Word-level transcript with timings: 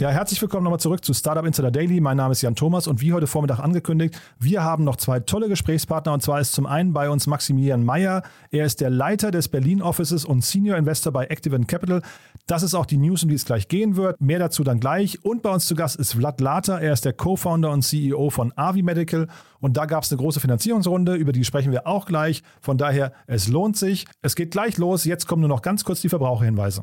Ja, 0.00 0.10
herzlich 0.10 0.42
willkommen 0.42 0.64
nochmal 0.64 0.80
zurück 0.80 1.04
zu 1.04 1.14
Startup 1.14 1.46
Insider 1.46 1.70
Daily. 1.70 2.00
Mein 2.00 2.16
Name 2.16 2.32
ist 2.32 2.42
Jan 2.42 2.56
Thomas 2.56 2.88
und 2.88 3.00
wie 3.00 3.12
heute 3.12 3.28
Vormittag 3.28 3.60
angekündigt, 3.60 4.20
wir 4.40 4.64
haben 4.64 4.82
noch 4.82 4.96
zwei 4.96 5.20
tolle 5.20 5.48
Gesprächspartner 5.48 6.12
und 6.12 6.20
zwar 6.20 6.40
ist 6.40 6.52
zum 6.52 6.66
einen 6.66 6.92
bei 6.92 7.08
uns 7.08 7.28
Maximilian 7.28 7.84
Meyer. 7.84 8.24
Er 8.50 8.66
ist 8.66 8.80
der 8.80 8.90
Leiter 8.90 9.30
des 9.30 9.46
Berlin 9.46 9.80
Offices 9.80 10.24
und 10.24 10.44
Senior 10.44 10.76
Investor 10.78 11.12
bei 11.12 11.26
Activent 11.26 11.68
Capital. 11.68 12.02
Das 12.48 12.64
ist 12.64 12.74
auch 12.74 12.86
die 12.86 12.96
News, 12.96 13.22
um 13.22 13.28
die 13.28 13.36
es 13.36 13.44
gleich 13.44 13.68
gehen 13.68 13.94
wird. 13.94 14.20
Mehr 14.20 14.40
dazu 14.40 14.64
dann 14.64 14.80
gleich. 14.80 15.24
Und 15.24 15.42
bei 15.42 15.50
uns 15.50 15.66
zu 15.66 15.76
Gast 15.76 15.94
ist 15.94 16.14
Vlad 16.14 16.40
Later. 16.40 16.80
Er 16.80 16.92
ist 16.92 17.04
der 17.04 17.12
Co-Founder 17.12 17.70
und 17.70 17.82
CEO 17.82 18.30
von 18.30 18.52
Avi 18.56 18.82
Medical 18.82 19.28
und 19.60 19.76
da 19.76 19.86
gab 19.86 20.02
es 20.02 20.10
eine 20.10 20.18
große 20.20 20.40
Finanzierungsrunde, 20.40 21.14
über 21.14 21.30
die 21.30 21.44
sprechen 21.44 21.70
wir 21.70 21.86
auch 21.86 22.06
gleich. 22.06 22.42
Von 22.60 22.78
daher, 22.78 23.12
es 23.28 23.46
lohnt 23.46 23.76
sich. 23.76 24.06
Es 24.22 24.34
geht 24.34 24.50
gleich 24.50 24.76
los. 24.76 25.04
Jetzt 25.04 25.28
kommen 25.28 25.42
nur 25.42 25.48
noch 25.48 25.62
ganz 25.62 25.84
kurz 25.84 26.00
die 26.00 26.08
Verbraucherhinweise. 26.08 26.82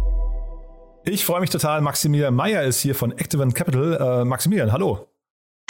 Ich 1.03 1.25
freue 1.25 1.41
mich 1.41 1.49
total. 1.49 1.81
Maximilian 1.81 2.33
Meyer 2.33 2.63
ist 2.63 2.81
hier 2.81 2.93
von 2.93 3.11
Activent 3.11 3.55
Capital. 3.55 4.21
Äh, 4.21 4.25
Maximilian, 4.25 4.71
hallo. 4.71 5.07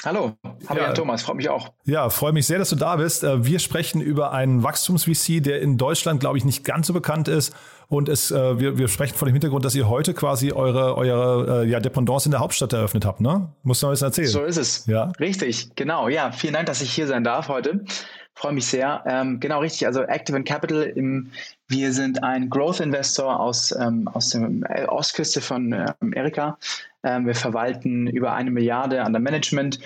Hallo, 0.04 0.36
hallo 0.68 0.82
ja. 0.82 0.94
Thomas, 0.94 1.22
freut 1.22 1.36
mich 1.36 1.48
auch. 1.48 1.74
Ja, 1.86 2.10
freue 2.10 2.34
mich 2.34 2.48
sehr, 2.48 2.58
dass 2.58 2.70
du 2.70 2.76
da 2.76 2.96
bist. 2.96 3.24
Äh, 3.24 3.46
wir 3.46 3.60
sprechen 3.60 4.02
über 4.02 4.32
einen 4.34 4.64
Wachstums-VC, 4.64 5.42
der 5.42 5.62
in 5.62 5.78
Deutschland, 5.78 6.20
glaube 6.20 6.38
ich, 6.38 6.44
nicht 6.44 6.66
ganz 6.66 6.88
so 6.88 6.94
bekannt 6.94 7.28
ist. 7.28 7.54
Und 7.88 8.10
es, 8.10 8.32
äh, 8.32 8.60
wir, 8.60 8.78
wir 8.78 8.88
sprechen 8.88 9.16
vor 9.16 9.28
dem 9.28 9.34
Hintergrund, 9.34 9.64
dass 9.64 9.76
ihr 9.76 9.88
heute 9.88 10.14
quasi 10.14 10.52
eure, 10.52 10.98
eure 10.98 11.66
ja, 11.66 11.80
Dependance 11.80 12.26
in 12.26 12.32
der 12.32 12.40
Hauptstadt 12.40 12.74
eröffnet 12.74 13.06
habt, 13.06 13.22
ne? 13.22 13.54
Musst 13.64 13.84
du 13.84 13.88
mal 13.88 13.92
was 13.92 14.02
erzählen? 14.02 14.28
So 14.28 14.44
ist 14.44 14.58
es. 14.58 14.86
Ja. 14.88 15.12
Richtig, 15.20 15.76
genau. 15.76 16.08
Ja, 16.08 16.32
vielen 16.32 16.54
Dank, 16.54 16.66
dass 16.66 16.82
ich 16.82 16.92
hier 16.92 17.08
sein 17.08 17.24
darf 17.24 17.48
heute. 17.48 17.86
Freue 18.34 18.54
mich 18.54 18.68
sehr. 18.68 19.04
Ähm, 19.06 19.40
genau 19.40 19.60
richtig. 19.60 19.86
Also 19.86 20.04
Active 20.04 20.42
Capital, 20.44 20.84
im, 20.84 21.32
wir 21.68 21.92
sind 21.92 22.24
ein 22.24 22.50
Growth 22.50 22.80
Investor 22.80 23.40
aus, 23.40 23.72
ähm, 23.72 24.08
aus 24.08 24.30
der 24.30 24.92
Ostküste 24.92 25.42
von 25.42 25.74
äh, 25.74 25.94
Amerika. 26.00 26.58
Ähm, 27.04 27.28
wir 27.28 27.36
verwalten 27.36 28.08
über 28.08 28.34
eine 28.34 28.52
Milliarde 28.52 29.04
an 29.04 29.14
der 29.14 29.22
Management. 29.22 29.80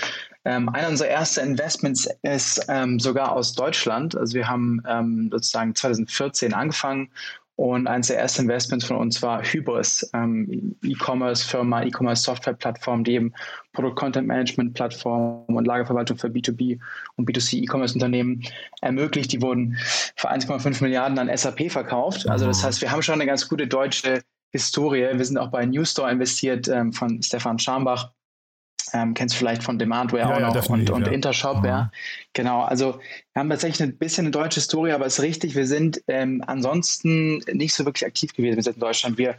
Ähm, 0.45 0.69
einer 0.69 0.89
unserer 0.89 1.07
ersten 1.07 1.47
Investments 1.49 2.07
ist 2.21 2.63
ähm, 2.69 2.99
sogar 2.99 3.31
aus 3.31 3.53
Deutschland. 3.53 4.15
Also 4.15 4.35
wir 4.35 4.47
haben 4.47 4.81
ähm, 4.87 5.29
sozusagen 5.31 5.73
2014 5.73 6.53
angefangen 6.53 7.09
und 7.57 7.87
eines 7.87 8.07
der 8.07 8.19
ersten 8.19 8.43
Investments 8.43 8.85
von 8.85 8.97
uns 8.97 9.21
war 9.21 9.41
Hybris, 9.41 10.09
ähm, 10.13 10.75
E-Commerce-Firma, 10.83 11.83
E-Commerce-Software-Plattform, 11.83 13.05
die 13.05 13.13
eben 13.13 13.33
Produkt-Content-Management-Plattform 13.71 15.45
und 15.45 15.65
Lagerverwaltung 15.65 16.17
für 16.17 16.27
B2B 16.27 16.79
und 17.15 17.29
B2C 17.29 17.63
E-Commerce-Unternehmen 17.63 18.43
ermöglicht. 18.81 19.31
Die 19.31 19.41
wurden 19.41 19.77
für 20.17 20.29
1,5 20.29 20.83
Milliarden 20.83 21.17
an 21.17 21.35
SAP 21.35 21.71
verkauft. 21.71 22.27
Also 22.27 22.45
das 22.45 22.61
heißt, 22.61 22.81
wir 22.81 22.91
haben 22.91 23.01
schon 23.01 23.15
eine 23.15 23.25
ganz 23.25 23.47
gute 23.47 23.67
deutsche 23.67 24.21
Historie. 24.51 25.07
Wir 25.13 25.25
sind 25.25 25.37
auch 25.37 25.49
bei 25.49 25.65
Newstore 25.65 26.11
investiert 26.11 26.67
ähm, 26.67 26.91
von 26.91 27.21
Stefan 27.21 27.57
Schambach 27.59 28.11
ähm, 28.93 29.13
kennst 29.13 29.35
du 29.35 29.39
vielleicht 29.39 29.63
von 29.63 29.79
Demandware 29.79 30.39
ja, 30.39 30.49
auch 30.49 30.55
noch 30.55 30.69
und, 30.69 30.89
und 30.89 31.07
ja. 31.07 31.11
Intershop, 31.11 31.59
mhm. 31.59 31.65
ja. 31.65 31.91
Genau, 32.33 32.63
also 32.63 32.99
wir 33.33 33.39
haben 33.39 33.49
tatsächlich 33.49 33.83
ein 33.83 33.97
bisschen 33.97 34.25
eine 34.25 34.31
deutsche 34.31 34.61
Story, 34.61 34.91
aber 34.91 35.05
es 35.05 35.19
ist 35.19 35.23
richtig, 35.23 35.55
wir 35.55 35.67
sind 35.67 36.01
ähm, 36.07 36.43
ansonsten 36.45 37.39
nicht 37.51 37.73
so 37.73 37.85
wirklich 37.85 38.05
aktiv 38.05 38.33
gewesen 38.33 38.73
in 38.73 38.79
Deutschland. 38.79 39.17
Wir, 39.17 39.35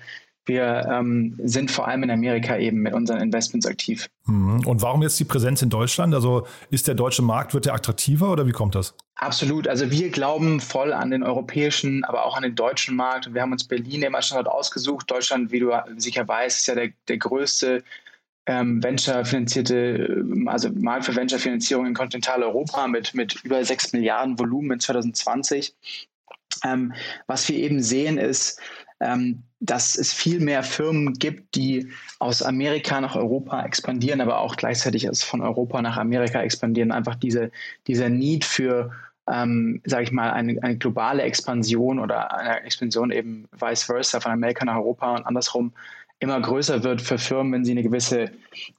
wir 0.46 0.86
ähm, 0.90 1.38
sind 1.42 1.70
vor 1.70 1.88
allem 1.88 2.04
in 2.04 2.10
Amerika 2.10 2.56
eben 2.56 2.78
mit 2.78 2.94
unseren 2.94 3.20
Investments 3.20 3.66
aktiv. 3.66 4.08
Mhm. 4.26 4.66
Und 4.66 4.80
warum 4.80 5.02
jetzt 5.02 5.18
die 5.18 5.24
Präsenz 5.24 5.60
in 5.60 5.70
Deutschland? 5.70 6.14
Also 6.14 6.46
ist 6.70 6.86
der 6.88 6.94
deutsche 6.94 7.22
Markt, 7.22 7.52
wird 7.52 7.66
der 7.66 7.74
attraktiver 7.74 8.30
oder 8.30 8.46
wie 8.46 8.52
kommt 8.52 8.74
das? 8.74 8.94
Absolut. 9.16 9.66
Also 9.66 9.90
wir 9.90 10.10
glauben 10.10 10.60
voll 10.60 10.92
an 10.92 11.10
den 11.10 11.22
europäischen, 11.22 12.04
aber 12.04 12.24
auch 12.24 12.36
an 12.36 12.42
den 12.42 12.54
deutschen 12.54 12.96
Markt. 12.96 13.32
Wir 13.34 13.42
haben 13.42 13.52
uns 13.52 13.64
Berlin 13.64 14.02
eben 14.02 14.14
als 14.14 14.26
Standort 14.26 14.48
ausgesucht. 14.48 15.10
Deutschland, 15.10 15.50
wie 15.50 15.60
du 15.60 15.72
sicher 15.96 16.26
weißt, 16.28 16.58
ist 16.58 16.66
ja 16.66 16.74
der, 16.74 16.90
der 17.08 17.18
größte 17.18 17.82
ähm, 18.46 18.82
Venture-finanzierte, 18.82 20.24
also 20.46 20.70
Markt 20.70 21.06
für 21.06 21.16
Venture-Finanzierung 21.16 21.86
in 21.86 21.94
Kontinentaleuropa 21.94 22.86
mit, 22.86 23.14
mit 23.14 23.42
über 23.44 23.64
6 23.64 23.92
Milliarden 23.92 24.38
Volumen 24.38 24.72
in 24.72 24.80
2020. 24.80 25.74
Ähm, 26.64 26.94
was 27.26 27.48
wir 27.48 27.56
eben 27.56 27.82
sehen 27.82 28.18
ist, 28.18 28.60
ähm, 29.00 29.42
dass 29.60 29.96
es 29.96 30.12
viel 30.12 30.40
mehr 30.40 30.62
Firmen 30.62 31.14
gibt, 31.14 31.54
die 31.54 31.90
aus 32.18 32.42
Amerika 32.42 33.00
nach 33.00 33.16
Europa 33.16 33.62
expandieren, 33.64 34.20
aber 34.20 34.40
auch 34.40 34.56
gleichzeitig 34.56 35.08
von 35.22 35.42
Europa 35.42 35.82
nach 35.82 35.96
Amerika 35.96 36.40
expandieren. 36.40 36.92
Einfach 36.92 37.14
diese, 37.14 37.50
dieser 37.86 38.08
Need 38.08 38.44
für, 38.44 38.92
ähm, 39.30 39.82
sage 39.84 40.04
ich 40.04 40.12
mal, 40.12 40.30
eine, 40.30 40.62
eine 40.62 40.78
globale 40.78 41.22
Expansion 41.22 41.98
oder 41.98 42.34
eine 42.36 42.62
Expansion 42.62 43.10
eben 43.10 43.48
vice 43.52 43.82
versa 43.82 44.20
von 44.20 44.32
Amerika 44.32 44.64
nach 44.64 44.76
Europa 44.76 45.16
und 45.16 45.26
andersrum 45.26 45.72
immer 46.18 46.40
größer 46.40 46.82
wird 46.82 47.02
für 47.02 47.18
Firmen, 47.18 47.52
wenn 47.52 47.64
sie 47.64 47.72
eine 47.72 47.82
gewisse 47.82 48.30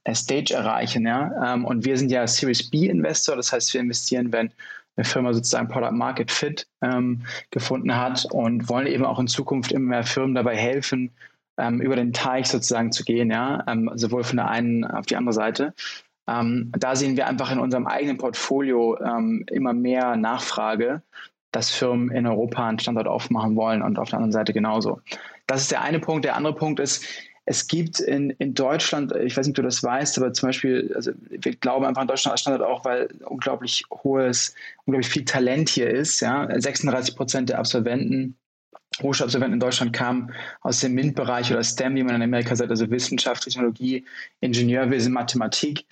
äh, 0.04 0.16
Stage 0.16 0.54
erreichen. 0.54 1.06
Ja? 1.06 1.54
Ähm, 1.54 1.66
und 1.66 1.86
wir 1.86 1.98
sind 1.98 2.12
ja 2.12 2.26
Series 2.28 2.70
B 2.70 2.88
Investor, 2.88 3.36
das 3.36 3.52
heißt, 3.52 3.74
wir 3.74 3.82
investieren, 3.82 4.32
wenn 4.32 4.52
eine 4.96 5.06
Firma 5.06 5.34
sozusagen 5.34 5.68
Product 5.68 5.92
Market 5.92 6.32
Fit 6.32 6.68
ähm, 6.82 7.22
gefunden 7.52 7.96
hat 7.96 8.26
und 8.32 8.68
wollen 8.68 8.88
eben 8.88 9.06
auch 9.06 9.20
in 9.20 9.28
Zukunft 9.28 9.72
immer 9.72 9.90
mehr 9.90 10.04
Firmen 10.04 10.34
dabei 10.34 10.56
helfen, 10.56 11.12
ähm, 11.58 11.82
über 11.82 11.96
den 11.96 12.14
Teich 12.14 12.48
sozusagen 12.48 12.92
zu 12.92 13.04
gehen, 13.04 13.30
ja, 13.30 13.64
ähm, 13.68 13.92
sowohl 13.96 14.24
von 14.24 14.38
der 14.38 14.50
einen 14.50 14.84
auf 14.84 15.06
die 15.06 15.16
andere 15.16 15.34
Seite. 15.34 15.74
Ähm, 16.28 16.72
da 16.78 16.96
sehen 16.96 17.16
wir 17.16 17.28
einfach 17.28 17.52
in 17.52 17.60
unserem 17.60 17.88
eigenen 17.88 18.18
Portfolio 18.18 18.98
ähm, 19.00 19.46
immer 19.50 19.74
mehr 19.74 20.16
Nachfrage, 20.16 21.02
dass 21.52 21.72
Firmen 21.72 22.12
in 22.12 22.28
Europa 22.28 22.68
einen 22.68 22.80
Standort 22.80 23.08
aufmachen 23.08 23.56
wollen 23.56 23.82
und 23.82 23.98
auf 23.98 24.10
der 24.10 24.18
anderen 24.18 24.34
Seite 24.34 24.52
genauso. 24.52 25.00
Das 25.48 25.62
ist 25.62 25.72
der 25.72 25.82
eine 25.82 26.00
Punkt. 26.00 26.26
Der 26.26 26.36
andere 26.36 26.54
Punkt 26.54 26.80
ist, 26.80 27.06
es 27.50 27.66
gibt 27.68 28.02
in, 28.02 28.32
in 28.32 28.54
Deutschland, 28.54 29.16
ich 29.16 29.38
weiß 29.38 29.48
nicht, 29.48 29.58
ob 29.58 29.64
du 29.64 29.68
das 29.70 29.82
weißt, 29.82 30.18
aber 30.18 30.34
zum 30.34 30.50
Beispiel, 30.50 30.92
also 30.94 31.14
wir 31.30 31.56
glauben 31.56 31.86
einfach 31.86 32.02
in 32.02 32.08
Deutschland 32.10 32.34
als 32.34 32.42
Standort 32.42 32.70
auch, 32.70 32.84
weil 32.84 33.08
unglaublich 33.24 33.86
hohes, 33.90 34.54
unglaublich 34.84 35.10
viel 35.10 35.24
Talent 35.24 35.70
hier 35.70 35.90
ist. 35.90 36.20
Ja? 36.20 36.48
36 36.60 37.16
Prozent 37.16 37.48
der 37.48 37.60
Absolventen, 37.60 38.36
Hochschulabsolventen 39.02 39.54
in 39.54 39.60
Deutschland 39.62 39.94
kamen 39.94 40.34
aus 40.60 40.82
dem 40.82 40.94
MINT-Bereich 40.94 41.50
oder 41.50 41.64
STEM, 41.64 41.96
wie 41.96 42.04
man 42.04 42.16
in 42.16 42.22
Amerika 42.22 42.54
sagt, 42.54 42.70
also 42.70 42.90
Wissenschaft, 42.90 43.44
Technologie, 43.44 44.04
Ingenieurwesen, 44.42 45.14
Mathematik. 45.14 45.86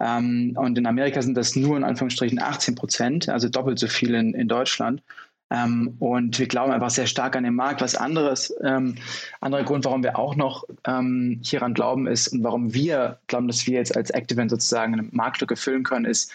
Ähm, 0.00 0.52
und 0.56 0.76
in 0.76 0.86
Amerika 0.86 1.22
sind 1.22 1.38
das 1.38 1.56
nur 1.56 1.78
in 1.78 1.84
Anführungsstrichen 1.84 2.38
18 2.38 2.74
Prozent, 2.74 3.30
also 3.30 3.48
doppelt 3.48 3.78
so 3.78 3.86
viel 3.86 4.14
in, 4.14 4.34
in 4.34 4.46
Deutschland. 4.46 5.02
Ähm, 5.50 5.96
und 5.98 6.38
wir 6.38 6.46
glauben 6.46 6.72
einfach 6.72 6.90
sehr 6.90 7.06
stark 7.06 7.34
an 7.36 7.44
den 7.44 7.54
Markt. 7.54 7.80
Was 7.80 7.94
anderes, 7.94 8.54
ähm, 8.62 8.96
anderer 9.40 9.64
Grund, 9.64 9.84
warum 9.84 10.02
wir 10.02 10.18
auch 10.18 10.36
noch 10.36 10.64
ähm, 10.86 11.40
hieran 11.42 11.74
glauben, 11.74 12.06
ist 12.06 12.28
und 12.28 12.42
warum 12.42 12.74
wir 12.74 13.18
glauben, 13.28 13.46
dass 13.46 13.66
wir 13.66 13.74
jetzt 13.74 13.96
als 13.96 14.10
Activent 14.10 14.50
sozusagen 14.50 14.92
eine 14.92 15.08
Marktlücke 15.10 15.56
füllen 15.56 15.84
können, 15.84 16.04
ist, 16.04 16.32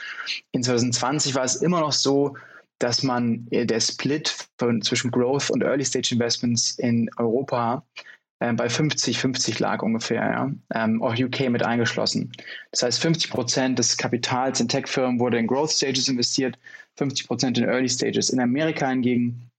in 0.52 0.64
2020 0.64 1.36
war 1.36 1.44
es 1.44 1.58
immer 1.58 1.80
noch 1.80 1.92
so, 1.92 2.36
dass 2.80 3.04
man 3.04 3.48
äh, 3.52 3.66
der 3.66 3.80
Split 3.80 4.34
von, 4.58 4.82
zwischen 4.82 5.12
Growth 5.12 5.50
und 5.52 5.64
Early 5.64 5.86
Stage 5.86 6.10
Investments 6.14 6.78
in 6.80 7.10
Europa 7.18 7.86
äh, 8.44 8.54
bei 8.54 8.70
50, 8.70 9.20
50 9.20 9.60
lag 9.60 9.82
ungefähr, 9.82 10.22
ja, 10.22 10.52
ähm, 10.74 11.02
auch 11.02 11.16
UK 11.18 11.50
mit 11.50 11.64
eingeschlossen. 11.64 12.32
Das 12.72 12.84
heißt, 12.84 13.00
50 13.00 13.32
Prozent 13.32 13.80
des 13.80 13.98
Kapitals 13.98 14.60
in 14.60 14.68
Tech-Firmen 14.68 15.20
wurde 15.20 15.38
in 15.38 15.48
Growth 15.48 15.72
Stages 15.72 16.08
investiert, 16.10 16.58
50 16.98 17.28
Prozent 17.28 17.58
in 17.58 17.66
Early 17.66 17.90
Stages. 17.90 18.30
In 18.30 18.40
Amerika 18.40 18.90
hingegen 18.90 19.50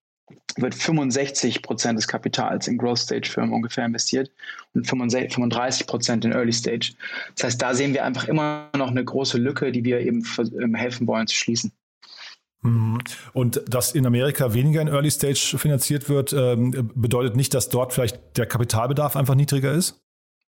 wird 0.56 0.75
65 0.75 1.62
Prozent 1.62 1.98
des 1.98 2.06
Kapitals 2.06 2.69
in 2.69 2.78
Growth 2.78 2.98
Stage 2.98 3.28
Firmen 3.28 3.52
ungefähr 3.52 3.86
investiert 3.86 4.31
und 4.75 4.86
35 4.86 5.86
Prozent 5.86 6.25
in 6.25 6.32
Early 6.32 6.52
Stage. 6.52 6.92
Das 7.34 7.44
heißt, 7.44 7.62
da 7.62 7.75
sehen 7.75 7.94
wir 7.94 8.04
einfach 8.04 8.28
immer 8.28 8.69
noch 8.76 8.90
eine 8.90 9.04
große 9.04 9.38
Lücke, 9.38 9.72
die 9.72 9.84
wir 9.84 10.00
eben 10.00 10.25
ähm, 10.60 10.75
helfen 10.75 11.06
wollen 11.06 11.26
zu 11.26 11.34
schließen. 11.34 11.72
Mhm. 12.64 12.99
Und 13.32 13.62
dass 13.69 13.94
in 13.94 14.06
Amerika 14.06 14.55
weniger 14.55 14.81
in 14.81 14.88
Early 14.88 15.11
Stage 15.11 15.56
finanziert 15.58 16.08
wird, 16.08 16.32
ähm, 16.32 16.90
bedeutet 16.94 17.37
nicht, 17.37 17.55
dass 17.55 17.69
dort 17.69 17.93
vielleicht 17.93 18.19
der 18.37 18.46
Kapitalbedarf 18.46 19.16
einfach 19.16 19.34
niedriger 19.34 19.72
ist? 19.72 20.00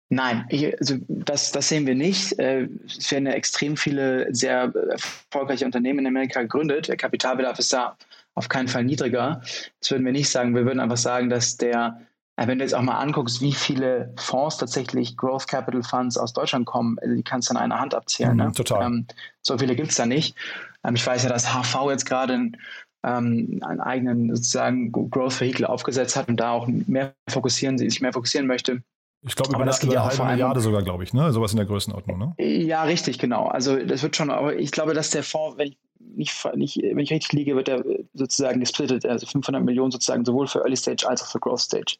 Nein, 0.10 0.45
ich, 0.50 0.80
also 0.80 0.98
das, 1.07 1.51
das 1.51 1.69
sehen 1.69 1.88
wir 1.88 1.95
nicht. 1.95 2.38
Äh, 2.38 2.68
es 2.86 3.12
werden 3.12 3.25
ja 3.25 3.33
extrem 3.33 3.75
viele 3.77 4.33
sehr 4.33 4.71
erfolgreiche 4.92 5.65
Unternehmen 5.65 6.00
in 6.00 6.07
Amerika 6.07 6.44
gegründet. 6.44 6.88
Der 6.88 6.98
Kapitalbedarf 6.98 7.57
ist 7.57 7.74
da 7.74 7.98
auf 8.36 8.48
keinen 8.48 8.68
Fall 8.68 8.83
niedriger. 8.83 9.42
Das 9.80 9.89
würden 9.89 10.06
wir 10.06 10.12
nicht 10.12 10.30
sagen. 10.30 10.56
Wir 10.56 10.66
würden 10.66 10.80
einfach 10.80 10.98
sagen, 10.98 11.30
dass 11.30 11.57
der, 11.57 12.00
äh, 12.36 12.45
wenn 12.45 12.59
du 12.59 12.63
jetzt 12.63 12.75
auch 12.75 12.81
mal 12.83 13.00
anguckst, 13.00 13.42
wie 13.42 13.54
viele 13.54 14.13
Fonds 14.18 14.57
tatsächlich 14.57 15.18
Growth 15.18 15.48
Capital 15.48 15.81
Funds 15.81 16.18
aus 16.18 16.33
Deutschland 16.33 16.68
kommen, 16.68 17.00
also 17.01 17.16
die 17.16 17.24
kannst 17.24 17.50
du 17.50 17.56
an 17.56 17.57
einer 17.57 17.80
Hand 17.80 17.95
abzählen. 17.95 18.33
Mhm, 18.33 18.38
ne? 18.38 18.51
Total. 18.51 18.86
Ähm, 18.86 19.07
so 19.42 19.57
viele 19.57 19.75
gibt 19.75 19.89
es 19.89 19.95
da 19.95 20.06
nicht. 20.06 20.36
Ähm, 20.85 20.95
ich 20.95 21.06
weiß 21.06 21.24
ja, 21.24 21.30
dass 21.30 21.53
HV 21.53 21.89
jetzt 21.89 22.06
gerade 22.06 22.33
einen, 22.33 22.57
ähm, 23.03 23.59
einen 23.63 23.81
eigenen 23.81 24.35
sozusagen 24.35 24.91
Growth 24.91 25.39
Vehicle 25.39 25.68
aufgesetzt 25.68 26.15
hat 26.15 26.27
und 26.27 26.38
da 26.38 26.51
auch 26.51 26.68
mehr 26.68 27.13
fokussieren, 27.30 27.77
sich 27.77 28.01
mehr 28.01 28.13
fokussieren 28.13 28.47
möchte. 28.47 28.81
Ich 29.25 29.35
glaube, 29.35 29.56
über, 29.56 29.65
das 29.65 29.81
über 29.81 29.94
eine 29.94 30.03
halbe 30.03 30.25
Milliarde 30.25 30.59
sogar, 30.59 30.83
glaube 30.83 31.03
ich, 31.06 31.13
ne? 31.13 31.31
Sowas 31.31 31.51
in 31.51 31.57
der 31.57 31.65
Größenordnung, 31.65 32.18
ne? 32.18 32.33
Ja, 32.38 32.83
richtig, 32.83 33.19
genau. 33.19 33.47
Also 33.47 33.77
das 33.77 34.03
wird 34.03 34.18
schon, 34.18 34.30
aber 34.30 34.57
ich 34.57 34.71
glaube, 34.71 34.94
dass 34.94 35.12
der 35.12 35.24
Fonds, 35.24 35.57
wenn 35.57 35.69
ich 35.69 35.77
nicht, 36.00 36.45
nicht, 36.56 36.77
wenn 36.77 37.00
ich 37.00 37.12
richtig 37.12 37.31
liege, 37.31 37.56
wird 37.56 37.69
er 37.69 37.83
sozusagen 38.13 38.59
gesplittet, 38.59 39.06
also 39.06 39.25
500 39.25 39.63
Millionen 39.63 39.91
sozusagen 39.91 40.25
sowohl 40.25 40.47
für 40.47 40.59
Early 40.59 40.75
Stage 40.75 41.07
als 41.07 41.24
auch 41.24 41.31
für 41.31 41.39
Growth 41.39 41.62
Stage. 41.62 41.95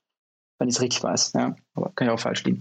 Wenn 0.60 0.68
ich 0.68 0.76
es 0.76 0.82
richtig 0.82 1.02
weiß, 1.02 1.34
ja. 1.34 1.56
Aber 1.76 1.92
kann 1.96 2.08
ja 2.08 2.14
auch 2.14 2.20
falsch 2.20 2.44
liegen. 2.44 2.60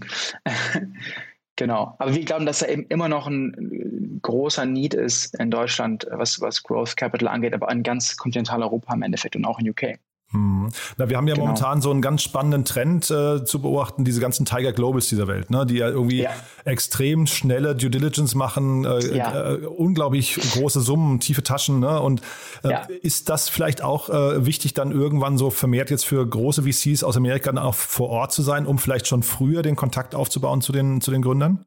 Genau. 1.55 1.95
Aber 1.99 2.13
wir 2.13 2.25
glauben, 2.25 2.45
dass 2.45 2.59
da 2.59 2.67
eben 2.67 2.85
immer 2.87 3.09
noch 3.09 3.27
ein 3.27 4.19
großer 4.21 4.65
Need 4.65 4.93
ist 4.93 5.35
in 5.39 5.51
Deutschland, 5.51 6.07
was, 6.11 6.41
was 6.41 6.63
Growth 6.63 6.97
Capital 6.97 7.27
angeht, 7.27 7.53
aber 7.53 7.71
in 7.71 7.83
ganz 7.83 8.17
Kontinentaleuropa 8.17 8.93
im 8.93 9.03
Endeffekt 9.03 9.35
und 9.35 9.45
auch 9.45 9.59
in 9.59 9.69
UK. 9.69 9.99
Hm. 10.33 10.69
Na, 10.97 11.09
wir 11.09 11.17
haben 11.17 11.27
ja 11.27 11.35
genau. 11.35 11.45
momentan 11.45 11.81
so 11.81 11.91
einen 11.91 12.01
ganz 12.01 12.23
spannenden 12.23 12.65
Trend 12.65 13.09
äh, 13.11 13.45
zu 13.45 13.61
beobachten, 13.61 14.03
diese 14.03 14.19
ganzen 14.19 14.45
Tiger 14.45 14.73
Globals 14.73 15.07
dieser 15.07 15.27
Welt, 15.27 15.51
ne? 15.51 15.65
die 15.65 15.75
ja 15.75 15.89
irgendwie 15.89 16.23
ja. 16.23 16.31
extrem 16.65 17.27
schnelle 17.27 17.75
Due 17.75 17.89
Diligence 17.89 18.33
machen, 18.33 18.83
äh, 18.83 19.15
ja. 19.15 19.51
äh, 19.51 19.65
unglaublich 19.65 20.35
große 20.53 20.81
Summen, 20.81 21.19
tiefe 21.19 21.43
Taschen. 21.43 21.79
Ne? 21.79 22.01
Und 22.01 22.21
äh, 22.63 22.71
ja. 22.71 22.87
ist 23.01 23.29
das 23.29 23.47
vielleicht 23.47 23.83
auch 23.83 24.09
äh, 24.09 24.45
wichtig, 24.45 24.73
dann 24.73 24.91
irgendwann 24.91 25.37
so 25.37 25.51
vermehrt 25.51 25.91
jetzt 25.91 26.05
für 26.05 26.25
große 26.27 26.63
VCs 26.63 27.03
aus 27.03 27.15
Amerika 27.15 27.51
dann 27.51 27.63
auch 27.63 27.75
vor 27.75 28.09
Ort 28.09 28.31
zu 28.31 28.41
sein, 28.41 28.65
um 28.65 28.79
vielleicht 28.79 29.07
schon 29.07 29.23
früher 29.23 29.61
den 29.61 29.75
Kontakt 29.75 30.15
aufzubauen 30.15 30.61
zu 30.61 30.71
den, 30.71 30.99
zu 30.99 31.11
den 31.11 31.21
Gründern? 31.21 31.65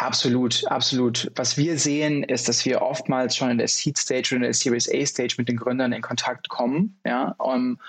Absolut, 0.00 0.64
absolut. 0.68 1.28
Was 1.34 1.56
wir 1.56 1.76
sehen, 1.76 2.22
ist, 2.22 2.48
dass 2.48 2.64
wir 2.64 2.82
oftmals 2.82 3.34
schon 3.34 3.50
in 3.50 3.58
der 3.58 3.66
Seed 3.66 3.98
Stage 3.98 4.28
oder 4.28 4.36
in 4.36 4.42
der 4.42 4.54
Series 4.54 4.88
A 4.88 5.04
Stage 5.04 5.34
mit 5.38 5.48
den 5.48 5.56
Gründern 5.56 5.92
in 5.92 6.02
Kontakt 6.02 6.48
kommen, 6.48 6.96
ja, 7.04 7.34
um 7.38 7.80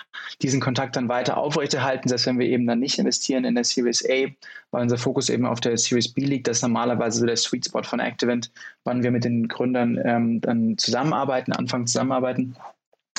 diesen 0.41 0.59
Kontakt 0.59 0.95
dann 0.95 1.07
weiter 1.07 1.37
aufrechterhalten, 1.37 2.09
selbst 2.09 2.25
wenn 2.25 2.39
wir 2.39 2.47
eben 2.47 2.65
dann 2.65 2.79
nicht 2.79 2.97
investieren 2.97 3.45
in 3.45 3.53
der 3.53 3.63
Series 3.63 4.03
A, 4.09 4.25
weil 4.71 4.81
unser 4.81 4.97
Fokus 4.97 5.29
eben 5.29 5.45
auf 5.45 5.59
der 5.61 5.77
Series 5.77 6.11
B 6.11 6.25
liegt. 6.25 6.47
Das 6.47 6.57
ist 6.57 6.63
normalerweise 6.63 7.19
so 7.19 7.27
der 7.27 7.37
Sweet 7.37 7.65
Spot 7.65 7.83
von 7.83 7.99
Activent, 7.99 8.51
wann 8.85 9.03
wir 9.03 9.11
mit 9.11 9.23
den 9.23 9.47
Gründern 9.47 10.01
ähm, 10.03 10.41
dann 10.41 10.79
zusammenarbeiten, 10.79 11.53
anfangen 11.53 11.85
zusammenarbeiten. 11.85 12.55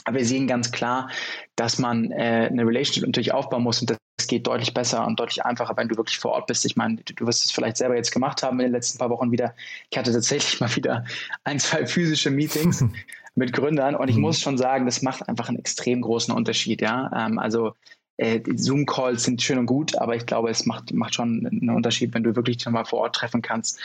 Aber 0.05 0.19
wir 0.19 0.27
sehen 0.27 0.49
ganz 0.49 0.73
klar, 0.73 1.09
dass 1.55 1.79
man 1.79 2.11
äh, 2.11 2.49
eine 2.51 2.67
Relationship 2.67 3.07
natürlich 3.07 3.33
aufbauen 3.33 3.63
muss 3.63 3.81
und 3.81 4.00
geht 4.31 4.47
deutlich 4.47 4.73
besser 4.73 5.07
und 5.07 5.19
deutlich 5.19 5.45
einfacher, 5.45 5.77
wenn 5.77 5.89
du 5.89 5.97
wirklich 5.97 6.19
vor 6.19 6.31
Ort 6.31 6.47
bist. 6.47 6.65
Ich 6.65 6.77
meine, 6.77 6.97
du 6.97 7.27
wirst 7.27 7.45
es 7.45 7.51
vielleicht 7.51 7.77
selber 7.77 7.97
jetzt 7.97 8.13
gemacht 8.13 8.43
haben 8.43 8.61
in 8.61 8.67
den 8.67 8.73
letzten 8.73 8.99
paar 8.99 9.11
Wochen 9.11 9.33
wieder. 9.33 9.55
Ich 9.91 9.99
hatte 9.99 10.13
tatsächlich 10.13 10.61
mal 10.61 10.75
wieder 10.77 11.05
ein, 11.45 11.59
zwei 11.59 11.85
physische 11.85 12.31
Meetings 12.31 12.85
mit 13.35 13.53
Gründern 13.53 13.97
und 13.97 14.09
ich 14.09 14.17
mhm. 14.17 14.23
muss 14.23 14.41
schon 14.41 14.57
sagen, 14.57 14.87
das 14.87 15.03
macht 15.03 15.29
einfach 15.29 15.49
einen 15.49 15.59
extrem 15.59 16.01
großen 16.01 16.33
Unterschied. 16.33 16.81
Ja, 16.81 17.11
ähm, 17.15 17.41
also 17.41 17.75
äh, 18.19 18.41
Zoom-Calls 18.55 19.25
sind 19.25 19.43
schön 19.43 19.59
und 19.59 19.67
gut, 19.67 19.97
aber 19.99 20.15
ich 20.15 20.27
glaube, 20.27 20.49
es 20.49 20.65
macht, 20.65 20.93
macht 20.93 21.17
schon 21.17 21.47
einen 21.47 21.71
Unterschied, 21.71 22.15
wenn 22.15 22.23
du 22.23 22.37
wirklich 22.37 22.63
schon 22.63 22.73
mal 22.73 22.85
vor 22.85 23.01
Ort 23.01 23.17
treffen 23.17 23.43
kannst 23.43 23.81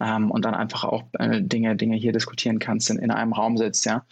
ähm, 0.00 0.32
und 0.32 0.44
dann 0.44 0.54
einfach 0.54 0.82
auch 0.82 1.04
äh, 1.20 1.40
Dinge, 1.40 1.76
Dinge 1.76 1.96
hier 1.96 2.12
diskutieren 2.12 2.58
kannst, 2.58 2.90
in, 2.90 2.98
in 2.98 3.12
einem 3.12 3.32
Raum 3.32 3.56
sitzt. 3.56 3.86
Ja. 3.86 4.04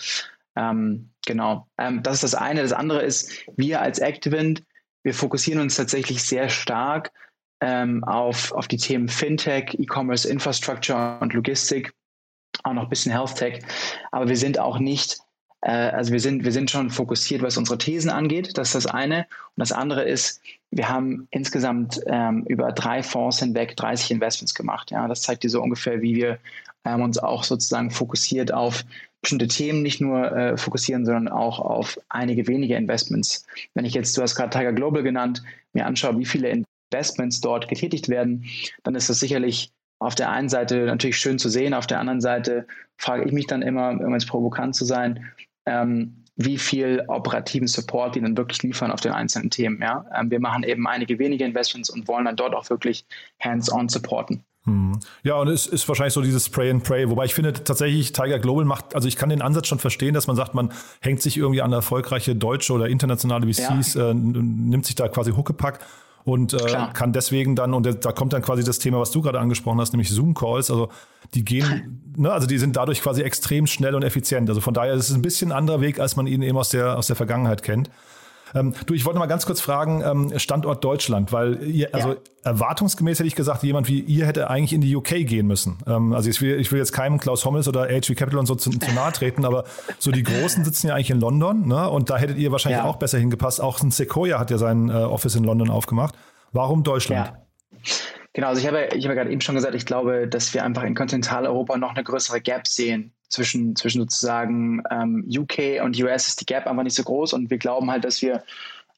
Ähm, 0.54 1.10
genau. 1.26 1.66
Ähm, 1.76 2.04
das 2.04 2.14
ist 2.22 2.22
das 2.22 2.34
eine. 2.36 2.62
Das 2.62 2.72
andere 2.72 3.02
ist, 3.02 3.32
wir 3.56 3.80
als 3.80 3.98
Activent 3.98 4.62
wir 5.02 5.14
fokussieren 5.14 5.60
uns 5.60 5.76
tatsächlich 5.76 6.22
sehr 6.22 6.48
stark 6.48 7.12
ähm, 7.60 8.02
auf, 8.04 8.52
auf 8.52 8.68
die 8.68 8.76
Themen 8.76 9.08
Fintech, 9.08 9.74
E-Commerce, 9.78 10.28
Infrastructure 10.28 11.18
und 11.20 11.32
Logistik, 11.32 11.92
auch 12.64 12.72
noch 12.72 12.84
ein 12.84 12.88
bisschen 12.88 13.12
Health 13.12 13.36
Tech. 13.36 13.60
Aber 14.10 14.28
wir 14.28 14.36
sind 14.36 14.58
auch 14.58 14.78
nicht, 14.78 15.18
also 15.68 16.12
wir 16.12 16.20
sind, 16.20 16.44
wir 16.44 16.52
sind 16.52 16.70
schon 16.70 16.90
fokussiert, 16.90 17.40
was 17.40 17.56
unsere 17.56 17.78
Thesen 17.78 18.10
angeht. 18.10 18.58
Das 18.58 18.68
ist 18.68 18.74
das 18.74 18.86
eine. 18.86 19.18
Und 19.18 19.60
das 19.60 19.72
andere 19.72 20.02
ist, 20.02 20.40
wir 20.72 20.88
haben 20.88 21.28
insgesamt 21.30 22.00
ähm, 22.06 22.44
über 22.48 22.72
drei 22.72 23.02
Fonds 23.02 23.38
hinweg 23.38 23.76
30 23.76 24.10
Investments 24.10 24.54
gemacht. 24.54 24.90
Ja, 24.90 25.06
das 25.06 25.22
zeigt 25.22 25.44
dir 25.44 25.50
so 25.50 25.62
ungefähr, 25.62 26.02
wie 26.02 26.16
wir 26.16 26.38
ähm, 26.84 27.02
uns 27.02 27.18
auch 27.18 27.44
sozusagen 27.44 27.90
fokussiert 27.90 28.52
auf 28.52 28.84
bestimmte 29.20 29.46
Themen 29.46 29.82
nicht 29.82 30.00
nur 30.00 30.32
äh, 30.32 30.56
fokussieren, 30.56 31.06
sondern 31.06 31.28
auch 31.28 31.60
auf 31.60 31.98
einige 32.08 32.48
wenige 32.48 32.74
Investments. 32.74 33.46
Wenn 33.74 33.84
ich 33.84 33.94
jetzt, 33.94 34.16
du 34.16 34.22
hast 34.22 34.34
gerade 34.34 34.50
Tiger 34.50 34.72
Global 34.72 35.04
genannt, 35.04 35.42
mir 35.72 35.86
anschaue, 35.86 36.18
wie 36.18 36.26
viele 36.26 36.64
Investments 36.90 37.40
dort 37.40 37.68
getätigt 37.68 38.08
werden, 38.08 38.44
dann 38.82 38.96
ist 38.96 39.08
das 39.08 39.20
sicherlich 39.20 39.70
auf 40.00 40.16
der 40.16 40.30
einen 40.30 40.48
Seite 40.48 40.86
natürlich 40.86 41.18
schön 41.18 41.38
zu 41.38 41.48
sehen, 41.48 41.74
auf 41.74 41.86
der 41.86 42.00
anderen 42.00 42.20
Seite 42.20 42.66
frage 42.96 43.24
ich 43.24 43.32
mich 43.32 43.46
dann 43.46 43.62
immer, 43.62 43.90
um 43.90 44.12
jetzt 44.12 44.26
provokant 44.26 44.74
zu 44.74 44.84
sein, 44.84 45.30
ähm, 45.66 46.24
wie 46.36 46.58
viel 46.58 47.04
operativen 47.08 47.68
Support 47.68 48.14
die 48.14 48.20
dann 48.20 48.36
wirklich 48.36 48.62
liefern 48.62 48.90
auf 48.90 49.00
den 49.00 49.12
einzelnen 49.12 49.50
Themen. 49.50 49.80
Ja? 49.80 50.04
Ähm, 50.18 50.30
wir 50.30 50.40
machen 50.40 50.62
eben 50.62 50.86
einige 50.86 51.18
wenige 51.18 51.44
Investments 51.44 51.90
und 51.90 52.08
wollen 52.08 52.24
dann 52.24 52.36
dort 52.36 52.54
auch 52.54 52.68
wirklich 52.70 53.04
hands-on 53.40 53.88
supporten. 53.88 54.44
Hm. 54.64 55.00
Ja, 55.24 55.34
und 55.36 55.48
es 55.48 55.66
ist 55.66 55.88
wahrscheinlich 55.88 56.14
so 56.14 56.22
dieses 56.22 56.46
Spray 56.46 56.70
and 56.70 56.84
Pray, 56.84 57.10
wobei 57.10 57.24
ich 57.24 57.34
finde 57.34 57.52
tatsächlich 57.52 58.12
Tiger 58.12 58.38
Global 58.38 58.64
macht, 58.64 58.94
also 58.94 59.08
ich 59.08 59.16
kann 59.16 59.28
den 59.28 59.42
Ansatz 59.42 59.66
schon 59.66 59.80
verstehen, 59.80 60.14
dass 60.14 60.28
man 60.28 60.36
sagt, 60.36 60.54
man 60.54 60.72
hängt 61.00 61.20
sich 61.20 61.36
irgendwie 61.36 61.62
an 61.62 61.72
erfolgreiche 61.72 62.36
deutsche 62.36 62.72
oder 62.72 62.86
internationale 62.86 63.52
VCs, 63.52 63.94
ja. 63.94 64.10
äh, 64.10 64.14
nimmt 64.14 64.86
sich 64.86 64.94
da 64.94 65.08
quasi 65.08 65.32
Huckepack 65.32 65.80
und 66.24 66.54
äh, 66.54 66.88
kann 66.92 67.12
deswegen 67.12 67.56
dann, 67.56 67.74
und 67.74 68.04
da 68.04 68.12
kommt 68.12 68.32
dann 68.32 68.42
quasi 68.42 68.62
das 68.62 68.78
Thema, 68.78 69.00
was 69.00 69.10
du 69.10 69.22
gerade 69.22 69.40
angesprochen 69.40 69.80
hast, 69.80 69.92
nämlich 69.92 70.10
Zoom-Calls, 70.10 70.70
also 70.70 70.88
die 71.34 71.44
gehen, 71.44 72.02
ne, 72.16 72.30
also 72.32 72.46
die 72.46 72.58
sind 72.58 72.76
dadurch 72.76 73.02
quasi 73.02 73.22
extrem 73.22 73.66
schnell 73.66 73.94
und 73.94 74.02
effizient. 74.02 74.48
Also 74.48 74.60
von 74.60 74.74
daher 74.74 74.94
ist 74.94 75.10
es 75.10 75.16
ein 75.16 75.22
bisschen 75.22 75.50
ein 75.50 75.58
anderer 75.58 75.80
Weg, 75.80 75.98
als 75.98 76.16
man 76.16 76.26
ihn 76.26 76.42
eben 76.42 76.56
aus 76.56 76.68
der, 76.68 76.96
aus 76.96 77.08
der 77.08 77.16
Vergangenheit 77.16 77.62
kennt. 77.62 77.90
Ähm, 78.54 78.74
du, 78.86 78.94
ich 78.94 79.04
wollte 79.04 79.18
mal 79.18 79.26
ganz 79.26 79.46
kurz 79.46 79.60
fragen, 79.60 80.02
ähm, 80.04 80.38
Standort 80.38 80.84
Deutschland, 80.84 81.32
weil 81.32 81.62
ihr, 81.62 81.94
also 81.94 82.10
ja. 82.10 82.16
erwartungsgemäß 82.44 83.18
hätte 83.18 83.26
ich 83.26 83.34
gesagt, 83.34 83.62
jemand 83.62 83.88
wie 83.88 84.00
ihr 84.00 84.26
hätte 84.26 84.50
eigentlich 84.50 84.72
in 84.72 84.80
die 84.80 84.94
UK 84.94 85.26
gehen 85.26 85.46
müssen. 85.46 85.78
Ähm, 85.86 86.12
also 86.12 86.28
ich 86.28 86.40
will, 86.40 86.60
ich 86.60 86.70
will 86.70 86.78
jetzt 86.78 86.92
keinem 86.92 87.18
Klaus 87.18 87.44
Hommels 87.44 87.68
oder 87.68 87.86
HV 87.88 88.14
Capital 88.14 88.38
und 88.38 88.46
so 88.46 88.54
zu, 88.54 88.70
zu 88.70 88.92
nahe 88.92 89.12
treten, 89.12 89.44
aber 89.44 89.64
so 89.98 90.10
die 90.10 90.22
Großen 90.22 90.64
sitzen 90.64 90.88
ja 90.88 90.94
eigentlich 90.94 91.10
in 91.10 91.20
London, 91.20 91.66
ne? 91.66 91.88
Und 91.88 92.10
da 92.10 92.18
hättet 92.18 92.38
ihr 92.38 92.52
wahrscheinlich 92.52 92.82
ja. 92.82 92.88
auch 92.88 92.96
besser 92.96 93.18
hingepasst. 93.18 93.60
Auch 93.60 93.80
ein 93.80 93.90
Sequoia 93.90 94.38
hat 94.38 94.50
ja 94.50 94.58
sein 94.58 94.88
äh, 94.88 94.92
Office 94.92 95.34
in 95.34 95.44
London 95.44 95.70
aufgemacht. 95.70 96.14
Warum 96.52 96.82
Deutschland? 96.82 97.28
Ja. 97.28 98.21
Genau, 98.34 98.48
also 98.48 98.60
ich 98.60 98.66
habe, 98.66 98.88
ich 98.94 99.04
habe 99.04 99.14
gerade 99.14 99.30
eben 99.30 99.42
schon 99.42 99.54
gesagt, 99.54 99.74
ich 99.74 99.84
glaube, 99.84 100.26
dass 100.26 100.54
wir 100.54 100.64
einfach 100.64 100.84
in 100.84 100.94
Kontinentaleuropa 100.94 101.76
noch 101.76 101.94
eine 101.94 102.02
größere 102.02 102.40
Gap 102.40 102.66
sehen 102.66 103.12
zwischen, 103.28 103.76
zwischen 103.76 104.00
sozusagen 104.00 104.82
ähm, 104.90 105.28
UK 105.28 105.82
und 105.82 106.00
US 106.02 106.28
ist 106.28 106.40
die 106.40 106.46
Gap 106.46 106.66
einfach 106.66 106.82
nicht 106.82 106.96
so 106.96 107.02
groß 107.02 107.34
und 107.34 107.50
wir 107.50 107.58
glauben 107.58 107.90
halt, 107.90 108.04
dass 108.04 108.22
wir 108.22 108.42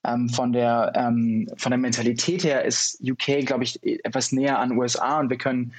ähm, 0.05 0.29
von, 0.29 0.53
der, 0.53 0.93
ähm, 0.95 1.49
von 1.57 1.71
der 1.71 1.79
Mentalität 1.79 2.45
her 2.45 2.64
ist 2.64 3.00
UK, 3.03 3.45
glaube 3.45 3.64
ich, 3.64 3.83
etwas 4.05 4.31
näher 4.31 4.59
an 4.59 4.76
USA 4.79 5.19
und 5.19 5.31
wir 5.31 5.38
können, 5.38 5.73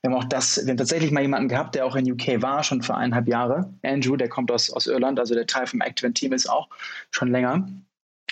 wir 0.00 0.10
haben 0.10 0.18
auch 0.18 0.24
das, 0.24 0.64
wir 0.64 0.70
haben 0.70 0.78
tatsächlich 0.78 1.10
mal 1.10 1.20
jemanden 1.20 1.48
gehabt, 1.48 1.74
der 1.74 1.84
auch 1.84 1.96
in 1.96 2.10
UK 2.10 2.40
war, 2.40 2.62
schon 2.62 2.82
für 2.82 2.94
eineinhalb 2.94 3.28
Jahre. 3.28 3.72
Andrew, 3.82 4.16
der 4.16 4.28
kommt 4.28 4.50
aus, 4.50 4.70
aus 4.70 4.86
Irland, 4.86 5.18
also 5.18 5.34
der 5.34 5.46
Teil 5.46 5.66
vom 5.66 5.80
Active 5.80 6.12
Team 6.12 6.32
ist 6.32 6.48
auch 6.48 6.68
schon 7.10 7.30
länger. 7.30 7.68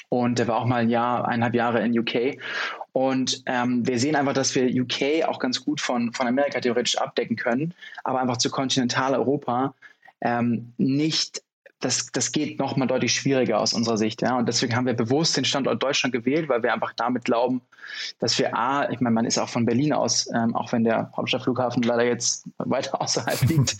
Und 0.08 0.38
der 0.38 0.48
war 0.48 0.56
auch 0.56 0.66
mal 0.66 0.82
ein 0.82 0.90
Jahr, 0.90 1.26
eineinhalb 1.28 1.54
Jahre 1.54 1.84
in 1.84 1.96
UK. 1.98 2.38
Und 2.92 3.42
ähm, 3.46 3.86
wir 3.86 3.98
sehen 3.98 4.16
einfach, 4.16 4.32
dass 4.32 4.54
wir 4.54 4.64
UK 4.64 5.28
auch 5.28 5.38
ganz 5.38 5.64
gut 5.64 5.80
von, 5.80 6.12
von 6.12 6.26
Amerika 6.26 6.60
theoretisch 6.60 6.98
abdecken 6.98 7.36
können, 7.36 7.74
aber 8.04 8.20
einfach 8.20 8.38
zu 8.38 8.50
Kontinentaleuropa 8.50 9.74
ähm, 10.20 10.72
nicht 10.76 11.42
das, 11.80 12.12
das 12.12 12.30
geht 12.30 12.58
nochmal 12.58 12.86
deutlich 12.86 13.14
schwieriger 13.14 13.58
aus 13.58 13.72
unserer 13.72 13.96
Sicht. 13.96 14.20
Ja? 14.20 14.36
Und 14.36 14.46
deswegen 14.46 14.76
haben 14.76 14.86
wir 14.86 14.92
bewusst 14.92 15.36
den 15.36 15.46
Standort 15.46 15.82
Deutschland 15.82 16.12
gewählt, 16.12 16.48
weil 16.48 16.62
wir 16.62 16.74
einfach 16.74 16.92
damit 16.92 17.24
glauben, 17.24 17.62
dass 18.18 18.38
wir 18.38 18.54
A, 18.56 18.90
ich 18.90 19.00
meine, 19.00 19.14
man 19.14 19.24
ist 19.24 19.38
auch 19.38 19.48
von 19.48 19.64
Berlin 19.64 19.94
aus, 19.94 20.28
ähm, 20.34 20.54
auch 20.54 20.72
wenn 20.72 20.84
der 20.84 21.10
Hauptstadtflughafen 21.16 21.82
leider 21.82 22.04
jetzt 22.04 22.46
weiter 22.58 23.00
außerhalb 23.00 23.40
liegt, 23.48 23.78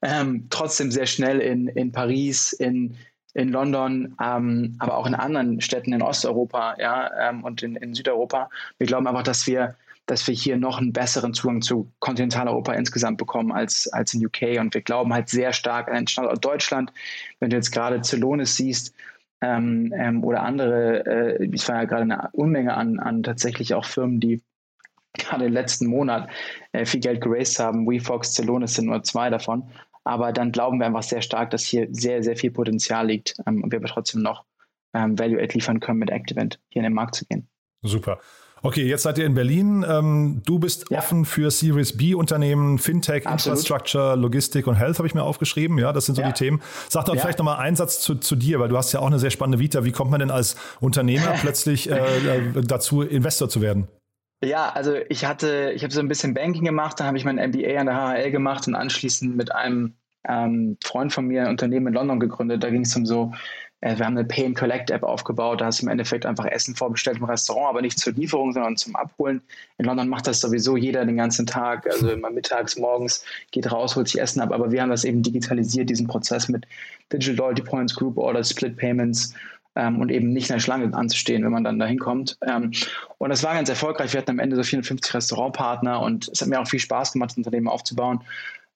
ähm, 0.00 0.46
trotzdem 0.48 0.92
sehr 0.92 1.06
schnell 1.06 1.40
in, 1.40 1.66
in 1.66 1.90
Paris, 1.90 2.52
in, 2.52 2.96
in 3.34 3.50
London, 3.50 4.16
ähm, 4.22 4.76
aber 4.78 4.96
auch 4.96 5.06
in 5.06 5.14
anderen 5.14 5.60
Städten 5.60 5.92
in 5.92 6.02
Osteuropa 6.02 6.76
ja, 6.78 7.10
ähm, 7.28 7.44
und 7.44 7.62
in, 7.62 7.76
in 7.76 7.94
Südeuropa. 7.94 8.50
Wir 8.78 8.86
glauben 8.86 9.06
einfach, 9.06 9.22
dass 9.22 9.46
wir 9.46 9.76
dass 10.10 10.26
wir 10.26 10.34
hier 10.34 10.56
noch 10.56 10.78
einen 10.78 10.92
besseren 10.92 11.32
Zugang 11.34 11.62
zu 11.62 11.92
Kontinentaleuropa 12.00 12.72
insgesamt 12.72 13.16
bekommen 13.16 13.52
als, 13.52 13.86
als 13.92 14.12
in 14.12 14.26
UK. 14.26 14.58
Und 14.58 14.74
wir 14.74 14.80
glauben 14.80 15.14
halt 15.14 15.28
sehr 15.28 15.52
stark 15.52 15.88
an 15.88 15.94
den 15.94 16.06
Standort 16.08 16.44
Deutschland. 16.44 16.92
Wenn 17.38 17.50
du 17.50 17.56
jetzt 17.56 17.70
gerade 17.70 18.02
Celonis 18.02 18.56
siehst 18.56 18.92
ähm, 19.40 19.94
ähm, 19.96 20.24
oder 20.24 20.42
andere, 20.42 21.06
äh, 21.38 21.48
es 21.54 21.68
war 21.68 21.76
ja 21.76 21.84
gerade 21.84 22.02
eine 22.02 22.28
Unmenge 22.32 22.74
an, 22.74 22.98
an 22.98 23.22
tatsächlich 23.22 23.72
auch 23.74 23.84
Firmen, 23.84 24.18
die 24.18 24.42
gerade 25.14 25.44
im 25.44 25.52
letzten 25.52 25.86
Monat 25.86 26.28
äh, 26.72 26.84
viel 26.84 27.00
Geld 27.00 27.20
geraced 27.20 27.60
haben. 27.60 27.86
WeFox, 27.86 28.34
Celonis 28.34 28.74
sind 28.74 28.86
nur 28.86 29.02
zwei 29.04 29.30
davon. 29.30 29.70
Aber 30.10 30.32
dann 30.32 30.50
glauben 30.50 30.80
wir 30.80 30.86
einfach 30.86 31.04
sehr 31.04 31.22
stark, 31.22 31.50
dass 31.50 31.62
hier 31.62 31.86
sehr, 31.92 32.24
sehr 32.24 32.36
viel 32.36 32.50
Potenzial 32.50 33.06
liegt 33.06 33.36
ähm, 33.46 33.62
und 33.62 33.70
wir 33.70 33.78
aber 33.78 33.86
trotzdem 33.86 34.22
noch 34.22 34.44
ähm, 34.92 35.16
Value-Add 35.16 35.54
liefern 35.54 35.78
können 35.78 36.00
mit 36.00 36.10
Activent, 36.10 36.58
hier 36.68 36.80
in 36.80 36.84
den 36.84 36.94
Markt 36.94 37.14
zu 37.14 37.24
gehen. 37.26 37.48
Super. 37.82 38.18
Okay, 38.62 38.84
jetzt 38.84 39.04
seid 39.04 39.18
ihr 39.18 39.24
in 39.24 39.34
Berlin. 39.34 39.86
Ähm, 39.88 40.42
du 40.44 40.58
bist 40.58 40.90
ja. 40.90 40.98
offen 40.98 41.24
für 41.24 41.52
Series 41.52 41.96
B 41.96 42.14
Unternehmen, 42.14 42.78
Fintech, 42.78 43.24
Absolut. 43.24 43.58
Infrastructure, 43.58 44.16
Logistik 44.16 44.66
und 44.66 44.74
Health 44.74 44.98
habe 44.98 45.06
ich 45.06 45.14
mir 45.14 45.22
aufgeschrieben. 45.22 45.78
Ja, 45.78 45.92
das 45.92 46.06
sind 46.06 46.16
so 46.16 46.22
ja. 46.22 46.28
die 46.28 46.34
Themen. 46.34 46.60
Sag 46.88 47.04
doch 47.04 47.14
ja. 47.14 47.20
vielleicht 47.20 47.38
nochmal 47.38 47.58
einen 47.58 47.76
Satz 47.76 48.00
zu, 48.00 48.16
zu, 48.16 48.34
dir, 48.34 48.58
weil 48.58 48.68
du 48.68 48.76
hast 48.76 48.92
ja 48.92 48.98
auch 48.98 49.06
eine 49.06 49.20
sehr 49.20 49.30
spannende 49.30 49.60
Vita. 49.60 49.84
Wie 49.84 49.92
kommt 49.92 50.10
man 50.10 50.18
denn 50.18 50.32
als 50.32 50.56
Unternehmer 50.80 51.34
plötzlich 51.40 51.88
äh, 51.88 51.94
äh, 51.94 52.62
dazu, 52.62 53.02
Investor 53.02 53.48
zu 53.48 53.60
werden? 53.60 53.86
Ja, 54.42 54.70
also 54.70 54.94
ich 55.08 55.24
hatte, 55.24 55.70
ich 55.74 55.84
habe 55.84 55.94
so 55.94 56.00
ein 56.00 56.08
bisschen 56.08 56.34
Banking 56.34 56.64
gemacht, 56.64 56.98
dann 56.98 57.06
habe 57.06 57.16
ich 57.16 57.24
mein 57.24 57.36
MBA 57.36 57.78
an 57.78 57.86
der 57.86 57.94
HHL 57.94 58.30
gemacht 58.30 58.66
und 58.66 58.74
anschließend 58.74 59.36
mit 59.36 59.52
einem 59.52 59.94
ähm, 60.28 60.76
Freund 60.84 61.12
von 61.12 61.26
mir 61.26 61.42
ein 61.42 61.48
Unternehmen 61.48 61.88
in 61.88 61.94
London 61.94 62.20
gegründet. 62.20 62.62
Da 62.62 62.70
ging 62.70 62.82
es 62.82 62.94
um 62.96 63.06
so 63.06 63.32
äh, 63.80 63.98
wir 63.98 64.06
haben 64.06 64.16
eine 64.16 64.26
Pay 64.26 64.46
and 64.46 64.56
Collect 64.56 64.90
App 64.90 65.02
aufgebaut. 65.02 65.60
Da 65.60 65.66
hast 65.66 65.80
du 65.80 65.86
im 65.86 65.90
Endeffekt 65.90 66.26
einfach 66.26 66.46
Essen 66.46 66.74
vorbestellt 66.74 67.18
im 67.18 67.24
Restaurant, 67.24 67.68
aber 67.68 67.82
nicht 67.82 67.98
zur 67.98 68.12
Lieferung, 68.12 68.52
sondern 68.52 68.76
zum 68.76 68.94
Abholen. 68.96 69.42
In 69.78 69.86
London 69.86 70.08
macht 70.08 70.26
das 70.26 70.40
sowieso 70.40 70.76
jeder 70.76 71.04
den 71.04 71.16
ganzen 71.16 71.46
Tag. 71.46 71.86
Also 71.90 72.10
immer 72.10 72.30
mittags, 72.30 72.76
morgens 72.76 73.24
geht 73.50 73.70
raus, 73.70 73.96
holt 73.96 74.08
sich 74.08 74.20
Essen 74.20 74.40
ab. 74.40 74.52
Aber 74.52 74.70
wir 74.70 74.82
haben 74.82 74.90
das 74.90 75.04
eben 75.04 75.22
digitalisiert, 75.22 75.90
diesen 75.90 76.06
Prozess 76.06 76.48
mit 76.48 76.66
Digital 77.12 77.36
Loyalty 77.36 77.62
Points, 77.62 77.94
Group 77.94 78.18
Orders, 78.18 78.50
Split 78.50 78.76
Payments. 78.76 79.34
Ähm, 79.76 80.00
und 80.00 80.10
eben 80.10 80.32
nicht 80.32 80.50
in 80.50 80.54
der 80.54 80.60
Schlange 80.60 80.92
anzustehen, 80.92 81.44
wenn 81.44 81.52
man 81.52 81.62
dann 81.62 81.78
da 81.78 81.86
hinkommt. 81.86 82.36
Ähm, 82.44 82.72
und 83.18 83.30
das 83.30 83.44
war 83.44 83.54
ganz 83.54 83.68
erfolgreich. 83.68 84.12
Wir 84.12 84.20
hatten 84.20 84.32
am 84.32 84.40
Ende 84.40 84.56
so 84.56 84.64
54 84.64 85.14
Restaurantpartner 85.14 86.02
und 86.02 86.26
es 86.26 86.40
hat 86.40 86.48
mir 86.48 86.60
auch 86.60 86.66
viel 86.66 86.80
Spaß 86.80 87.12
gemacht, 87.12 87.30
das 87.30 87.36
Unternehmen 87.36 87.68
aufzubauen 87.68 88.20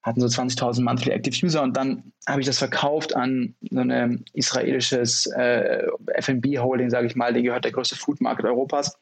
hatten 0.04 0.20
so 0.20 0.26
20.000 0.26 0.82
Monthly 0.82 1.12
Active 1.12 1.46
User 1.46 1.62
und 1.62 1.76
dann 1.76 2.12
habe 2.28 2.40
ich 2.40 2.46
das 2.46 2.58
verkauft 2.58 3.16
an 3.16 3.54
so 3.70 3.80
ein 3.80 4.25
israelisches 4.34 5.26
äh, 5.26 5.82
F&B 6.14 6.58
Holding, 6.58 6.90
sage 6.90 7.06
ich 7.06 7.16
mal, 7.16 7.32
die 7.32 7.42
gehört 7.42 7.64
der 7.64 7.73
größte 7.73 7.96
Food 7.96 8.20
Market 8.20 8.44
Europas. 8.44 8.99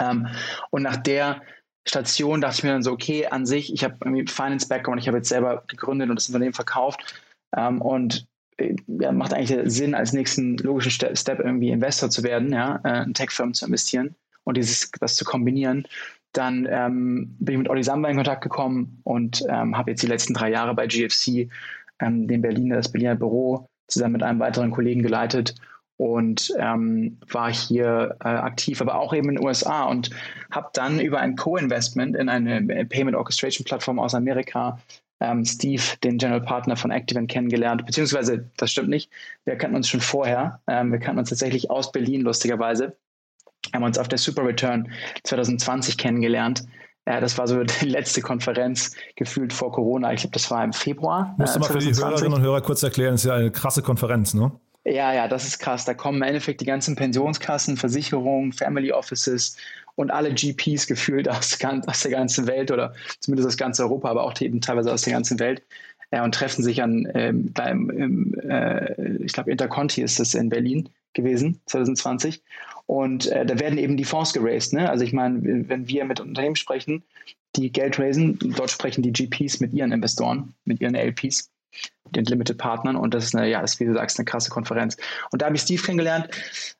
Ähm, 0.00 0.26
und 0.70 0.82
nach 0.82 0.96
der 0.96 1.40
Station 1.86 2.40
dachte 2.40 2.58
ich 2.58 2.64
mir 2.64 2.72
dann 2.72 2.82
so, 2.82 2.92
okay, 2.92 3.26
an 3.26 3.46
sich, 3.46 3.72
ich 3.72 3.84
habe 3.84 3.96
irgendwie 4.04 4.26
Finance 4.26 4.68
Background, 4.68 5.00
ich 5.00 5.06
habe 5.06 5.18
jetzt 5.18 5.28
selber 5.28 5.62
gegründet 5.68 6.10
und 6.10 6.16
das 6.16 6.28
Unternehmen 6.28 6.52
verkauft 6.52 7.14
ähm, 7.56 7.80
und 7.80 8.26
äh, 8.56 8.74
ja, 8.88 9.12
macht 9.12 9.32
eigentlich 9.32 9.72
Sinn, 9.72 9.94
als 9.94 10.12
nächsten 10.12 10.56
logischen 10.58 11.16
Step 11.16 11.38
irgendwie 11.38 11.70
Investor 11.70 12.10
zu 12.10 12.24
werden, 12.24 12.52
ja, 12.52 12.80
äh, 12.84 13.04
in 13.04 13.14
Tech-Firmen 13.14 13.54
zu 13.54 13.66
investieren 13.66 14.16
und 14.42 14.56
dieses, 14.56 14.90
das 14.98 15.14
zu 15.14 15.24
kombinieren. 15.24 15.86
Dann 16.32 16.68
ähm, 16.70 17.36
bin 17.38 17.54
ich 17.54 17.58
mit 17.58 17.70
Olli 17.70 17.82
Samba 17.82 18.08
in 18.08 18.16
Kontakt 18.16 18.42
gekommen 18.42 19.00
und 19.04 19.42
ähm, 19.48 19.76
habe 19.76 19.90
jetzt 19.90 20.02
die 20.02 20.08
letzten 20.08 20.34
drei 20.34 20.50
Jahre 20.50 20.74
bei 20.74 20.86
GFC 20.86 21.48
ähm, 22.00 22.28
den 22.28 22.42
Berliner, 22.42 22.76
das 22.76 22.92
Berliner 22.92 23.14
Büro 23.14 23.68
zusammen 23.88 24.12
mit 24.12 24.22
einem 24.22 24.38
weiteren 24.38 24.70
Kollegen 24.70 25.02
geleitet 25.02 25.54
und 25.96 26.52
ähm, 26.58 27.18
war 27.30 27.52
hier 27.52 28.16
äh, 28.22 28.28
aktiv, 28.28 28.80
aber 28.80 28.96
auch 28.96 29.12
eben 29.12 29.30
in 29.30 29.36
den 29.36 29.44
USA 29.44 29.84
und 29.84 30.10
habe 30.50 30.68
dann 30.74 31.00
über 31.00 31.18
ein 31.18 31.34
Co-Investment 31.34 32.14
in 32.14 32.28
eine 32.28 32.86
Payment 32.86 33.16
Orchestration 33.16 33.64
Plattform 33.64 33.98
aus 33.98 34.14
Amerika 34.14 34.78
ähm, 35.20 35.44
Steve, 35.44 35.82
den 36.04 36.18
General 36.18 36.40
Partner 36.40 36.76
von 36.76 36.90
Activent, 36.90 37.28
kennengelernt. 37.28 37.84
Beziehungsweise, 37.84 38.48
das 38.56 38.70
stimmt 38.70 38.88
nicht, 38.88 39.10
wir 39.44 39.56
kannten 39.56 39.76
uns 39.76 39.88
schon 39.88 40.00
vorher. 40.00 40.60
Ähm, 40.68 40.92
wir 40.92 41.00
kannten 41.00 41.18
uns 41.18 41.30
tatsächlich 41.30 41.70
aus 41.70 41.90
Berlin, 41.90 42.22
lustigerweise 42.22 42.96
haben 43.74 43.82
uns 43.82 43.98
auf 43.98 44.08
der 44.08 44.18
Super 44.18 44.44
Return 44.44 44.90
2020 45.24 45.98
kennengelernt. 45.98 46.64
Das 47.04 47.38
war 47.38 47.48
so 47.48 47.62
die 47.80 47.86
letzte 47.86 48.20
Konferenz 48.20 48.94
gefühlt 49.16 49.52
vor 49.52 49.72
Corona. 49.72 50.12
Ich 50.12 50.20
glaube, 50.20 50.34
das 50.34 50.50
war 50.50 50.62
im 50.64 50.72
Februar. 50.72 51.34
Musst 51.38 51.54
du 51.54 51.58
äh, 51.58 51.60
mal 51.60 51.68
für 51.68 51.78
die 51.78 51.94
Hörerinnen 51.94 52.34
und 52.34 52.42
Hörer 52.42 52.60
kurz 52.60 52.82
erklären, 52.82 53.12
das 53.14 53.24
ist 53.24 53.28
ja 53.28 53.34
eine 53.34 53.50
krasse 53.50 53.82
Konferenz, 53.82 54.34
ne? 54.34 54.52
Ja, 54.84 55.12
ja, 55.12 55.28
das 55.28 55.46
ist 55.46 55.58
krass. 55.58 55.84
Da 55.84 55.92
kommen 55.92 56.18
im 56.18 56.22
Endeffekt 56.22 56.60
die 56.60 56.64
ganzen 56.64 56.96
Pensionskassen, 56.96 57.76
Versicherungen, 57.76 58.52
Family 58.52 58.92
Offices 58.92 59.56
und 59.96 60.10
alle 60.10 60.32
GPs 60.32 60.86
gefühlt 60.86 61.28
aus, 61.28 61.58
aus 61.86 62.00
der 62.00 62.10
ganzen 62.10 62.46
Welt 62.46 62.70
oder 62.70 62.94
zumindest 63.20 63.48
aus 63.48 63.56
ganz 63.56 63.80
Europa, 63.80 64.08
aber 64.08 64.22
auch 64.22 64.40
eben 64.40 64.60
teilweise 64.60 64.92
aus 64.92 65.02
der 65.02 65.12
ganzen 65.12 65.38
Welt 65.40 65.62
ja, 66.12 66.24
und 66.24 66.34
treffen 66.34 66.62
sich 66.62 66.82
an, 66.82 67.06
ähm, 67.14 67.52
da 67.52 67.66
im, 67.66 67.90
im 67.90 68.34
äh, 68.48 69.16
ich 69.24 69.32
glaube, 69.32 69.50
Interconti 69.50 70.02
ist 70.02 70.20
das 70.20 70.34
in 70.34 70.48
Berlin 70.48 70.88
gewesen, 71.14 71.60
2020. 71.66 72.42
Und 72.86 73.26
äh, 73.26 73.44
da 73.44 73.58
werden 73.58 73.78
eben 73.78 73.96
die 73.96 74.04
Fonds 74.04 74.32
geraced. 74.32 74.72
Ne? 74.72 74.88
Also 74.88 75.04
ich 75.04 75.12
meine, 75.12 75.40
wenn 75.68 75.88
wir 75.88 76.04
mit 76.04 76.20
Unternehmen 76.20 76.56
sprechen, 76.56 77.04
die 77.56 77.70
Geld 77.70 77.98
raisen, 77.98 78.38
dort 78.56 78.70
sprechen 78.70 79.02
die 79.02 79.12
GPs 79.12 79.60
mit 79.60 79.72
ihren 79.72 79.92
Investoren, 79.92 80.54
mit 80.64 80.80
ihren 80.80 80.94
LPs, 80.94 81.50
mit 82.04 82.16
den 82.16 82.24
Limited 82.24 82.58
Partnern. 82.58 82.96
Und 82.96 83.14
das 83.14 83.24
ist 83.24 83.34
eine, 83.34 83.48
ja, 83.48 83.60
ist, 83.60 83.80
wie 83.80 83.84
du 83.84 83.94
sagst, 83.94 84.18
eine 84.18 84.24
krasse 84.24 84.50
Konferenz. 84.50 84.96
Und 85.30 85.42
da 85.42 85.46
habe 85.46 85.56
ich 85.56 85.62
Steve 85.62 85.82
kennengelernt. 85.82 86.28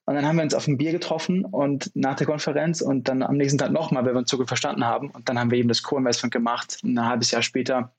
Und 0.07 0.15
dann 0.15 0.27
haben 0.27 0.37
wir 0.37 0.45
uns 0.45 0.55
auf 0.55 0.67
ein 0.67 0.79
Bier 0.79 0.93
getroffen 0.93 1.45
und 1.45 1.91
nach 1.95 2.17
der 2.17 2.27
Konferenz 2.27 2.81
und 2.81 3.09
dann 3.09 3.23
am 3.23 3.37
nächsten 3.37 3.59
Tag 3.59 3.73
nochmal, 3.73 4.05
weil 4.07 4.15
wir 4.15 4.19
uns 4.19 4.31
so 4.31 4.39
gut 4.39 4.49
verstanden 4.49 4.85
haben. 4.85 5.11
Und 5.11 5.29
dann 5.29 5.39
haben 5.39 5.51
wir 5.51 5.59
eben 5.59 5.69
das 5.69 5.83
Co-Investment 5.83 6.33
gemacht, 6.33 6.79
ein 6.85 7.05
halbes 7.05 7.31
Jahr 7.31 7.43
später. 7.43 7.93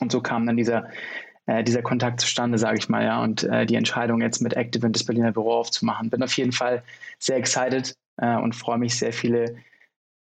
Und 0.00 0.12
so 0.12 0.20
kam 0.20 0.46
dann 0.46 0.56
dieser 0.56 0.88
äh, 1.46 1.62
dieser 1.62 1.82
Kontakt 1.82 2.20
zustande, 2.20 2.58
sage 2.58 2.78
ich 2.78 2.88
mal, 2.88 3.04
ja, 3.04 3.22
und 3.22 3.44
äh, 3.44 3.66
die 3.66 3.74
Entscheidung 3.74 4.20
jetzt 4.20 4.40
mit 4.40 4.54
Active 4.54 4.88
das 4.90 5.04
Berliner 5.04 5.32
Büro 5.32 5.52
aufzumachen. 5.52 6.10
Bin 6.10 6.22
auf 6.22 6.36
jeden 6.36 6.52
Fall 6.52 6.82
sehr 7.18 7.36
excited 7.36 7.94
äh, 8.16 8.36
und 8.36 8.54
freue 8.54 8.78
mich 8.78 8.98
sehr 8.98 9.12
viele 9.12 9.56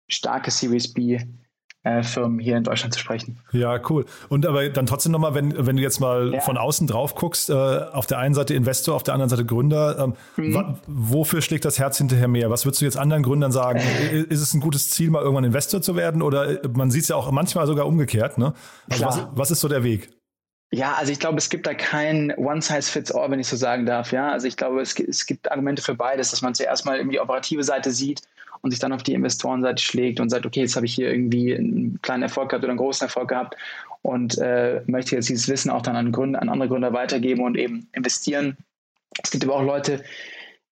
starke 0.08 0.52
Series 0.52 0.94
B 0.94 1.20
äh, 1.88 2.04
Firmen 2.04 2.40
hier 2.40 2.58
in 2.58 2.64
Deutschland 2.64 2.94
zu 2.94 3.00
sprechen. 3.00 3.40
Ja, 3.52 3.80
cool. 3.90 4.06
Und 4.30 4.46
aber 4.46 4.70
dann 4.70 4.86
trotzdem 4.86 5.12
nochmal, 5.12 5.34
wenn, 5.36 5.66
wenn 5.66 5.78
du 5.78 5.82
jetzt 5.82 6.00
mal 6.00 6.34
ja. 6.34 6.42
von 6.42 6.58
außen 6.58 6.86
drauf 6.88 7.16
guckst, 7.16 7.50
äh, 7.50 7.54
auf 7.54 8.06
der 8.06 8.20
einen 8.20 8.36
Seite 8.36 8.54
Investor, 8.54 8.96
auf 8.96 9.04
der 9.04 9.14
anderen 9.14 9.30
Seite 9.30 9.46
Gründer, 9.46 9.98
ähm, 10.00 10.14
mhm. 10.36 10.76
wofür 10.88 11.42
schlägt 11.42 11.66
das 11.66 11.80
Herz 11.80 11.98
hinterher 11.98 12.28
mehr? 12.28 12.50
Was 12.50 12.66
würdest 12.66 12.82
du 12.82 12.86
jetzt 12.86 12.98
anderen 12.98 13.24
Gründern 13.24 13.52
sagen? 13.52 13.80
ist 14.30 14.42
es 14.42 14.54
ein 14.54 14.60
gutes 14.60 14.90
Ziel, 14.90 15.10
mal 15.10 15.22
irgendwann 15.22 15.46
Investor 15.46 15.82
zu 15.82 15.96
werden? 15.96 16.22
Oder 16.22 16.60
man 16.74 16.92
sieht 16.92 17.04
es 17.04 17.08
ja 17.10 17.16
auch 17.16 17.32
manchmal 17.32 17.68
sogar 17.68 17.88
umgekehrt, 17.88 18.38
ne? 18.38 18.54
Also 18.90 19.06
was, 19.06 19.28
was 19.32 19.52
ist 19.52 19.62
so 19.62 19.68
der 19.68 19.84
Weg? 19.84 20.10
Ja, 20.72 20.96
also 20.96 21.14
ich 21.14 21.20
glaube, 21.20 21.38
es 21.38 21.50
gibt 21.50 21.66
da 21.66 21.74
kein 21.74 22.32
One-Size-Fits-All, 22.36 23.32
wenn 23.32 23.40
ich 23.40 23.48
so 23.48 23.56
sagen 23.56 23.86
darf. 23.86 24.12
Ja, 24.12 24.32
also 24.32 24.48
ich 24.48 24.58
glaube, 24.58 24.82
es, 24.82 24.96
gibt, 24.96 25.08
es 25.10 25.26
gibt 25.26 25.50
Argumente 25.50 25.82
für 25.82 25.96
beides, 25.96 26.32
dass 26.32 26.42
man 26.42 26.56
zuerst 26.56 26.86
mal 26.86 26.98
irgendwie 26.98 27.16
die 27.16 27.22
operative 27.22 27.64
Seite 27.64 27.92
sieht 27.92 28.22
und 28.62 28.72
sich 28.72 28.80
dann 28.80 28.92
auf 28.92 29.04
die 29.04 29.14
Investorenseite 29.14 29.82
schlägt 29.82 30.20
und 30.20 30.30
sagt, 30.30 30.46
okay, 30.46 30.62
jetzt 30.62 30.76
habe 30.76 30.86
ich 30.86 30.94
hier 30.94 31.10
irgendwie 31.10 31.56
einen 31.56 32.02
kleinen 32.02 32.24
Erfolg 32.24 32.50
gehabt 32.50 32.66
oder 32.66 32.72
einen 32.72 32.80
großen 32.80 33.06
Erfolg 33.06 33.30
gehabt 33.30 33.56
und 34.02 34.38
äh, 34.40 34.82
möchte 34.88 35.16
jetzt 35.16 35.30
dieses 35.30 35.48
Wissen 35.48 35.72
auch 35.72 35.82
dann 35.82 35.96
an, 35.96 36.12
Gründer, 36.12 36.42
an 36.42 36.50
andere 36.50 36.68
Gründer 36.68 36.92
weitergeben 36.92 37.44
und 37.44 37.58
eben 37.58 37.88
investieren. 37.94 38.58
Es 39.24 39.32
gibt 39.32 39.46
aber 39.46 39.56
auch 39.56 39.64
Leute, 39.64 40.04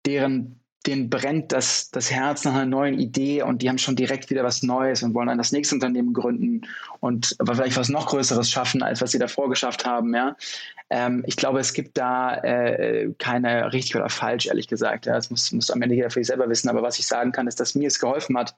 deren 0.06 0.59
denen 0.86 1.10
brennt 1.10 1.52
das, 1.52 1.90
das 1.90 2.10
Herz 2.10 2.44
nach 2.44 2.54
einer 2.54 2.64
neuen 2.64 2.98
Idee 2.98 3.42
und 3.42 3.60
die 3.60 3.68
haben 3.68 3.76
schon 3.76 3.96
direkt 3.96 4.30
wieder 4.30 4.44
was 4.44 4.62
Neues 4.62 5.02
und 5.02 5.12
wollen 5.12 5.28
dann 5.28 5.36
das 5.36 5.52
nächste 5.52 5.74
Unternehmen 5.74 6.14
gründen 6.14 6.62
und 7.00 7.36
vielleicht 7.44 7.76
was 7.76 7.90
noch 7.90 8.06
Größeres 8.06 8.50
schaffen, 8.50 8.82
als 8.82 9.02
was 9.02 9.10
sie 9.10 9.18
davor 9.18 9.50
geschafft 9.50 9.84
haben. 9.84 10.14
Ja? 10.14 10.36
Ähm, 10.88 11.22
ich 11.26 11.36
glaube, 11.36 11.60
es 11.60 11.74
gibt 11.74 11.98
da 11.98 12.34
äh, 12.36 13.12
keine 13.18 13.72
richtig 13.72 13.96
oder 13.96 14.08
falsch, 14.08 14.46
ehrlich 14.46 14.68
gesagt. 14.68 15.04
Ja? 15.04 15.14
Das 15.14 15.30
muss, 15.30 15.52
muss 15.52 15.70
am 15.70 15.82
Ende 15.82 15.96
jeder 15.96 16.10
für 16.10 16.20
sich 16.20 16.28
selber 16.28 16.48
wissen. 16.48 16.70
Aber 16.70 16.82
was 16.82 16.98
ich 16.98 17.06
sagen 17.06 17.32
kann, 17.32 17.46
ist, 17.46 17.60
dass 17.60 17.74
mir 17.74 17.88
es 17.88 17.98
geholfen 17.98 18.38
hat, 18.38 18.54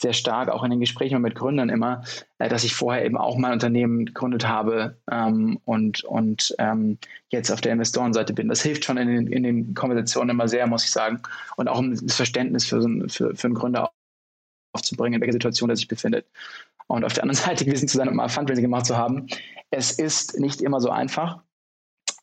sehr 0.00 0.12
stark, 0.12 0.48
auch 0.48 0.62
in 0.64 0.70
den 0.70 0.80
Gesprächen 0.80 1.20
mit 1.20 1.34
Gründern 1.34 1.68
immer, 1.68 2.02
äh, 2.38 2.48
dass 2.48 2.64
ich 2.64 2.74
vorher 2.74 3.04
eben 3.04 3.16
auch 3.16 3.36
mein 3.36 3.52
Unternehmen 3.52 4.06
gegründet 4.06 4.46
habe 4.46 4.96
ähm, 5.10 5.58
und, 5.64 6.04
und 6.04 6.54
ähm, 6.58 6.98
jetzt 7.30 7.50
auf 7.50 7.60
der 7.60 7.72
Investorenseite 7.72 8.32
bin. 8.32 8.48
Das 8.48 8.62
hilft 8.62 8.84
schon 8.84 8.96
in 8.96 9.08
den, 9.08 9.26
in 9.26 9.42
den 9.42 9.74
Konversationen 9.74 10.30
immer 10.30 10.48
sehr, 10.48 10.66
muss 10.66 10.84
ich 10.84 10.90
sagen. 10.90 11.20
Und 11.56 11.68
auch 11.68 11.78
um 11.78 11.90
das 11.90 12.16
Verständnis 12.16 12.64
für, 12.64 12.80
so 12.80 12.88
ein, 12.88 13.08
für, 13.08 13.34
für 13.34 13.46
einen 13.48 13.54
Gründer 13.54 13.90
aufzubringen, 14.72 15.14
in 15.14 15.20
welcher 15.20 15.32
Situation 15.32 15.70
er 15.70 15.76
sich 15.76 15.88
befindet. 15.88 16.26
Und 16.86 17.04
auf 17.04 17.12
der 17.12 17.24
anderen 17.24 17.42
Seite 17.46 17.64
gewesen 17.64 17.88
zu 17.88 17.96
sein 17.96 18.08
und 18.08 18.14
mal 18.14 18.28
Fundraising 18.28 18.64
gemacht 18.64 18.86
zu 18.86 18.96
haben. 18.96 19.26
Es 19.70 19.90
ist 19.92 20.38
nicht 20.38 20.60
immer 20.62 20.80
so 20.80 20.90
einfach. 20.90 21.42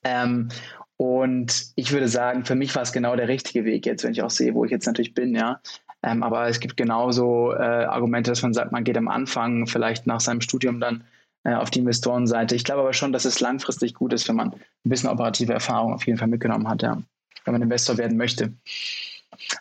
Ähm, 0.03 0.49
Und 0.97 1.73
ich 1.75 1.91
würde 1.91 2.07
sagen, 2.07 2.45
für 2.45 2.55
mich 2.55 2.73
war 2.73 2.81
es 2.83 2.93
genau 2.93 3.17
der 3.17 3.27
richtige 3.27 3.65
Weg 3.65 3.85
jetzt, 3.85 4.03
wenn 4.05 4.13
ich 4.13 4.21
auch 4.21 4.29
sehe, 4.29 4.53
wo 4.53 4.63
ich 4.63 4.71
jetzt 4.71 4.85
natürlich 4.85 5.13
bin, 5.13 5.35
ja. 5.35 5.59
Ähm, 6.03 6.23
aber 6.23 6.47
es 6.47 6.59
gibt 6.59 6.77
genauso 6.77 7.53
äh, 7.53 7.85
Argumente, 7.85 8.31
dass 8.31 8.43
man 8.43 8.53
sagt, 8.53 8.71
man 8.71 8.83
geht 8.83 8.97
am 8.97 9.07
Anfang 9.07 9.67
vielleicht 9.67 10.07
nach 10.07 10.19
seinem 10.19 10.41
Studium 10.41 10.79
dann 10.79 11.03
äh, 11.43 11.53
auf 11.53 11.69
die 11.69 11.79
Investorenseite. 11.79 12.55
Ich 12.55 12.63
glaube 12.63 12.81
aber 12.81 12.93
schon, 12.93 13.13
dass 13.13 13.25
es 13.25 13.39
langfristig 13.39 13.93
gut 13.93 14.13
ist, 14.13 14.27
wenn 14.27 14.35
man 14.35 14.51
ein 14.51 14.89
bisschen 14.89 15.09
operative 15.09 15.53
Erfahrung 15.53 15.93
auf 15.93 16.05
jeden 16.05 16.17
Fall 16.17 16.27
mitgenommen 16.27 16.67
hat, 16.67 16.81
ja. 16.81 17.01
Wenn 17.43 17.53
man 17.53 17.61
Investor 17.61 17.97
werden 17.99 18.17
möchte. 18.17 18.53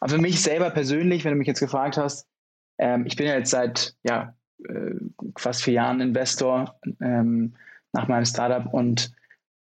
Aber 0.00 0.14
für 0.14 0.21
mich 0.21 0.41
selber 0.41 0.71
persönlich, 0.71 1.25
wenn 1.25 1.33
du 1.33 1.38
mich 1.38 1.47
jetzt 1.47 1.61
gefragt 1.61 1.99
hast, 1.99 2.26
ähm, 2.79 3.05
ich 3.07 3.17
bin 3.17 3.26
ja 3.26 3.35
jetzt 3.35 3.50
seit 3.50 3.95
ja, 4.03 4.35
äh, 4.67 4.95
fast 5.37 5.62
vier 5.62 5.75
Jahren 5.75 6.00
Investor 6.00 6.79
ähm, 7.00 7.55
nach 7.93 8.09
meinem 8.09 8.25
Startup 8.25 8.73
und 8.73 9.12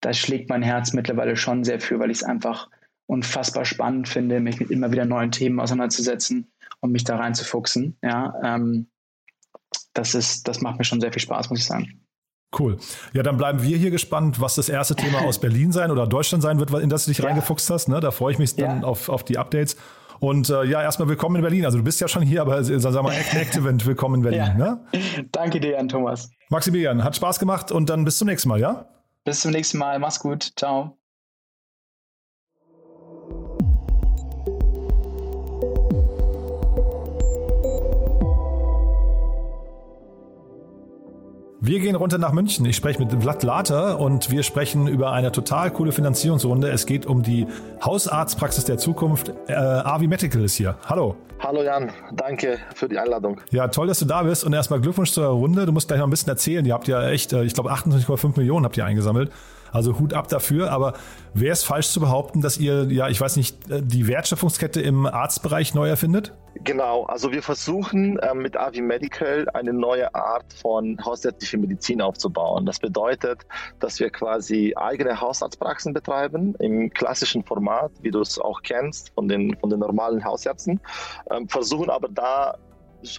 da 0.02 0.12
schlägt 0.12 0.50
mein 0.50 0.62
Herz 0.62 0.92
mittlerweile 0.92 1.36
schon 1.36 1.64
sehr 1.64 1.80
für, 1.80 1.98
weil 1.98 2.10
ich 2.10 2.18
es 2.18 2.24
einfach 2.24 2.68
unfassbar 3.06 3.64
spannend 3.64 4.08
finde, 4.08 4.40
mich 4.40 4.60
mit 4.60 4.70
immer 4.70 4.92
wieder 4.92 5.04
neuen 5.04 5.30
Themen 5.30 5.60
auseinanderzusetzen 5.60 6.51
und 6.82 6.92
mich 6.92 7.04
da 7.04 7.16
reinzufuchsen. 7.16 7.96
Ja, 8.02 8.34
ähm, 8.44 8.88
das 9.94 10.14
ist, 10.14 10.46
das 10.48 10.60
macht 10.60 10.78
mir 10.78 10.84
schon 10.84 11.00
sehr 11.00 11.12
viel 11.12 11.22
Spaß, 11.22 11.48
muss 11.48 11.60
ich 11.60 11.66
sagen. 11.66 12.00
Cool. 12.58 12.76
Ja, 13.14 13.22
dann 13.22 13.38
bleiben 13.38 13.62
wir 13.62 13.78
hier 13.78 13.90
gespannt, 13.90 14.40
was 14.40 14.56
das 14.56 14.68
erste 14.68 14.94
Thema 14.94 15.22
aus 15.22 15.40
Berlin 15.40 15.72
sein 15.72 15.90
oder 15.90 16.06
Deutschland 16.06 16.42
sein 16.42 16.58
wird, 16.58 16.70
in 16.70 16.90
das 16.90 17.06
du 17.06 17.10
dich 17.10 17.18
ja. 17.18 17.24
reingefuchst 17.24 17.70
hast. 17.70 17.88
Ne? 17.88 18.00
Da 18.00 18.10
freue 18.10 18.32
ich 18.32 18.38
mich 18.38 18.54
dann 18.56 18.82
ja. 18.82 18.86
auf, 18.86 19.08
auf 19.08 19.24
die 19.24 19.38
Updates. 19.38 19.76
Und 20.20 20.50
äh, 20.50 20.64
ja, 20.64 20.82
erstmal 20.82 21.08
willkommen 21.08 21.36
in 21.36 21.42
Berlin. 21.42 21.64
Also 21.64 21.78
du 21.78 21.84
bist 21.84 22.00
ja 22.00 22.08
schon 22.08 22.22
hier, 22.22 22.42
aber 22.42 22.62
sagen 22.62 22.94
wir 22.94 23.02
mal, 23.02 23.14
Activent, 23.14 23.86
willkommen 23.86 24.16
in 24.16 24.22
Berlin. 24.22 24.40
Ja. 24.40 24.54
Ne? 24.54 24.84
Danke 25.32 25.60
dir, 25.60 25.72
Jan 25.72 25.88
Thomas. 25.88 26.30
Maximilian, 26.50 27.02
hat 27.02 27.16
Spaß 27.16 27.38
gemacht 27.38 27.72
und 27.72 27.88
dann 27.88 28.04
bis 28.04 28.18
zum 28.18 28.28
nächsten 28.28 28.50
Mal, 28.50 28.60
ja? 28.60 28.86
Bis 29.24 29.40
zum 29.40 29.52
nächsten 29.52 29.78
Mal. 29.78 29.98
Mach's 29.98 30.20
gut. 30.20 30.52
Ciao. 30.56 30.98
Wir 41.64 41.78
gehen 41.78 41.94
runter 41.94 42.18
nach 42.18 42.32
München. 42.32 42.66
Ich 42.66 42.74
spreche 42.74 42.98
mit 42.98 43.22
Vlad 43.22 43.44
Later 43.44 44.00
und 44.00 44.32
wir 44.32 44.42
sprechen 44.42 44.88
über 44.88 45.12
eine 45.12 45.30
total 45.30 45.70
coole 45.70 45.92
Finanzierungsrunde. 45.92 46.68
Es 46.68 46.86
geht 46.86 47.06
um 47.06 47.22
die 47.22 47.46
Hausarztpraxis 47.84 48.64
der 48.64 48.78
Zukunft. 48.78 49.32
Äh, 49.46 49.52
Avi 49.54 50.08
Medical 50.08 50.42
ist 50.42 50.56
hier. 50.56 50.74
Hallo. 50.86 51.14
Hallo 51.38 51.62
Jan, 51.62 51.92
danke 52.14 52.58
für 52.74 52.88
die 52.88 52.98
Einladung. 52.98 53.40
Ja, 53.52 53.68
toll, 53.68 53.86
dass 53.86 54.00
du 54.00 54.06
da 54.06 54.24
bist 54.24 54.42
und 54.42 54.52
erstmal 54.52 54.80
Glückwunsch 54.80 55.12
zur 55.12 55.26
Runde. 55.26 55.64
Du 55.64 55.70
musst 55.70 55.86
gleich 55.86 56.00
noch 56.00 56.08
ein 56.08 56.10
bisschen 56.10 56.30
erzählen. 56.30 56.66
Ihr 56.66 56.74
habt 56.74 56.88
ja 56.88 57.08
echt, 57.10 57.32
äh, 57.32 57.44
ich 57.44 57.54
glaube, 57.54 57.70
28,5 57.70 58.36
Millionen 58.38 58.64
habt 58.64 58.76
ihr 58.76 58.84
eingesammelt. 58.84 59.30
Also 59.72 59.98
Hut 59.98 60.14
ab 60.14 60.28
dafür. 60.28 60.70
Aber 60.70 60.94
wäre 61.34 61.52
es 61.52 61.64
falsch 61.64 61.88
zu 61.88 62.00
behaupten, 62.00 62.40
dass 62.40 62.58
ihr, 62.58 62.84
ja, 62.90 63.08
ich 63.08 63.20
weiß 63.20 63.36
nicht, 63.36 63.70
äh, 63.70 63.82
die 63.82 64.06
Wertschöpfungskette 64.06 64.80
im 64.80 65.06
Arztbereich 65.06 65.74
neu 65.74 65.88
erfindet? 65.88 66.32
Genau, 66.64 67.04
also 67.04 67.32
wir 67.32 67.42
versuchen 67.42 68.18
äh, 68.18 68.34
mit 68.34 68.56
Avi 68.56 68.82
Medical 68.82 69.48
eine 69.54 69.72
neue 69.72 70.14
Art 70.14 70.44
von 70.52 71.02
hausärztlicher 71.02 71.58
Medizin 71.58 72.02
aufzubauen. 72.02 72.66
Das 72.66 72.78
bedeutet, 72.78 73.46
dass 73.80 73.98
wir 73.98 74.10
quasi 74.10 74.74
eigene 74.76 75.18
Hausarztpraxen 75.18 75.94
betreiben 75.94 76.54
im 76.58 76.90
klassischen 76.90 77.42
Format, 77.42 77.90
wie 78.02 78.10
du 78.10 78.20
es 78.20 78.38
auch 78.38 78.62
kennst 78.62 79.10
von 79.14 79.28
den, 79.28 79.56
von 79.56 79.70
den 79.70 79.80
normalen 79.80 80.22
Hausärzten, 80.22 80.78
ähm, 81.30 81.48
versuchen 81.48 81.88
aber 81.88 82.08
da 82.08 82.58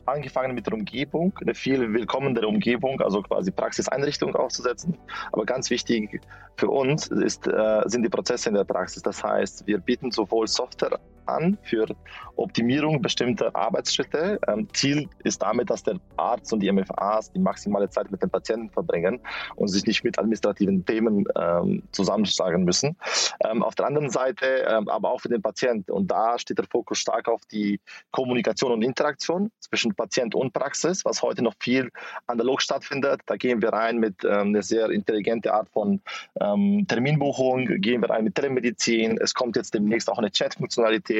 angefangen 0.06 0.56
mit 0.56 0.68
der 0.68 0.74
Umgebung, 0.74 1.34
eine 1.42 1.54
viel 1.54 1.94
willkommenere 1.94 2.48
Umgebung, 2.48 3.00
also 3.02 3.22
quasi 3.22 3.52
Praxiseinrichtung 3.52 4.36
aufzusetzen. 4.36 4.98
Aber 5.32 5.46
ganz 5.46 5.70
wichtig 5.70 6.22
für 6.58 6.70
uns 6.70 7.08
ist, 7.08 7.48
äh, 7.48 7.82
sind 7.86 8.04
die 8.04 8.10
Prozesse 8.10 8.50
in 8.50 8.56
der 8.56 8.64
Praxis. 8.64 9.04
Das 9.04 9.24
heißt, 9.24 9.68
wir 9.68 9.78
bieten 9.80 10.12
sowohl 10.12 10.48
Software 10.48 11.00
an 11.26 11.58
für 11.64 11.88
Optimierung 12.36 13.02
bestimmter 13.02 13.56
Arbeitsschritte. 13.56 14.40
Ähm, 14.48 14.68
Ziel 14.74 15.08
ist 15.24 15.42
damit, 15.42 15.70
dass 15.70 15.84
der 15.84 16.00
Arzt 16.18 16.52
und 16.54 16.62
die 16.62 16.72
MFAs 16.72 17.32
die 17.32 17.40
maximale 17.40 17.90
Zeit 17.90 18.12
mit 18.12 18.22
den 18.22 18.30
Patienten 18.30 18.70
verbringen 18.70 19.20
und 19.56 19.68
sich 19.68 19.86
nicht 19.86 20.04
mit 20.04 20.18
administrativen 20.18 20.86
Themen 20.86 21.26
ähm, 21.40 21.84
zusammenschlagen 21.92 22.64
müssen. 22.64 22.98
Ähm, 23.46 23.64
auf 23.64 23.76
der 23.76 23.86
anderen 23.86 24.10
Seite 24.10 24.66
ähm, 24.68 24.88
aber 24.88 25.12
auch 25.12 25.22
für 25.22 25.30
den 25.30 25.42
Patienten. 25.42 25.92
Und 25.92 26.10
da 26.10 26.38
steht 26.40 26.58
der 26.58 26.66
Fokus 26.66 27.00
stark 27.00 27.28
auf 27.28 27.42
die 27.52 27.80
Kommunikation 28.12 28.72
und 28.72 28.82
Interaktion 28.82 29.52
zwischen 29.60 29.94
Patient 29.96 30.36
und 30.36 30.54
Praxis, 30.54 31.06
was 31.06 31.22
heute 31.22 31.44
noch 31.44 31.54
viel 31.60 31.90
analog 32.28 32.62
stattfindet. 32.62 33.22
Da 33.26 33.36
gehen 33.36 33.62
wir 33.62 33.70
rein 33.70 33.98
mit 33.98 34.24
ähm, 34.24 34.50
einer 34.50 34.64
sehr 34.64 34.90
intelligenten 34.90 35.52
Art 35.52 35.70
von 35.70 36.02
ähm, 36.40 36.86
Terminbuchung, 36.88 37.66
gehen 37.82 38.02
wir 38.02 38.10
rein 38.10 38.24
mit 38.24 38.36
Telemedizin. 38.36 39.18
Es 39.22 39.34
kommt 39.34 39.56
jetzt 39.56 39.74
demnächst 39.74 40.10
auch 40.10 40.18
eine 40.18 40.32
Chat-Funktionalität. 40.32 41.13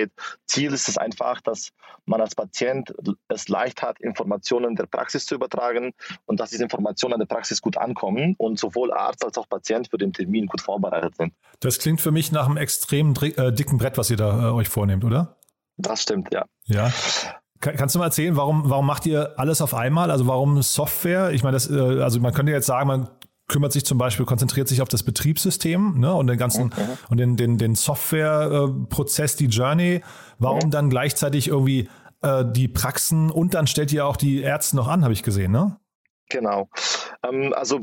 Ziel 0.46 0.74
ist 0.74 0.88
es 0.90 0.98
einfach, 0.98 1.42
dass 1.42 1.70
man 2.06 2.22
als 2.22 2.36
Patient 2.36 2.94
es 3.28 3.48
leicht 3.48 3.82
hat, 3.82 4.00
Informationen 4.00 4.76
der 4.76 4.86
Praxis 4.86 5.26
zu 5.26 5.36
übertragen 5.36 5.94
und 6.26 6.40
dass 6.40 6.50
diese 6.50 6.64
Informationen 6.64 7.14
an 7.14 7.20
der 7.20 7.28
Praxis 7.28 7.62
gut 7.62 7.78
ankommen 7.78 8.36
und 8.38 8.60
sowohl 8.60 8.92
Arzt 8.92 9.24
als 9.24 9.38
auch 9.38 9.48
Patient 9.48 9.90
für 9.90 9.98
den 9.98 10.14
Termin 10.14 10.48
gut 10.48 10.62
vorbereitet 10.62 11.16
sind. 11.16 11.34
Das 11.60 11.80
klingt 11.80 12.02
für 12.02 12.12
mich 12.12 12.32
nach 12.32 12.46
einem 12.46 12.58
extrem 12.58 13.14
äh, 13.22 13.52
dicken 13.52 13.78
Brett, 13.78 13.98
was 13.98 14.10
ihr 14.10 14.18
da 14.18 14.50
äh, 14.50 14.52
euch 14.52 14.70
vornehmt, 14.70 15.04
oder? 15.04 15.38
Das 15.78 16.04
stimmt, 16.04 16.34
ja. 16.34 16.46
Ja. 16.66 16.92
Kannst 17.60 17.96
du 17.96 18.00
mal 18.00 18.06
erzählen, 18.06 18.36
warum, 18.36 18.70
warum 18.70 18.86
macht 18.86 19.06
ihr 19.06 19.36
alles 19.38 19.62
auf 19.62 19.74
einmal? 19.74 20.12
Also 20.12 20.28
warum 20.28 20.62
Software? 20.62 21.32
Ich 21.32 21.44
meine, 21.44 21.54
das, 21.54 21.72
äh, 21.72 22.02
also 22.02 22.20
man 22.20 22.34
könnte 22.34 22.52
jetzt 22.52 22.66
sagen, 22.66 22.88
man 22.88 23.10
kümmert 23.54 23.72
sich 23.72 23.86
zum 23.86 24.00
Beispiel, 24.00 24.26
konzentriert 24.26 24.68
sich 24.68 24.82
auf 24.82 24.90
das 24.90 25.04
Betriebssystem 25.04 26.00
ne, 26.00 26.14
und 26.14 26.26
den 26.26 26.38
ganzen 26.38 26.74
okay. 26.74 26.86
und 27.10 27.18
den, 27.18 27.38
den, 27.38 27.60
den 27.60 27.76
Softwareprozess, 27.76 29.36
die 29.36 29.46
Journey. 29.46 30.02
Warum 30.40 30.62
ja. 30.62 30.68
dann 30.70 30.90
gleichzeitig 30.90 31.50
irgendwie 31.50 31.88
äh, 32.24 32.44
die 32.46 32.68
Praxen 32.68 33.30
und 33.30 33.54
dann 33.54 33.68
stellt 33.68 33.94
ihr 33.94 34.08
auch 34.08 34.18
die 34.18 34.42
Ärzte 34.42 34.76
noch 34.76 34.88
an, 34.88 35.04
habe 35.04 35.14
ich 35.14 35.22
gesehen, 35.22 35.52
ne? 35.52 35.78
Genau. 36.30 36.68
Ähm, 37.24 37.54
also 37.56 37.82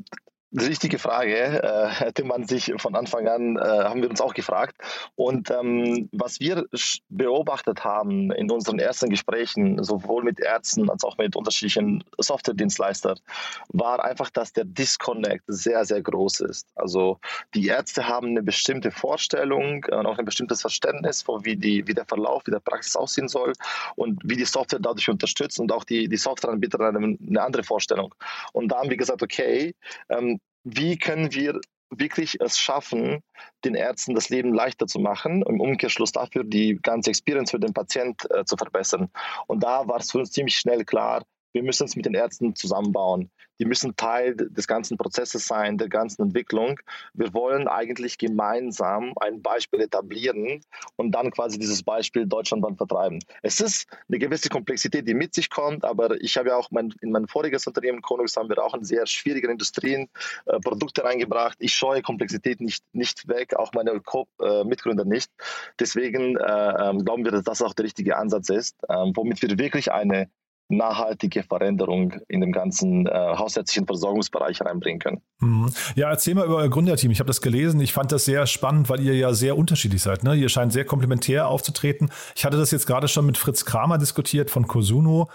Richtige 0.53 0.99
Frage, 0.99 1.63
äh, 1.63 1.89
hätte 1.89 2.25
man 2.25 2.45
sich 2.45 2.73
von 2.79 2.97
Anfang 2.97 3.29
an, 3.29 3.57
äh, 3.57 3.61
haben 3.61 4.03
wir 4.03 4.11
uns 4.11 4.21
auch 4.21 4.35
gefragt. 4.35 4.77
Und 5.15 5.49
ähm, 5.51 6.09
was 6.11 6.41
wir 6.41 6.67
beobachtet 7.09 7.85
haben 7.85 8.33
in 8.33 8.51
unseren 8.51 8.81
ersten 8.81 9.11
Gesprächen, 9.11 9.83
sowohl 9.85 10.25
mit 10.25 10.41
Ärzten 10.41 10.91
als 10.91 11.05
auch 11.05 11.19
mit 11.19 11.37
unterschiedlichen 11.37 12.03
Software-Dienstleistern, 12.19 13.21
war 13.69 14.05
einfach, 14.05 14.29
dass 14.31 14.53
der 14.53 14.65
Disconnect 14.65 15.45
sehr, 15.47 15.85
sehr 15.85 16.03
groß 16.03 16.41
ist. 16.41 16.67
Also 16.75 17.21
die 17.55 17.69
Ärzte 17.69 18.09
haben 18.09 18.31
eine 18.31 18.43
bestimmte 18.43 18.91
Vorstellung 18.91 19.85
und 19.85 20.07
auch 20.07 20.19
ein 20.19 20.25
bestimmtes 20.25 20.63
Verständnis 20.63 21.23
von 21.23 21.45
wie, 21.45 21.57
die, 21.57 21.87
wie 21.87 21.95
der 21.95 22.07
Verlauf, 22.07 22.43
wie 22.47 22.51
der 22.51 22.59
Praxis 22.59 22.97
aussehen 22.97 23.29
soll 23.29 23.53
und 23.95 24.21
wie 24.25 24.37
die 24.37 24.45
Software 24.45 24.81
dadurch 24.81 25.09
unterstützt 25.09 25.61
und 25.61 25.71
auch 25.71 25.85
die, 25.85 26.09
die 26.09 26.17
Softwareanbieter 26.17 26.81
eine, 26.81 26.99
eine 26.99 27.41
andere 27.41 27.63
Vorstellung. 27.63 28.13
Und 28.53 28.73
da 28.73 28.79
haben 28.79 28.91
wir 28.91 28.97
gesagt, 28.97 29.23
okay, 29.23 29.77
ähm, 30.09 30.40
wie 30.65 30.99
können 30.99 31.33
wir 31.33 31.61
wirklich 31.91 32.41
es 32.41 32.59
schaffen, 32.59 33.23
den 33.65 33.75
Ärzten 33.75 34.15
das 34.15 34.29
Leben 34.29 34.55
leichter 34.55 34.87
zu 34.87 35.01
machen, 35.01 35.43
im 35.43 35.61
Umkehrschluss 35.61 36.13
dafür 36.13 36.45
die 36.45 36.79
ganze 36.81 37.11
Experience 37.11 37.51
für 37.51 37.59
den 37.59 37.75
Patient 37.75 38.31
äh, 38.31 38.45
zu 38.45 38.57
verbessern. 38.57 39.11
Und 39.49 39.63
da 39.65 39.89
war 39.89 39.97
es 39.97 40.11
für 40.11 40.19
uns 40.19 40.31
ziemlich 40.31 40.57
schnell 40.57 40.85
klar, 40.85 41.25
wir 41.53 41.63
müssen 41.63 41.85
es 41.85 41.97
mit 41.97 42.07
den 42.07 42.15
Ärzten 42.15 42.55
zusammenbauen. 42.55 43.31
Die 43.59 43.67
müssen 43.67 43.95
Teil 43.95 44.35
des 44.37 44.67
ganzen 44.67 44.97
Prozesses 44.97 45.47
sein, 45.47 45.77
der 45.77 45.89
ganzen 45.89 46.23
Entwicklung. 46.23 46.81
Wir 47.13 47.35
wollen 47.35 47.69
eigentlich 47.69 48.17
gemeinsam 48.17 49.13
ein 49.21 49.43
Beispiel 49.43 49.81
etablieren 49.81 50.63
und 50.97 51.13
dann 51.13 51.31
quasi 51.31 51.59
dieses 51.59 51.83
Beispiel 51.83 52.27
deutschlandweit 52.27 52.79
vertreiben. 52.79 53.19
Es 53.43 53.61
ist 53.61 53.87
eine 54.09 54.19
gewisse 54.19 54.49
Komplexität, 54.49 55.07
die 55.07 55.15
mit 55.15 55.35
sich 55.35 55.51
kommt, 55.51 55.85
aber 55.85 56.19
ich 56.23 56.37
habe 56.39 56.51
ja 56.51 56.57
auch 56.57 56.71
mein, 56.71 56.95
in 57.03 57.11
mein 57.11 57.27
voriges 57.27 57.67
Unternehmen, 57.67 58.01
Konux, 58.01 58.37
haben 58.37 58.49
wir 58.49 58.63
auch 58.65 58.75
in 58.75 58.85
sehr 58.85 59.07
schwierigen 59.07 59.51
Industrien 59.51 60.09
äh, 60.47 60.59
Produkte 60.61 61.05
reingebracht. 61.05 61.57
Ich 61.61 61.75
scheue 61.75 62.01
Komplexität 62.01 62.61
nicht, 62.61 62.85
nicht 62.93 63.29
weg, 63.29 63.55
auch 63.57 63.73
meine 63.75 64.01
Co 64.01 64.27
äh, 64.41 64.65
Mitgründer 64.65 65.05
nicht. 65.05 65.31
Deswegen 65.79 66.37
äh, 66.37 66.91
ähm, 66.91 67.05
glauben 67.05 67.25
wir, 67.25 67.33
dass 67.33 67.45
das 67.45 67.61
auch 67.61 67.75
der 67.75 67.85
richtige 67.85 68.17
Ansatz 68.17 68.49
ist, 68.49 68.77
ähm, 68.89 69.13
womit 69.15 69.43
wir 69.43 69.59
wirklich 69.59 69.93
eine 69.93 70.31
nachhaltige 70.71 71.43
Veränderung 71.43 72.15
in 72.29 72.41
dem 72.41 72.53
ganzen 72.53 73.07
äh, 73.07 73.11
hausärztlichen 73.11 73.87
Versorgungsbereich 73.87 74.61
reinbringen 74.63 75.01
können. 75.01 75.21
Mhm. 75.41 75.71
Ja, 75.95 76.11
erzähl 76.11 76.35
mal 76.35 76.47
über 76.47 76.57
euer 76.57 76.69
Gründerteam. 76.69 77.11
Ich 77.11 77.21
habe 77.21 77.29
das 77.29 77.41
gelesen. 77.41 77.81
Ich 77.81 77.93
fand 77.93 78.13
das 78.13 78.25
sehr 78.25 78.47
spannend, 78.47 78.89
weil 78.89 79.01
ihr 79.01 79.15
ja 79.15 79.33
sehr 79.35 79.57
unterschiedlich 79.57 80.03
seid. 80.03 80.25
Ne? 80.25 80.35
Ihr 80.35 80.49
scheint 80.49 80.73
sehr 80.73 80.85
komplementär 80.85 81.49
aufzutreten. 81.49 82.11
Ich 82.35 82.45
hatte 82.45 82.57
das 82.57 82.71
jetzt 82.71 82.87
gerade 82.87 83.09
schon 83.09 83.27
mit 83.27 83.39
Fritz 83.39 83.65
Kramer 83.65 83.99
diskutiert 83.99 84.51
von 84.51 84.67
Cosuno 84.67 85.29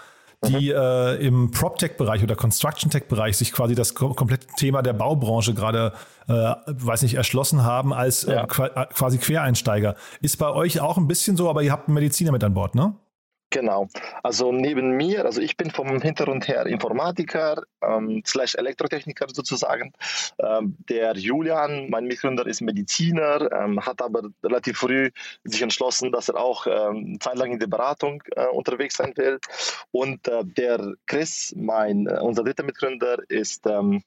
die 0.44 0.70
mhm. 0.70 0.76
äh, 0.76 1.14
im 1.16 1.50
PropTech-Bereich 1.50 2.22
oder 2.22 2.36
Construction-Tech-Bereich 2.36 3.36
sich 3.36 3.52
quasi 3.52 3.74
das 3.74 3.94
komplette 3.94 4.46
Thema 4.56 4.82
der 4.82 4.92
Baubranche 4.92 5.54
gerade, 5.54 5.92
äh, 6.28 6.32
weiß 6.66 7.02
nicht, 7.02 7.14
erschlossen 7.14 7.64
haben 7.64 7.92
als 7.92 8.24
äh, 8.24 8.34
ja. 8.34 8.46
quasi 8.46 9.18
Quereinsteiger. 9.18 9.96
Ist 10.20 10.36
bei 10.36 10.50
euch 10.50 10.80
auch 10.80 10.98
ein 10.98 11.08
bisschen 11.08 11.36
so, 11.36 11.48
aber 11.48 11.62
ihr 11.62 11.72
habt 11.72 11.88
einen 11.88 11.94
Mediziner 11.94 12.32
mit 12.32 12.44
an 12.44 12.54
Bord, 12.54 12.74
ne? 12.74 12.94
Genau. 13.50 13.88
Also 14.22 14.50
neben 14.50 14.96
mir, 14.96 15.24
also 15.24 15.40
ich 15.40 15.56
bin 15.56 15.70
vom 15.70 16.00
Hintergrund 16.02 16.48
her 16.48 16.66
Informatiker 16.66 17.62
ähm, 17.80 18.22
slash 18.26 18.56
Elektrotechniker 18.56 19.26
sozusagen. 19.32 19.92
Ähm, 20.38 20.76
der 20.88 21.16
Julian, 21.16 21.88
mein 21.88 22.06
Mitgründer, 22.06 22.46
ist 22.46 22.60
Mediziner, 22.60 23.50
ähm, 23.52 23.84
hat 23.84 24.02
aber 24.02 24.22
relativ 24.42 24.78
früh 24.78 25.10
sich 25.44 25.62
entschlossen, 25.62 26.10
dass 26.10 26.28
er 26.28 26.36
auch 26.36 26.66
ähm, 26.66 27.18
zeitlang 27.20 27.52
in 27.52 27.60
der 27.60 27.68
Beratung 27.68 28.22
äh, 28.34 28.46
unterwegs 28.46 28.96
sein 28.96 29.12
will. 29.16 29.38
Und 29.92 30.26
äh, 30.26 30.44
der 30.44 30.94
Chris, 31.06 31.54
mein, 31.56 32.08
äh, 32.08 32.18
unser 32.20 32.42
dritter 32.42 32.64
Mitgründer, 32.64 33.18
ist 33.28 33.64
ähm, 33.66 34.02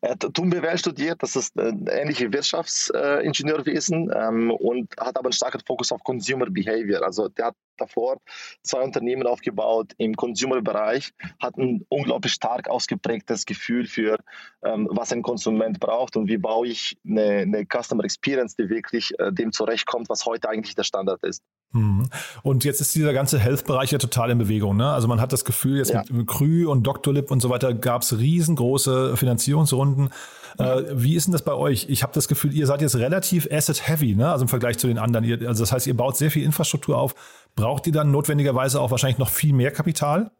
er 0.00 0.10
hat 0.10 0.20
TUM 0.34 0.52
studiert, 0.76 1.22
das 1.22 1.36
ist 1.36 1.56
äh, 1.56 1.72
ähnlich 1.88 2.20
wie 2.20 2.32
Wirtschaftsingenieurwesen 2.32 4.12
ähm, 4.14 4.50
und 4.50 4.92
hat 4.98 5.16
aber 5.16 5.26
einen 5.26 5.32
starken 5.32 5.60
Fokus 5.66 5.92
auf 5.92 6.04
Consumer 6.04 6.46
Behavior. 6.50 7.02
Also 7.02 7.28
der 7.28 7.46
hat 7.46 7.56
davor 7.76 8.18
zwei 8.62 8.80
Unternehmen 8.82 9.26
aufgebaut 9.26 9.92
im 9.98 10.14
Consumer-Bereich, 10.14 11.12
hat 11.40 11.56
ein 11.56 11.84
unglaublich 11.88 12.32
stark 12.32 12.68
ausgeprägtes 12.68 13.46
Gefühl 13.46 13.86
für, 13.86 14.18
ähm, 14.64 14.88
was 14.90 15.12
ein 15.12 15.22
Konsument 15.22 15.80
braucht 15.80 16.16
und 16.16 16.28
wie 16.28 16.38
baue 16.38 16.68
ich 16.68 16.96
eine, 17.06 17.42
eine 17.42 17.64
Customer 17.66 18.04
Experience, 18.04 18.56
die 18.56 18.68
wirklich 18.68 19.12
äh, 19.18 19.32
dem 19.32 19.52
zurechtkommt, 19.52 20.08
was 20.08 20.26
heute 20.26 20.48
eigentlich 20.48 20.74
der 20.74 20.84
Standard 20.84 21.22
ist. 21.22 21.42
Mhm. 21.72 22.08
Und 22.42 22.64
jetzt 22.64 22.80
ist 22.80 22.94
dieser 22.94 23.12
ganze 23.12 23.38
Health-Bereich 23.38 23.90
ja 23.92 23.98
total 23.98 24.30
in 24.30 24.38
Bewegung. 24.38 24.76
Ne? 24.76 24.90
Also 24.90 25.08
man 25.08 25.20
hat 25.20 25.32
das 25.32 25.44
Gefühl, 25.44 25.78
jetzt 25.78 25.90
ja. 25.90 26.04
mit 26.10 26.26
Krü 26.26 26.66
und 26.66 26.82
Doctolib 26.86 27.30
und 27.30 27.40
so 27.40 27.50
weiter 27.50 27.72
gab 27.72 28.02
es 28.02 28.18
riesengroße 28.18 29.16
Finanzierungsrunden. 29.16 30.10
Äh, 30.58 30.82
wie 30.92 31.14
ist 31.16 31.26
denn 31.26 31.32
das 31.32 31.42
bei 31.42 31.54
euch? 31.54 31.86
Ich 31.88 32.02
habe 32.02 32.12
das 32.12 32.28
Gefühl, 32.28 32.52
ihr 32.52 32.66
seid 32.66 32.82
jetzt 32.82 32.96
relativ 32.96 33.48
asset-heavy, 33.50 34.14
ne? 34.14 34.30
also 34.30 34.44
im 34.44 34.48
Vergleich 34.48 34.78
zu 34.78 34.86
den 34.86 34.98
anderen. 34.98 35.24
Ihr, 35.24 35.48
also 35.48 35.62
das 35.62 35.72
heißt, 35.72 35.86
ihr 35.86 35.96
baut 35.96 36.16
sehr 36.16 36.30
viel 36.30 36.44
Infrastruktur 36.44 36.98
auf. 36.98 37.14
Braucht 37.54 37.86
ihr 37.86 37.92
dann 37.92 38.10
notwendigerweise 38.10 38.80
auch 38.80 38.90
wahrscheinlich 38.90 39.18
noch 39.18 39.30
viel 39.30 39.52
mehr 39.52 39.70
Kapital? 39.70 40.30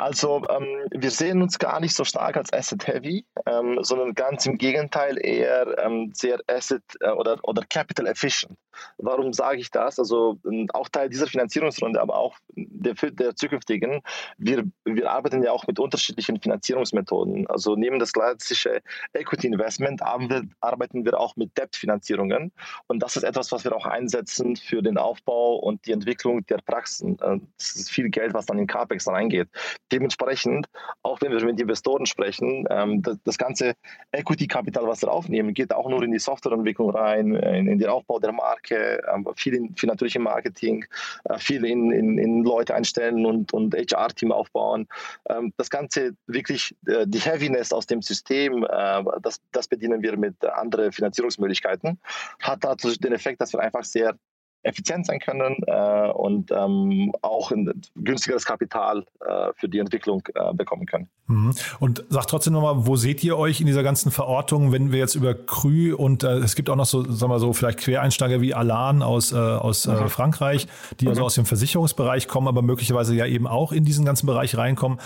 Also 0.00 0.42
ähm, 0.48 0.88
wir 0.92 1.10
sehen 1.10 1.42
uns 1.42 1.58
gar 1.58 1.78
nicht 1.78 1.94
so 1.94 2.04
stark 2.04 2.36
als 2.36 2.52
Asset-Heavy, 2.52 3.26
ähm, 3.46 3.78
sondern 3.82 4.14
ganz 4.14 4.46
im 4.46 4.56
Gegenteil 4.56 5.18
eher 5.22 5.78
ähm, 5.78 6.10
sehr 6.14 6.40
Asset- 6.46 6.96
äh, 7.00 7.10
oder, 7.10 7.38
oder 7.42 7.62
Capital-Efficient. 7.68 8.56
Warum 8.96 9.34
sage 9.34 9.60
ich 9.60 9.70
das? 9.70 9.98
Also 9.98 10.38
ähm, 10.46 10.68
auch 10.72 10.88
Teil 10.88 11.10
dieser 11.10 11.26
Finanzierungsrunde, 11.26 12.00
aber 12.00 12.16
auch 12.16 12.38
der, 12.54 12.94
der 12.94 13.36
zukünftigen. 13.36 14.00
Wir, 14.38 14.64
wir 14.84 15.10
arbeiten 15.10 15.42
ja 15.42 15.52
auch 15.52 15.66
mit 15.66 15.78
unterschiedlichen 15.78 16.40
Finanzierungsmethoden. 16.40 17.46
Also 17.48 17.76
neben 17.76 17.98
das 17.98 18.12
klassische 18.12 18.80
Equity 19.12 19.48
Investment 19.48 20.02
arbeiten 20.02 21.04
wir 21.04 21.20
auch 21.20 21.36
mit 21.36 21.58
Debt-Finanzierungen. 21.58 22.52
Und 22.86 23.02
das 23.02 23.16
ist 23.16 23.24
etwas, 23.24 23.52
was 23.52 23.64
wir 23.64 23.76
auch 23.76 23.86
einsetzen 23.86 24.56
für 24.56 24.82
den 24.82 24.96
Aufbau 24.96 25.56
und 25.56 25.84
die 25.86 25.92
Entwicklung 25.92 26.46
der 26.46 26.58
Praxen. 26.58 27.18
Äh, 27.20 27.40
das 27.58 27.76
ist 27.76 27.90
viel 27.90 28.08
Geld, 28.08 28.32
was 28.32 28.46
dann 28.46 28.58
in 28.58 28.66
CAPEX 28.66 29.06
reingeht. 29.08 29.48
Dementsprechend, 29.92 30.66
auch 31.02 31.20
wenn 31.20 31.32
wir 31.32 31.44
mit 31.44 31.60
Investoren 31.60 32.06
sprechen, 32.06 32.66
ähm, 32.70 33.02
das, 33.02 33.18
das, 33.24 33.38
ganze 33.38 33.74
Equity-Kapital, 34.12 34.86
was 34.86 35.02
wir 35.02 35.10
aufnehmen, 35.10 35.54
geht 35.54 35.72
auch 35.72 35.88
nur 35.88 36.02
in 36.02 36.12
die 36.12 36.18
Softwareentwicklung 36.18 36.90
rein, 36.90 37.34
in, 37.34 37.66
in 37.66 37.78
den 37.78 37.88
Aufbau 37.88 38.18
der 38.18 38.32
Marke, 38.32 39.02
ähm, 39.12 39.26
viel, 39.36 39.54
in, 39.54 39.74
viel 39.76 39.88
natürlich 39.88 40.16
im 40.16 40.22
Marketing, 40.22 40.84
äh, 41.24 41.38
viel 41.38 41.64
in, 41.64 41.90
in, 41.90 42.18
in, 42.18 42.44
Leute 42.44 42.74
einstellen 42.74 43.26
und, 43.26 43.52
und 43.52 43.74
HR-Team 43.74 44.32
aufbauen. 44.32 44.86
Ähm, 45.28 45.52
das 45.56 45.70
Ganze 45.70 46.12
wirklich, 46.26 46.74
äh, 46.86 47.06
die 47.06 47.20
Heaviness 47.20 47.72
aus 47.72 47.86
dem 47.86 48.02
System, 48.02 48.64
äh, 48.64 49.02
das, 49.22 49.40
das 49.52 49.68
bedienen 49.68 50.02
wir 50.02 50.16
mit 50.16 50.44
anderen 50.44 50.92
Finanzierungsmöglichkeiten. 50.92 51.98
Hat 52.40 52.64
dazu 52.64 52.94
den 52.94 53.12
Effekt, 53.12 53.40
dass 53.40 53.52
wir 53.52 53.60
einfach 53.60 53.84
sehr 53.84 54.14
effizient 54.62 55.06
sein 55.06 55.20
können 55.20 55.56
äh, 55.66 56.10
und 56.10 56.50
ähm, 56.50 57.12
auch 57.22 57.50
ein 57.50 57.82
günstigeres 57.96 58.44
Kapital 58.44 59.04
äh, 59.26 59.48
für 59.56 59.68
die 59.68 59.78
Entwicklung 59.78 60.22
äh, 60.34 60.52
bekommen 60.52 60.86
können. 60.86 61.08
Mhm. 61.26 61.54
Und 61.78 62.04
sagt 62.08 62.30
trotzdem 62.30 62.52
nochmal, 62.52 62.86
wo 62.86 62.96
seht 62.96 63.24
ihr 63.24 63.38
euch 63.38 63.60
in 63.60 63.66
dieser 63.66 63.82
ganzen 63.82 64.10
Verortung, 64.10 64.72
wenn 64.72 64.92
wir 64.92 64.98
jetzt 64.98 65.14
über 65.14 65.34
Krü 65.34 65.94
und 65.94 66.24
äh, 66.24 66.38
es 66.38 66.54
gibt 66.56 66.68
auch 66.68 66.76
noch 66.76 66.86
so, 66.86 67.02
sagen 67.10 67.32
wir 67.32 67.38
so, 67.38 67.52
vielleicht 67.52 67.78
Quereinsteiger 67.78 68.40
wie 68.40 68.54
Alan 68.54 69.02
aus, 69.02 69.32
äh, 69.32 69.36
aus 69.36 69.86
äh, 69.86 69.92
mhm. 69.92 70.08
Frankreich, 70.08 70.66
die 71.00 71.08
also 71.08 71.22
mhm. 71.22 71.26
aus 71.26 71.34
dem 71.36 71.46
Versicherungsbereich 71.46 72.28
kommen, 72.28 72.48
aber 72.48 72.62
möglicherweise 72.62 73.14
ja 73.14 73.26
eben 73.26 73.46
auch 73.46 73.72
in 73.72 73.84
diesen 73.84 74.04
ganzen 74.04 74.26
Bereich 74.26 74.56
reinkommen. 74.56 74.98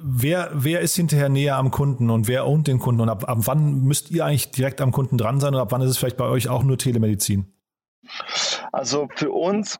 Wer, 0.00 0.50
wer 0.54 0.80
ist 0.80 0.94
hinterher 0.96 1.28
näher 1.28 1.56
am 1.56 1.70
Kunden 1.70 2.08
und 2.08 2.28
wer 2.28 2.46
ownt 2.46 2.68
den 2.68 2.78
Kunden 2.78 3.02
und 3.02 3.08
ab, 3.08 3.28
ab 3.28 3.38
wann 3.42 3.82
müsst 3.82 4.10
ihr 4.10 4.24
eigentlich 4.24 4.50
direkt 4.50 4.80
am 4.80 4.92
Kunden 4.92 5.18
dran 5.18 5.40
sein 5.40 5.54
und 5.54 5.60
ab 5.60 5.72
wann 5.72 5.82
ist 5.82 5.90
es 5.90 5.98
vielleicht 5.98 6.16
bei 6.16 6.26
euch 6.26 6.48
auch 6.48 6.62
nur 6.62 6.78
Telemedizin? 6.78 7.53
Also 8.72 9.08
für 9.14 9.30
uns 9.30 9.78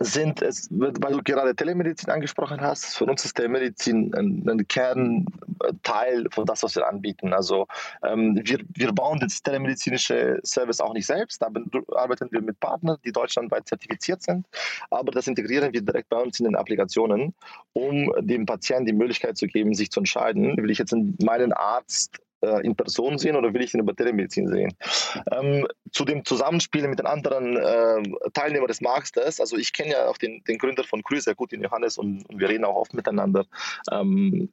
sind 0.00 0.42
es, 0.42 0.68
weil 0.70 1.12
du 1.12 1.22
gerade 1.22 1.54
Telemedizin 1.56 2.10
angesprochen 2.10 2.60
hast, 2.60 2.96
für 2.96 3.06
uns 3.06 3.24
ist 3.24 3.34
Telemedizin 3.34 4.14
ein, 4.14 4.48
ein 4.48 4.68
Kernteil 4.68 6.26
von 6.30 6.44
das, 6.44 6.62
was 6.62 6.76
wir 6.76 6.86
anbieten. 6.86 7.32
Also 7.32 7.66
ähm, 8.04 8.40
wir, 8.44 8.60
wir 8.68 8.92
bauen 8.92 9.18
das 9.18 9.42
telemedizinische 9.42 10.40
Service 10.44 10.80
auch 10.80 10.92
nicht 10.92 11.06
selbst, 11.06 11.42
da 11.42 11.48
arbeiten 11.96 12.28
wir 12.30 12.42
mit 12.42 12.60
Partnern, 12.60 12.98
die 13.04 13.12
deutschlandweit 13.12 13.66
zertifiziert 13.66 14.22
sind, 14.22 14.46
aber 14.90 15.10
das 15.10 15.26
integrieren 15.26 15.72
wir 15.72 15.82
direkt 15.82 16.08
bei 16.10 16.18
uns 16.18 16.38
in 16.38 16.44
den 16.44 16.56
Applikationen, 16.56 17.34
um 17.72 18.12
dem 18.20 18.46
Patienten 18.46 18.86
die 18.86 18.92
Möglichkeit 18.92 19.36
zu 19.36 19.46
geben, 19.46 19.74
sich 19.74 19.90
zu 19.90 20.00
entscheiden, 20.00 20.56
will 20.56 20.70
ich 20.70 20.78
jetzt 20.78 20.94
meinen 21.20 21.52
Arzt 21.52 22.18
äh, 22.40 22.64
in 22.64 22.76
Person 22.76 23.18
sehen 23.18 23.36
oder 23.36 23.52
will 23.52 23.62
ich 23.62 23.74
ihn 23.74 23.80
über 23.80 23.94
Telemedizin 23.94 24.48
sehen? 24.48 24.74
Ähm, 25.30 25.66
zu 25.92 26.04
dem 26.04 26.24
Zusammenspiel 26.24 26.86
mit 26.88 26.98
den 26.98 27.06
anderen 27.06 27.56
äh, 27.56 28.30
Teilnehmern 28.32 28.68
des 28.68 28.80
Marktes, 28.80 29.40
also 29.40 29.56
ich 29.56 29.72
kenne 29.72 29.92
ja 29.92 30.08
auch 30.08 30.18
den, 30.18 30.42
den 30.44 30.58
Gründer 30.58 30.84
von 30.84 31.02
Krü 31.02 31.20
sehr 31.20 31.34
gut, 31.34 31.52
den 31.52 31.62
Johannes, 31.62 31.98
und, 31.98 32.28
und, 32.28 32.40
wir 32.40 32.48
reden 32.48 32.64
auch 32.64 32.76
oft 32.76 32.94
miteinander. 32.94 33.46
Ähm, 33.90 34.52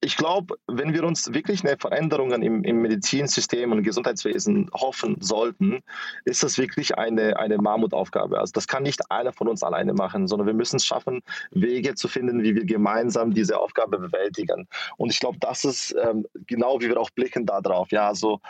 ich 0.00 0.16
glaube, 0.16 0.56
wenn 0.66 0.94
wir 0.94 1.04
uns 1.04 1.32
wirklich 1.32 1.64
eine 1.64 1.76
Veränderung 1.76 2.32
im, 2.32 2.64
im 2.64 2.82
Medizinsystem 2.82 3.72
und 3.72 3.82
Gesundheitswesen 3.82 4.70
hoffen 4.74 5.16
sollten, 5.20 5.80
ist 6.24 6.42
das 6.42 6.58
wirklich 6.58 6.98
eine, 6.98 7.38
eine 7.38 7.58
Mammutaufgabe. 7.58 8.38
Also 8.38 8.52
das 8.52 8.66
kann 8.66 8.82
nicht 8.82 9.10
einer 9.10 9.32
von 9.32 9.48
uns 9.48 9.62
alleine 9.62 9.94
machen, 9.94 10.28
sondern 10.28 10.46
wir 10.46 10.54
müssen 10.54 10.76
es 10.76 10.86
schaffen, 10.86 11.20
Wege 11.50 11.94
zu 11.94 12.08
finden, 12.08 12.42
wie 12.42 12.54
wir 12.54 12.64
gemeinsam 12.64 13.34
diese 13.34 13.58
Aufgabe 13.58 13.98
bewältigen. 13.98 14.68
Und 14.96 15.10
ich 15.10 15.20
glaube, 15.20 15.38
das 15.40 15.64
ist 15.64 15.94
ähm, 16.02 16.26
genau, 16.46 16.80
wie 16.80 16.88
wir 16.88 17.00
auch 17.00 17.10
blicken 17.10 17.46
darauf. 17.46 17.90
Ja, 17.90 18.08
also 18.08 18.40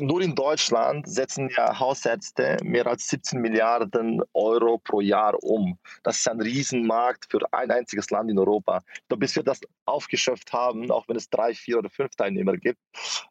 nur 0.00 0.22
in 0.22 0.34
Deutschland 0.34 1.06
setzen 1.06 1.50
ja 1.56 1.78
Hausärzte 1.78 2.56
mehr 2.62 2.86
als 2.86 3.08
17 3.08 3.40
Milliarden 3.40 4.22
Euro 4.32 4.78
pro 4.78 5.00
Jahr 5.00 5.34
um. 5.42 5.78
Das 6.02 6.18
ist 6.18 6.28
ein 6.28 6.40
Riesenmarkt 6.40 7.26
für 7.30 7.40
ein 7.52 7.70
einziges 7.70 8.10
Land 8.10 8.30
in 8.30 8.38
Europa. 8.38 8.82
Glaube, 9.08 9.20
bis 9.20 9.36
wir 9.36 9.42
das 9.42 9.60
aufgeschöpft 9.84 10.52
haben, 10.52 10.90
auch 10.90 11.06
wenn 11.08 11.16
es 11.16 11.28
drei, 11.28 11.54
vier 11.54 11.78
oder 11.78 11.90
fünf 11.90 12.14
Teilnehmer 12.16 12.56
gibt, 12.56 12.78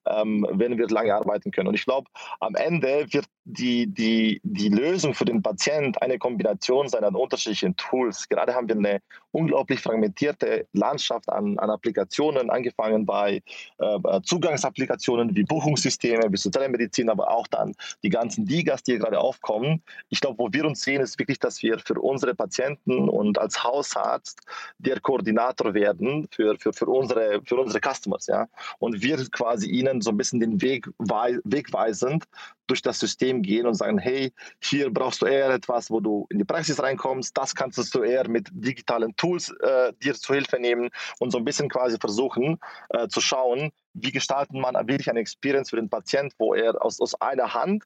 ähm, 0.06 0.46
werden 0.52 0.78
wir 0.78 0.88
lange 0.88 1.16
arbeiten 1.16 1.52
können. 1.52 1.70
Und 1.70 1.76
ich 1.76 1.86
glaube, 1.86 2.10
am 2.40 2.56
Ende 2.56 3.08
wird 3.12 3.26
die, 3.44 3.88
die, 3.88 4.40
die 4.44 4.70
Lösung 4.70 5.14
für 5.14 5.26
den 5.26 5.42
Patient 5.42 6.02
eine 6.02 6.20
Kombination 6.20 6.88
sein 6.88 7.04
an 7.04 7.16
unterschiedlichen 7.16 7.76
Tools. 7.76 8.30
Gerade 8.30 8.54
haben 8.54 8.68
wir 8.68 8.76
eine 8.76 9.02
unglaublich 9.32 9.80
fragmentierte 9.80 10.68
Landschaft 10.74 11.28
an, 11.30 11.58
an 11.58 11.70
Applikationen, 11.70 12.50
angefangen 12.50 13.06
bei 13.06 13.42
äh, 13.80 14.22
Zugangsapplikationen 14.24 15.36
wie 15.36 15.44
Buchungssysteme 15.44 16.30
bis 16.30 16.42
zu 16.42 16.52
Telemedizin, 16.52 17.10
aber 17.10 17.32
auch 17.32 17.48
dann 17.48 17.74
die 18.04 18.10
ganzen 18.10 18.46
Digas, 18.46 18.84
die 18.84 18.94
hier 18.94 19.00
gerade 19.00 19.20
aufkommen. 19.20 19.82
Ich 20.10 20.22
glaube, 20.22 20.38
wo 20.38 20.50
wir 20.52 20.66
uns 20.66 20.82
sehen, 20.82 21.02
ist 21.02 21.18
wirklich, 21.18 21.40
dass 21.40 21.64
wir 21.64 21.80
für 21.80 22.00
unsere 22.00 22.36
Patienten 22.36 23.10
und 23.10 23.40
als 23.40 23.64
Hausarzt 23.64 24.42
der 24.78 25.00
Koordinator 25.00 25.74
werden 25.74 26.28
für, 26.32 26.58
für, 26.60 26.74
für, 26.74 26.86
unsere, 26.86 27.42
für 27.44 27.56
unsere 27.56 27.80
Customers. 27.82 28.28
Ja? 28.28 28.48
Und 28.80 29.02
wir 29.02 29.18
quasi 29.32 29.68
ihnen 29.70 30.02
so 30.02 30.12
ein 30.12 30.18
bisschen 30.18 30.40
den 30.40 30.62
Weg 30.62 30.88
wegweisend 31.00 32.26
durch 32.72 32.82
das 32.82 33.00
System 33.00 33.42
gehen 33.42 33.68
und 33.68 33.74
sagen, 33.74 33.98
hey, 33.98 34.32
hier 34.62 34.90
brauchst 34.94 35.22
du 35.22 35.26
eher 35.26 35.50
etwas, 35.50 35.92
wo 35.92 36.00
du 36.00 36.26
in 36.30 36.38
die 36.40 36.46
Praxis 36.46 36.82
reinkommst, 36.82 37.38
das 37.38 37.54
kannst 37.54 37.94
du 37.94 38.02
eher 38.02 38.30
mit 38.30 38.48
digitalen 38.54 39.14
Tools 39.18 39.54
äh, 39.62 39.92
dir 40.02 40.14
zu 40.14 40.34
Hilfe 40.34 40.58
nehmen 40.58 40.90
und 41.20 41.32
so 41.32 41.38
ein 41.38 41.44
bisschen 41.44 41.68
quasi 41.68 41.98
versuchen 42.00 42.60
äh, 42.90 43.10
zu 43.10 43.20
schauen, 43.20 43.72
wie 43.94 44.14
gestalten 44.14 44.62
man 44.62 44.76
wirklich 44.88 45.10
eine 45.10 45.20
Experience 45.20 45.70
für 45.70 45.76
den 45.76 45.90
Patient, 45.90 46.34
wo 46.38 46.54
er 46.54 46.82
aus, 46.82 47.02
aus 47.02 47.20
einer 47.20 47.54
Hand 47.54 47.84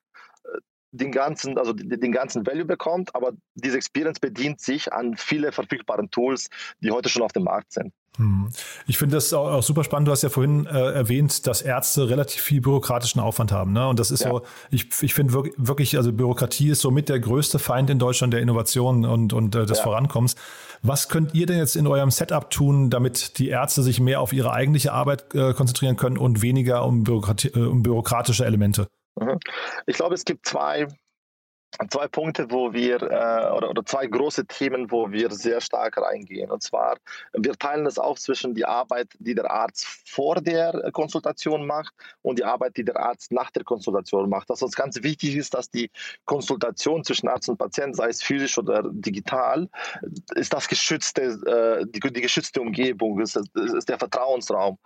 den 0.98 1.12
ganzen, 1.12 1.58
also 1.58 1.74
den 1.74 2.12
ganzen 2.12 2.46
Value 2.46 2.66
bekommt, 2.66 3.14
aber 3.16 3.32
diese 3.56 3.78
Experience 3.78 4.20
bedient 4.20 4.62
sich 4.62 4.92
an 4.92 5.16
viele 5.18 5.52
verfügbaren 5.52 6.10
Tools, 6.10 6.50
die 6.82 6.92
heute 6.92 7.10
schon 7.10 7.22
auf 7.22 7.32
dem 7.32 7.44
Markt 7.44 7.74
sind. 7.74 7.94
Hm. 8.18 8.50
Ich 8.88 8.98
finde 8.98 9.16
das 9.16 9.34
auch, 9.34 9.62
super 9.62 9.84
spannend. 9.84 10.08
Du 10.08 10.12
hast 10.12 10.22
ja 10.22 10.30
vorhin 10.30 10.66
äh, 10.66 10.92
erwähnt, 10.94 11.46
dass 11.48 11.62
Ärzte 11.62 12.10
relativ 12.10 12.42
viel 12.42 12.62
bürokratischen 12.62 13.20
Aufwand 13.22 13.52
haben. 13.52 13.74
Ne? 13.74 13.88
Und 13.88 14.00
das 14.00 14.12
ist 14.12 14.24
ja. 14.24 14.30
so, 14.30 14.42
ich, 14.72 14.88
ich 15.02 15.14
finde 15.14 15.34
wirklich, 15.34 15.98
also 15.98 16.14
Bürokratie 16.14 16.70
ist 16.70 16.82
somit 16.82 17.10
der 17.10 17.20
größte 17.20 17.60
Feind 17.60 17.90
in 17.90 18.00
Deutschland 18.00 18.34
der 18.34 18.42
Innovation 18.42 19.06
und, 19.06 19.34
und 19.34 19.56
äh, 19.56 19.66
des 19.66 19.80
ja. 19.80 19.84
Vorankommens. 19.84 20.36
Was 20.82 21.10
könnt 21.10 21.34
ihr 21.34 21.46
denn 21.46 21.58
jetzt 21.58 21.76
in 21.76 21.88
eurem 21.88 22.12
Setup 22.12 22.50
tun, 22.50 22.90
damit 22.90 23.40
die 23.40 23.50
Ärzte 23.50 23.82
sich 23.82 24.00
mehr 24.00 24.22
auf 24.22 24.34
ihre 24.34 24.54
eigentliche 24.54 24.94
Arbeit 24.94 25.34
äh, 25.34 25.54
konzentrieren 25.54 25.98
können 25.98 26.18
und 26.18 26.42
weniger 26.42 26.86
um, 26.86 27.04
Bürokratie, 27.04 27.50
äh, 27.50 27.60
um 27.60 27.84
bürokratische 27.84 28.46
Elemente? 28.46 28.88
Mhm. 29.16 29.40
Ich 29.86 29.96
glaube, 29.96 30.16
es 30.16 30.26
gibt 30.26 30.46
zwei 30.46 30.88
zwei 31.90 32.08
Punkte, 32.08 32.50
wo 32.50 32.74
wir, 32.74 33.02
äh, 33.02 33.52
oder, 33.52 33.70
oder 33.70 33.86
zwei 33.86 34.08
große 34.08 34.46
Themen, 34.48 34.90
wo 34.92 35.12
wir 35.12 35.30
sehr 35.32 35.62
stark 35.62 35.98
reingehen. 35.98 36.52
Und 36.52 36.64
zwar, 36.64 36.98
wir 37.34 37.54
teilen 37.54 37.86
das 37.86 37.98
auf 37.98 38.20
zwischen 38.20 38.54
die 38.54 38.66
Arbeit, 38.66 39.10
die 39.20 39.36
der 39.36 39.50
Arzt 39.50 39.86
vor 40.08 40.36
der 40.36 40.90
Konsultation 40.94 41.66
macht 41.66 41.94
und 42.22 42.40
die 42.40 42.44
Arbeit, 42.44 42.78
die 42.78 42.86
der 42.86 42.98
Arzt 42.98 43.32
nach 43.32 43.52
der 43.52 43.64
Konsultation 43.64 44.30
macht. 44.30 44.50
Das 44.50 44.62
uns 44.62 44.76
ganz 44.76 45.02
wichtig 45.04 45.36
ist, 45.36 45.54
dass 45.54 45.70
die 45.70 45.90
Konsultation 46.26 47.04
zwischen 47.04 47.28
Arzt 47.28 47.50
und 47.50 47.58
Patient, 47.58 47.96
sei 47.96 48.10
es 48.10 48.24
physisch 48.24 48.58
oder 48.58 48.84
digital, 48.92 49.70
ist 50.36 50.54
das 50.54 50.68
geschützte, 50.68 51.22
äh, 51.24 51.86
die, 51.88 52.00
die 52.00 52.22
geschützte 52.22 52.62
Umgebung, 52.62 53.20
ist, 53.20 53.36
ist 53.36 53.90
der 53.90 54.00
Vertrauensraum. 54.00 54.78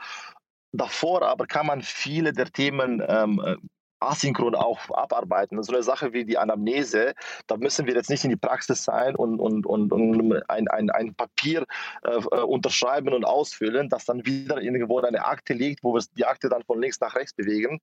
Davor 0.71 1.23
aber 1.23 1.47
kann 1.47 1.65
man 1.65 1.81
viele 1.81 2.31
der 2.31 2.51
Themen 2.51 3.03
ähm, 3.07 3.59
asynchron 3.99 4.55
auch 4.55 4.79
abarbeiten. 4.91 5.61
So 5.63 5.73
eine 5.73 5.83
Sache 5.83 6.13
wie 6.13 6.25
die 6.25 6.37
Anamnese, 6.37 7.13
da 7.47 7.57
müssen 7.57 7.85
wir 7.85 7.93
jetzt 7.93 8.09
nicht 8.09 8.23
in 8.23 8.29
die 8.29 8.35
Praxis 8.35 8.83
sein 8.83 9.15
und, 9.15 9.39
und, 9.39 9.65
und, 9.65 9.91
und 9.91 10.49
ein, 10.49 10.67
ein, 10.67 10.89
ein 10.89 11.15
Papier 11.15 11.65
äh, 12.03 12.11
äh 12.11 12.41
unterschreiben 12.41 13.13
und 13.13 13.25
ausfüllen, 13.25 13.89
das 13.89 14.05
dann 14.05 14.25
wieder 14.25 14.61
irgendwo 14.61 14.99
in 14.99 15.05
eine 15.05 15.25
Akte 15.25 15.53
liegt, 15.53 15.83
wo 15.83 15.93
wir 15.93 16.03
die 16.17 16.25
Akte 16.25 16.49
dann 16.49 16.63
von 16.63 16.81
links 16.81 16.99
nach 16.99 17.15
rechts 17.15 17.33
bewegen, 17.33 17.79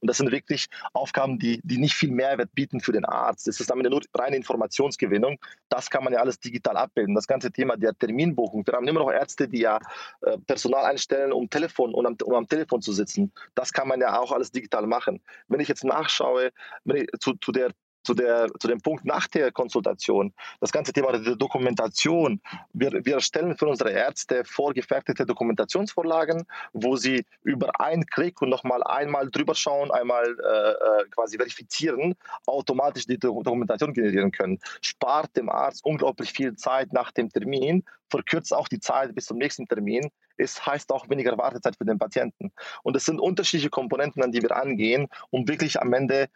und 0.00 0.08
das 0.08 0.18
sind 0.18 0.30
wirklich 0.30 0.66
Aufgaben, 0.92 1.38
die, 1.38 1.60
die 1.64 1.78
nicht 1.78 1.94
viel 1.94 2.10
Mehrwert 2.10 2.54
bieten 2.54 2.80
für 2.80 2.92
den 2.92 3.04
Arzt. 3.04 3.48
Es 3.48 3.60
ist 3.60 3.70
damit 3.70 3.90
nur 3.90 4.02
reine 4.14 4.36
Informationsgewinnung. 4.36 5.38
Das 5.68 5.90
kann 5.90 6.04
man 6.04 6.12
ja 6.12 6.20
alles 6.20 6.38
digital 6.40 6.76
abbilden. 6.76 7.14
Das 7.14 7.26
ganze 7.26 7.50
Thema 7.50 7.76
der 7.76 7.96
Terminbuchung. 7.96 8.66
Wir 8.66 8.74
haben 8.74 8.88
immer 8.88 9.00
noch 9.00 9.10
Ärzte, 9.10 9.48
die 9.48 9.60
ja 9.60 9.78
äh, 10.22 10.38
Personal 10.46 10.84
einstellen, 10.84 11.32
um, 11.32 11.48
Telefon, 11.48 11.94
um, 11.94 12.06
am, 12.06 12.16
um 12.24 12.34
am 12.34 12.48
Telefon 12.48 12.82
zu 12.82 12.92
sitzen. 12.92 13.32
Das 13.54 13.72
kann 13.72 13.88
man 13.88 14.00
ja 14.00 14.18
auch 14.18 14.32
alles 14.32 14.50
digital 14.50 14.86
machen. 14.86 15.20
Wenn 15.48 15.60
ich 15.60 15.68
jetzt 15.68 15.84
nachschaue 15.84 16.50
ich, 16.84 17.06
zu, 17.20 17.34
zu 17.34 17.52
der 17.52 17.70
zu, 18.04 18.14
der, 18.14 18.48
zu 18.58 18.68
dem 18.68 18.80
Punkt 18.80 19.04
nach 19.04 19.26
der 19.26 19.50
Konsultation, 19.50 20.32
das 20.60 20.70
ganze 20.70 20.92
Thema 20.92 21.12
der 21.12 21.36
Dokumentation. 21.36 22.40
Wir, 22.72 22.92
wir 23.04 23.14
erstellen 23.14 23.56
für 23.56 23.66
unsere 23.66 23.90
Ärzte 23.90 24.44
vorgefertigte 24.44 25.26
Dokumentationsvorlagen, 25.26 26.44
wo 26.72 26.96
sie 26.96 27.24
über 27.42 27.80
einen 27.80 28.06
Klick 28.06 28.40
und 28.42 28.50
nochmal 28.50 28.82
einmal 28.84 29.30
drüber 29.30 29.54
schauen, 29.54 29.90
einmal 29.90 30.24
äh, 30.24 31.02
äh, 31.02 31.08
quasi 31.10 31.36
verifizieren, 31.36 32.14
automatisch 32.46 33.06
die 33.06 33.18
Dokumentation 33.18 33.92
generieren 33.92 34.30
können. 34.30 34.58
Spart 34.82 35.36
dem 35.36 35.48
Arzt 35.48 35.84
unglaublich 35.84 36.32
viel 36.32 36.54
Zeit 36.56 36.92
nach 36.92 37.10
dem 37.10 37.30
Termin, 37.30 37.84
verkürzt 38.08 38.54
auch 38.54 38.68
die 38.68 38.80
Zeit 38.80 39.14
bis 39.14 39.26
zum 39.26 39.38
nächsten 39.38 39.66
Termin. 39.66 40.10
Es 40.36 40.64
heißt 40.64 40.90
auch 40.92 41.08
weniger 41.08 41.36
Wartezeit 41.38 41.76
für 41.76 41.84
den 41.84 41.98
Patienten. 41.98 42.52
Und 42.82 42.96
es 42.96 43.04
sind 43.04 43.20
unterschiedliche 43.20 43.70
Komponenten, 43.70 44.22
an 44.22 44.32
die 44.32 44.42
wir 44.42 44.56
angehen, 44.56 45.08
um 45.30 45.46
wirklich 45.48 45.80
am 45.80 45.92
Ende 45.92 46.28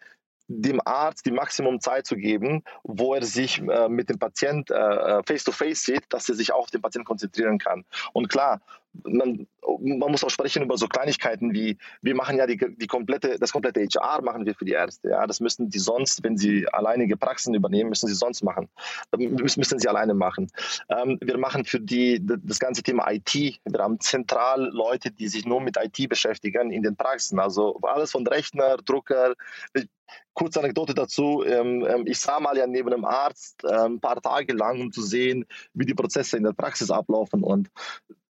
dem 0.49 0.81
Arzt 0.85 1.27
die 1.27 1.31
Maximum 1.31 1.81
Zeit 1.81 2.07
zu 2.07 2.17
geben, 2.17 2.65
wo 2.83 3.15
er 3.15 3.23
sich 3.25 3.61
äh, 3.61 3.89
mit 3.89 4.09
dem 4.09 4.19
Patient 4.19 4.71
äh, 4.71 5.23
face 5.25 5.45
to 5.45 5.53
face 5.53 5.83
sieht, 5.83 6.05
dass 6.09 6.29
er 6.29 6.35
sich 6.35 6.53
auf 6.53 6.71
den 6.71 6.81
Patienten 6.81 7.07
konzentrieren 7.07 7.59
kann. 7.59 7.85
Und 8.13 8.29
klar, 8.29 8.61
man, 9.05 9.47
man, 9.81 10.11
muss 10.11 10.25
auch 10.25 10.31
sprechen 10.31 10.63
über 10.63 10.77
so 10.77 10.87
Kleinigkeiten 10.87 11.53
wie, 11.53 11.79
wir 12.03 12.15
machen 12.15 12.37
ja 12.37 12.47
die, 12.47 12.57
die 12.57 12.87
komplette, 12.87 13.39
das 13.39 13.53
komplette 13.53 13.81
HR 13.81 14.23
machen 14.23 14.47
wir 14.47 14.55
für 14.55 14.65
die 14.65 14.73
Ärzte. 14.73 15.11
Ja? 15.11 15.27
Das 15.27 15.41
müssen 15.41 15.71
die 15.71 15.79
sonst, 15.79 16.23
wenn 16.23 16.37
sie 16.37 16.67
alleinige 16.73 17.17
Praxen 17.17 17.55
übernehmen, 17.55 17.91
müssen 17.91 18.09
sie 18.09 18.15
sonst 18.15 18.43
machen. 18.43 18.69
Müssen, 19.17 19.61
müssen 19.61 19.79
sie 19.79 19.89
alleine 19.89 20.15
machen. 20.15 20.51
Ähm, 20.89 21.19
wir 21.21 21.39
machen 21.39 21.65
für 21.65 21.81
die, 21.81 22.21
das 22.23 22.59
ganze 22.59 22.83
Thema 22.83 23.11
IT. 23.11 23.35
Wir 23.35 23.79
haben 23.79 24.01
zentral 24.01 24.69
Leute, 24.73 25.11
die 25.11 25.29
sich 25.29 25.47
nur 25.47 25.61
mit 25.61 25.77
IT 25.77 26.09
beschäftigen 26.09 26.71
in 26.71 26.83
den 26.83 26.97
Praxen. 26.97 27.39
Also 27.39 27.79
alles 27.83 28.13
von 28.13 28.27
Rechner, 28.27 28.77
Drucker. 28.79 29.35
Kurze 30.33 30.61
Anekdote 30.61 30.95
dazu. 30.95 31.45
Ähm, 31.45 31.85
ähm, 31.87 32.07
ich 32.07 32.19
sah 32.19 32.41
mal 32.41 32.57
ja 32.57 32.67
neben 32.67 32.93
einem 32.93 33.05
Arzt 33.05 33.63
ähm, 33.65 33.95
ein 33.95 34.01
paar 34.01 34.21
Tage 34.23 34.55
lang, 34.55 34.81
um 34.81 34.93
zu 34.93 35.03
sehen, 35.03 35.45
wie 35.75 35.85
die 35.85 35.95
Prozesse 35.95 36.37
in 36.37 36.45
der 36.45 36.53
Praxis 36.53 36.91
ablaufen. 36.91 37.43
Und 37.43 37.69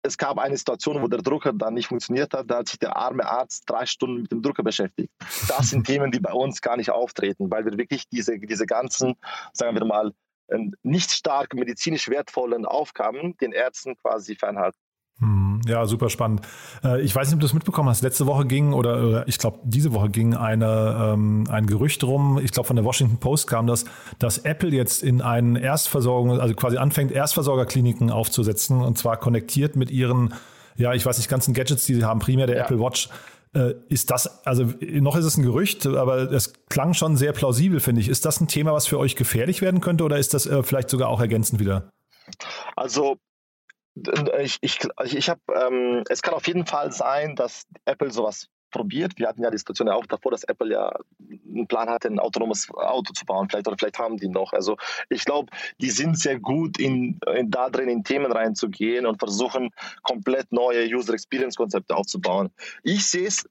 es 0.03 0.17
gab 0.17 0.39
eine 0.39 0.57
Situation, 0.57 1.03
wo 1.03 1.09
der 1.09 1.23
Drucker 1.23 1.53
dann 1.53 1.75
nicht 1.75 1.89
funktioniert 1.89 2.33
hat. 2.33 2.51
Da 2.51 2.59
hat 2.59 2.69
sich 2.69 2.79
der 2.79 2.97
arme 2.97 3.27
Arzt 3.27 3.65
drei 3.67 3.87
Stunden 3.87 4.23
mit 4.23 4.33
dem 4.33 4.43
Drucker 4.43 4.63
beschäftigt. 4.63 5.13
Das 5.49 5.71
sind 5.71 5.87
Themen, 5.87 6.11
die 6.11 6.21
bei 6.21 6.33
uns 6.33 6.61
gar 6.61 6.77
nicht 6.77 6.91
auftreten, 6.91 7.51
weil 7.51 7.65
wir 7.65 7.77
wirklich 7.77 8.09
diese, 8.09 8.39
diese 8.39 8.67
ganzen, 8.67 9.17
sagen 9.53 9.77
wir 9.77 9.85
mal, 9.85 10.13
ähm, 10.51 10.75
nicht 10.83 11.11
stark 11.11 11.55
medizinisch 11.55 12.09
wertvollen 12.09 12.65
Aufgaben 12.65 13.37
den 13.39 13.53
Ärzten 13.53 13.97
quasi 13.97 14.35
fernhalten. 14.35 14.79
Hm, 15.19 15.48
ja, 15.67 15.87
super 15.87 16.11
spannend. 16.11 16.43
Äh, 16.85 17.01
ich 17.03 17.15
weiß 17.15 17.29
nicht, 17.29 17.35
ob 17.35 17.41
du 17.41 17.47
das 17.47 17.55
mitbekommen 17.55 17.89
hast. 17.89 18.03
Letzte 18.03 18.27
Woche 18.27 18.47
ging, 18.47 18.73
oder 18.73 19.27
ich 19.27 19.39
glaube, 19.39 19.59
diese 19.65 19.93
Woche 19.93 20.09
ging 20.09 20.35
eine, 20.35 21.13
ähm, 21.15 21.45
ein 21.51 21.67
Gerücht 21.67 22.05
rum, 22.05 22.41
ich 22.43 22.53
glaube, 22.53 22.67
von 22.67 22.77
der 22.77 22.85
Washington 22.85 23.19
Post 23.19 23.47
kam 23.47 23.67
das, 23.67 23.85
dass 24.19 24.39
Apple 24.39 24.71
jetzt 24.71 25.03
in 25.03 25.23
einen 25.23 25.57
Erstversorgung, 25.57 26.41
also 26.41 26.55
quasi 26.55 26.77
anfängt, 26.77 27.13
Erstversorgerkliniken 27.13 28.11
aufzusetzen 28.11 28.81
und 28.81 28.99
zwar 28.99 29.17
konnektiert 29.17 29.77
mit 29.77 29.91
ihren, 29.91 30.35
ja, 30.77 30.95
ich 30.95 31.05
weiß 31.05 31.19
nicht, 31.19 31.29
ganzen 31.29 31.55
Gadgets, 31.55 31.85
die 31.85 31.95
sie 31.95 32.05
haben, 32.05 32.21
primär 32.21 32.47
der 32.47 32.57
ja. 32.57 32.65
Apple 32.65 32.81
Watch. 32.81 33.09
Äh, 33.55 33.75
ist 33.89 34.11
das, 34.11 34.45
also 34.47 34.65
noch 34.83 35.17
ist 35.17 35.25
es 35.25 35.39
ein 35.39 35.43
Gerücht, 35.43 35.87
aber 35.87 36.31
es 36.31 36.53
klang 36.69 36.93
schon 36.93 37.17
sehr 37.17 37.33
plausibel, 37.33 37.81
finde 37.81 38.03
ich. 38.03 38.09
Ist 38.09 38.27
das 38.27 38.41
ein 38.41 38.49
Thema, 38.49 38.75
was 38.75 38.87
für 38.87 38.99
euch 38.99 39.17
gefährlich 39.17 39.63
werden 39.63 39.81
könnte 39.81 40.05
oder 40.05 40.19
ist 40.19 40.35
das 40.35 40.47
äh, 40.47 40.63
vielleicht 40.63 40.91
sogar 40.91 41.09
auch 41.09 41.21
ergänzend 41.21 41.59
wieder? 41.59 41.91
Also 42.77 43.17
ich, 44.41 44.59
ich, 44.61 44.79
ich 45.05 45.29
habe, 45.29 45.41
ähm, 45.55 46.05
es 46.09 46.23
kann 46.23 46.35
auf 46.35 46.47
jeden 46.47 46.67
Fall 46.67 46.93
sein, 46.93 47.37
dass 47.37 47.67
Apple 47.85 48.11
sowas 48.11 48.49
probiert. 48.71 49.13
Wir 49.17 49.29
hatten 49.29 49.43
ja 49.43 49.51
die 49.51 49.59
Situation 49.59 49.89
ja 49.89 49.95
auch 49.95 50.07
davor, 50.07 50.33
dass 50.33 50.45
Apple 50.45 50.73
ja 50.73 50.93
einen 51.49 51.67
Plan 51.67 51.89
hatte, 51.89 52.09
ein 52.09 52.19
autonomes 52.19 52.69
Auto 52.71 53.13
zu 53.13 53.25
bauen. 53.25 53.49
Vielleicht 53.49 53.67
oder 53.67 53.77
vielleicht 53.79 53.99
haben 53.99 54.17
die 54.17 54.29
noch. 54.29 54.53
Also 54.53 54.77
ich 55.09 55.25
glaube, 55.25 55.51
die 55.81 55.91
sind 55.91 56.19
sehr 56.19 56.39
gut 56.39 56.79
in, 56.79 57.19
in 57.35 57.51
da 57.51 57.71
drin 57.71 57.89
in 57.89 58.05
Themen 58.05 58.31
reinzugehen 58.31 59.07
und 59.07 59.19
versuchen 59.19 59.71
komplett 60.03 60.51
neue 60.53 60.87
User 60.87 61.15
Experience 61.15 61.57
Konzepte 61.57 61.97
aufzubauen. 61.97 62.51
Ich 62.83 63.07
sehe 63.07 63.27
es 63.27 63.49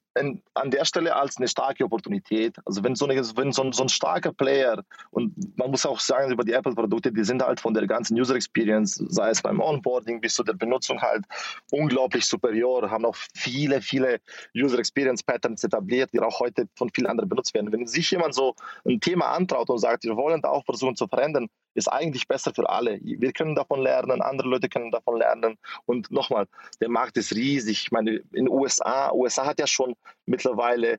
an 0.54 0.70
der 0.70 0.84
Stelle 0.84 1.14
als 1.14 1.36
eine 1.36 1.48
starke 1.48 1.84
Opportunität. 1.84 2.56
Also 2.64 2.82
wenn 2.82 2.94
so, 2.94 3.06
eine, 3.06 3.16
wenn 3.36 3.52
so, 3.52 3.62
ein, 3.62 3.72
so 3.72 3.82
ein 3.82 3.88
starker 3.88 4.32
Player 4.32 4.82
und 5.10 5.56
man 5.56 5.70
muss 5.70 5.86
auch 5.86 6.00
sagen 6.00 6.32
über 6.32 6.44
die 6.44 6.52
Apple 6.52 6.74
Produkte, 6.74 7.12
die 7.12 7.24
sind 7.24 7.42
halt 7.42 7.60
von 7.60 7.74
der 7.74 7.86
ganzen 7.86 8.18
User 8.18 8.34
Experience, 8.34 8.94
sei 9.08 9.30
es 9.30 9.42
beim 9.42 9.60
Onboarding 9.60 10.20
bis 10.20 10.34
zu 10.34 10.42
der 10.42 10.54
Benutzung 10.54 11.00
halt 11.00 11.24
unglaublich 11.70 12.26
superior, 12.26 12.90
haben 12.90 13.04
auch 13.04 13.16
viele 13.34 13.80
viele 13.80 14.20
User 14.54 14.78
Experience 14.78 15.07
Experience 15.08 15.22
Patterns 15.22 15.64
etabliert, 15.64 16.10
die 16.12 16.20
auch 16.20 16.40
heute 16.40 16.68
von 16.74 16.90
vielen 16.90 17.06
anderen 17.06 17.28
benutzt 17.28 17.54
werden. 17.54 17.72
Wenn 17.72 17.86
sich 17.86 18.10
jemand 18.10 18.34
so 18.34 18.54
ein 18.84 19.00
Thema 19.00 19.28
antraut 19.28 19.70
und 19.70 19.78
sagt, 19.78 20.04
wir 20.04 20.16
wollen 20.16 20.42
da 20.42 20.50
auch 20.50 20.64
versuchen 20.64 20.96
zu 20.96 21.06
verändern, 21.06 21.48
ist 21.74 21.88
eigentlich 21.88 22.28
besser 22.28 22.52
für 22.54 22.68
alle. 22.68 22.98
Wir 23.02 23.32
können 23.32 23.54
davon 23.54 23.80
lernen, 23.80 24.20
andere 24.20 24.48
Leute 24.48 24.68
können 24.68 24.90
davon 24.90 25.18
lernen. 25.18 25.56
Und 25.86 26.10
nochmal, 26.10 26.46
der 26.80 26.88
Markt 26.88 27.16
ist 27.16 27.34
riesig. 27.34 27.82
Ich 27.84 27.92
meine, 27.92 28.16
in 28.32 28.46
den 28.46 28.48
USA, 28.48 29.12
USA 29.12 29.46
hat 29.46 29.60
ja 29.60 29.66
schon 29.66 29.94
mittlerweile 30.26 30.98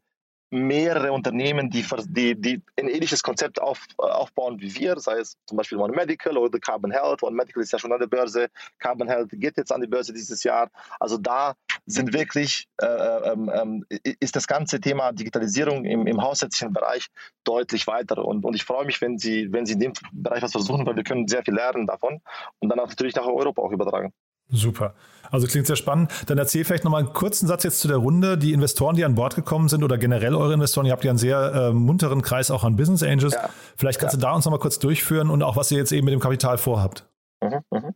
mehrere 0.51 1.11
Unternehmen, 1.11 1.69
die, 1.69 1.85
die, 2.07 2.35
die 2.35 2.61
ein 2.77 2.87
ähnliches 2.87 3.21
Konzept 3.21 3.61
auf, 3.61 3.85
aufbauen 3.97 4.59
wie 4.59 4.73
wir, 4.75 4.99
sei 4.99 5.19
es 5.19 5.37
zum 5.45 5.57
Beispiel 5.57 5.77
One 5.77 5.93
Medical 5.93 6.37
oder 6.37 6.59
Carbon 6.59 6.91
Health. 6.91 7.21
One 7.23 7.35
Medical 7.35 7.61
ist 7.61 7.71
ja 7.71 7.79
schon 7.79 7.91
an 7.91 7.99
der 7.99 8.07
Börse, 8.07 8.47
Carbon 8.79 9.07
Health 9.07 9.29
geht 9.31 9.57
jetzt 9.57 9.71
an 9.71 9.81
die 9.81 9.87
Börse 9.87 10.13
dieses 10.13 10.43
Jahr. 10.43 10.69
Also 10.99 11.17
da 11.17 11.55
sind 11.85 12.13
wirklich, 12.13 12.67
äh, 12.81 12.85
ähm, 12.85 13.51
ähm 13.53 13.85
ist 14.19 14.35
das 14.35 14.47
ganze 14.47 14.79
Thema 14.79 15.11
Digitalisierung 15.11 15.85
im, 15.85 16.07
im 16.07 16.21
hausärztlichen 16.21 16.73
Bereich 16.73 17.07
deutlich 17.43 17.85
weiter. 17.87 18.25
Und, 18.25 18.45
und 18.45 18.55
ich 18.55 18.63
freue 18.63 18.85
mich, 18.85 19.01
wenn 19.01 19.17
Sie, 19.17 19.51
wenn 19.51 19.65
Sie 19.65 19.73
in 19.73 19.79
dem 19.79 19.93
Bereich 20.11 20.41
was 20.41 20.51
versuchen, 20.51 20.85
weil 20.85 20.95
wir 20.95 21.03
können 21.03 21.27
sehr 21.27 21.43
viel 21.43 21.53
lernen 21.53 21.85
davon 21.85 22.21
und 22.59 22.69
dann 22.69 22.77
natürlich 22.77 23.15
nach 23.15 23.25
Europa 23.25 23.61
auch 23.61 23.71
übertragen. 23.71 24.13
Super. 24.49 24.93
Also 25.31 25.47
klingt 25.47 25.67
sehr 25.67 25.75
spannend. 25.75 26.11
Dann 26.27 26.37
erzähl 26.37 26.65
vielleicht 26.65 26.83
nochmal 26.83 27.03
einen 27.03 27.13
kurzen 27.13 27.47
Satz 27.47 27.63
jetzt 27.63 27.79
zu 27.79 27.87
der 27.87 27.97
Runde. 27.97 28.37
Die 28.37 28.51
Investoren, 28.53 28.95
die 28.95 29.05
an 29.05 29.15
Bord 29.15 29.35
gekommen 29.35 29.69
sind 29.69 29.83
oder 29.83 29.97
generell 29.97 30.33
eure 30.33 30.53
Investoren, 30.53 30.87
ihr 30.87 30.91
habt 30.91 31.03
ja 31.03 31.11
einen 31.11 31.19
sehr 31.19 31.53
äh, 31.53 31.71
munteren 31.71 32.21
Kreis 32.21 32.49
auch 32.49 32.63
an 32.63 32.75
Business 32.75 33.03
Angels. 33.03 33.33
Ja. 33.33 33.49
Vielleicht 33.77 33.99
kannst 33.99 34.15
ja. 34.15 34.19
du 34.19 34.25
da 34.25 34.33
uns 34.33 34.45
nochmal 34.45 34.59
kurz 34.59 34.79
durchführen 34.79 35.29
und 35.29 35.43
auch, 35.43 35.55
was 35.55 35.71
ihr 35.71 35.77
jetzt 35.77 35.91
eben 35.91 36.05
mit 36.05 36.13
dem 36.13 36.19
Kapital 36.19 36.57
vorhabt. 36.57 37.07
Mhm, 37.41 37.61
mhm. 37.71 37.93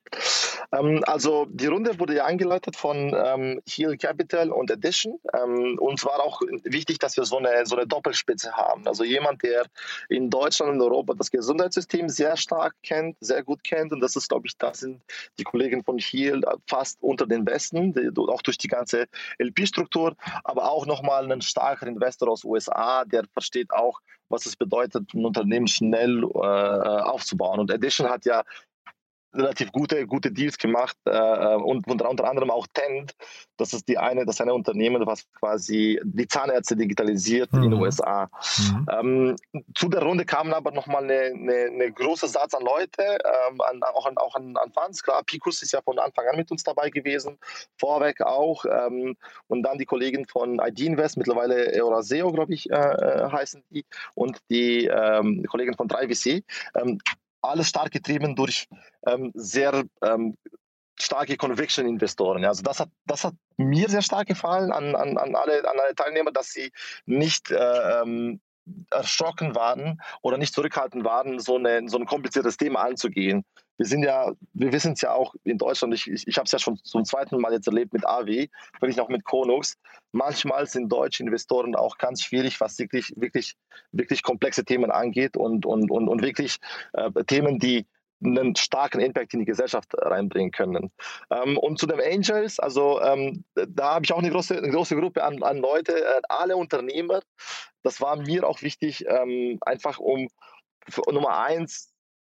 Ähm, 0.72 1.04
also 1.06 1.46
die 1.50 1.68
Runde 1.68 2.00
wurde 2.00 2.16
ja 2.16 2.26
eingeleitet 2.26 2.76
von 2.76 3.16
ähm, 3.16 3.62
Heal 3.68 3.98
Capital 3.98 4.52
und 4.52 4.72
Edition. 4.72 5.20
Ähm, 5.34 5.78
uns 5.80 6.06
war 6.06 6.22
auch 6.22 6.42
wichtig, 6.64 7.00
dass 7.00 7.18
wir 7.18 7.26
so 7.26 7.38
eine, 7.38 7.66
so 7.66 7.76
eine 7.76 7.88
Doppelspitze 7.88 8.54
haben. 8.54 8.88
Also 8.88 9.04
jemand, 9.04 9.44
der 9.44 9.66
in 10.10 10.30
Deutschland 10.30 10.74
und 10.74 10.82
Europa 10.82 11.14
das 11.14 11.32
Gesundheitssystem 11.32 12.10
sehr 12.10 12.38
stark 12.38 12.74
kennt, 12.84 13.18
sehr 13.20 13.44
gut 13.44 13.64
kennt. 13.64 13.92
Und 13.92 14.02
das 14.02 14.16
ist, 14.16 14.30
glaube 14.30 14.48
ich, 14.48 14.58
da 14.58 14.74
sind 14.74 15.02
die 15.38 15.44
Kollegen 15.44 15.84
von 15.84 15.98
Heal 15.98 16.42
fast 16.68 17.02
unter 17.02 17.28
den 17.28 17.46
Besten, 17.46 17.94
die, 17.94 18.10
auch 18.18 18.42
durch 18.42 18.58
die 18.58 18.68
ganze 18.68 19.06
LP-Struktur. 19.40 20.16
Aber 20.44 20.72
auch 20.72 20.86
nochmal 20.86 21.24
einen 21.24 21.42
starken 21.42 21.88
Investor 21.88 22.30
aus 22.30 22.44
USA, 22.44 23.06
der 23.06 23.24
versteht 23.34 23.72
auch, 23.72 24.00
was 24.30 24.46
es 24.46 24.56
bedeutet, 24.56 25.14
ein 25.14 25.26
Unternehmen 25.26 25.68
schnell 25.68 26.24
äh, 26.24 26.38
aufzubauen. 26.38 27.60
Und 27.60 27.72
Edition 27.72 28.10
hat 28.10 28.26
ja 28.26 28.44
relativ 29.34 29.72
gute, 29.72 30.06
gute 30.08 30.32
Deals 30.32 30.58
gemacht 30.58 30.98
äh, 31.06 31.56
und 31.56 31.88
unter, 31.88 32.10
unter 32.10 32.30
anderem 32.30 32.52
auch 32.52 32.68
Tent. 32.74 33.14
Das 33.58 33.74
ist 33.74 33.88
die 33.88 33.98
eine, 33.98 34.26
das 34.26 34.42
eine 34.42 34.54
Unternehmen, 34.54 35.06
was 35.06 35.26
quasi 35.34 36.00
die 36.04 36.28
Zahnärzte 36.28 36.76
digitalisiert 36.76 37.52
mhm. 37.54 37.64
in 37.64 37.72
den 37.72 37.80
USA. 37.82 38.30
Mhm. 38.58 38.88
Ähm, 38.92 39.36
zu 39.76 39.90
der 39.90 40.04
Runde 40.04 40.26
kamen 40.26 40.54
aber 40.54 40.72
nochmal 40.72 41.04
eine, 41.04 41.34
eine, 41.34 41.54
eine 41.72 41.92
große 41.92 42.28
Satz 42.28 42.54
an 42.54 42.64
Leute, 42.64 43.04
ähm, 43.04 43.62
an, 43.62 43.82
auch, 43.84 44.06
an, 44.06 44.18
auch 44.18 44.36
an, 44.36 44.56
an 44.58 44.72
Fans. 44.72 45.04
Klar, 45.04 45.24
Picus 45.24 45.62
ist 45.62 45.74
ja 45.74 45.82
von 45.82 46.00
Anfang 46.00 46.28
an 46.28 46.38
mit 46.38 46.52
uns 46.52 46.64
dabei 46.64 46.90
gewesen, 46.90 47.38
Vorweg 47.78 48.22
auch. 48.22 48.66
Ähm, 48.66 49.16
und 49.48 49.64
dann 49.64 49.78
die 49.78 49.86
Kollegen 49.86 50.26
von 50.28 50.60
ID 50.60 50.82
Invest, 50.82 51.18
mittlerweile 51.18 51.72
Euraseo, 51.74 52.32
glaube 52.32 52.54
ich, 52.54 52.70
äh, 52.70 52.76
äh, 52.76 53.32
heißen 53.32 53.64
die, 53.70 53.86
und 54.16 54.38
die 54.50 54.86
ähm, 54.86 55.46
Kollegen 55.50 55.76
von 55.76 55.88
3VC. 55.88 56.44
Alles 57.44 57.70
stark 57.70 57.92
getrieben 57.92 58.36
durch 58.36 58.68
ähm, 59.06 59.32
sehr 59.36 59.84
ähm, 60.02 60.36
starke 61.00 61.38
Conviction-Investoren. 61.38 62.46
Also 62.46 62.64
das 62.64 62.80
hat, 62.80 62.90
das 63.06 63.24
hat 63.24 63.34
mir 63.58 63.90
sehr 63.90 64.02
stark 64.02 64.28
gefallen 64.28 64.72
an, 64.72 64.96
an, 64.96 65.18
an, 65.18 65.36
alle, 65.36 65.60
an 65.70 65.80
alle 65.80 65.96
Teilnehmer, 65.96 66.32
dass 66.32 66.52
sie 66.52 66.72
nicht 67.06 67.52
äh, 67.52 68.02
ähm, 68.02 68.40
erschrocken 68.92 69.56
waren 69.56 70.02
oder 70.22 70.38
nicht 70.38 70.54
zurückhaltend 70.54 71.04
waren, 71.04 71.40
so, 71.40 71.58
eine, 71.58 71.88
so 71.90 71.98
ein 71.98 72.06
kompliziertes 72.06 72.58
Thema 72.58 72.82
anzugehen. 72.82 73.44
Wir 73.78 73.86
sind 73.86 74.04
ja, 74.04 74.32
wir 74.54 74.72
wissen 74.72 74.94
es 74.94 75.02
ja 75.02 75.14
auch 75.14 75.34
in 75.44 75.58
Deutschland, 75.58 75.94
ich, 75.94 76.10
ich, 76.10 76.28
ich 76.28 76.38
habe 76.38 76.46
es 76.46 76.52
ja 76.52 76.60
schon 76.60 76.78
zum 76.84 77.06
zweiten 77.06 77.40
Mal 77.40 77.54
jetzt 77.54 77.68
erlebt 77.68 77.94
mit 77.94 78.06
AW, 78.06 78.48
wirklich 78.80 78.98
noch 78.98 79.10
mit 79.10 79.24
Konux. 79.24 79.76
Manchmal 80.12 80.68
sind 80.68 80.90
deutsche 80.90 81.24
Investoren 81.24 81.76
auch 81.76 81.98
ganz 81.98 82.22
schwierig, 82.22 82.60
was 82.62 82.78
wirklich, 82.78 83.14
wirklich, 83.16 83.56
wirklich 83.92 84.22
komplexe 84.22 84.64
Themen 84.64 84.92
angeht 84.92 85.38
und, 85.38 85.66
und, 85.66 85.90
und, 85.90 86.08
und 86.08 86.22
wirklich 86.22 86.58
äh, 86.94 87.12
Themen, 87.26 87.58
die 87.60 87.88
einen 88.24 88.56
starken 88.56 89.00
Impact 89.00 89.34
in 89.34 89.42
die 89.42 89.46
Gesellschaft 89.46 89.90
reinbringen 89.98 90.52
können. 90.52 90.92
Ähm, 91.30 91.58
und 91.58 91.80
zu 91.80 91.88
den 91.88 92.00
Angels, 92.00 92.60
also 92.60 93.02
ähm, 93.02 93.44
da 93.56 93.96
habe 93.96 94.06
ich 94.06 94.14
auch 94.14 94.20
eine 94.20 94.30
große, 94.30 94.58
eine 94.58 94.70
große 94.70 94.96
Gruppe 94.96 95.24
an, 95.24 95.44
an 95.44 95.58
Leute, 95.58 95.94
äh, 95.94 96.22
alle 96.30 96.56
Unternehmer. 96.56 97.22
Das 97.84 98.00
war 98.02 98.16
mir 98.16 98.48
auch 98.48 98.62
wichtig, 98.62 99.06
ähm, 99.08 99.58
einfach 99.62 100.00
um 100.00 100.28
Nummer 101.12 101.38
eins 101.44 101.93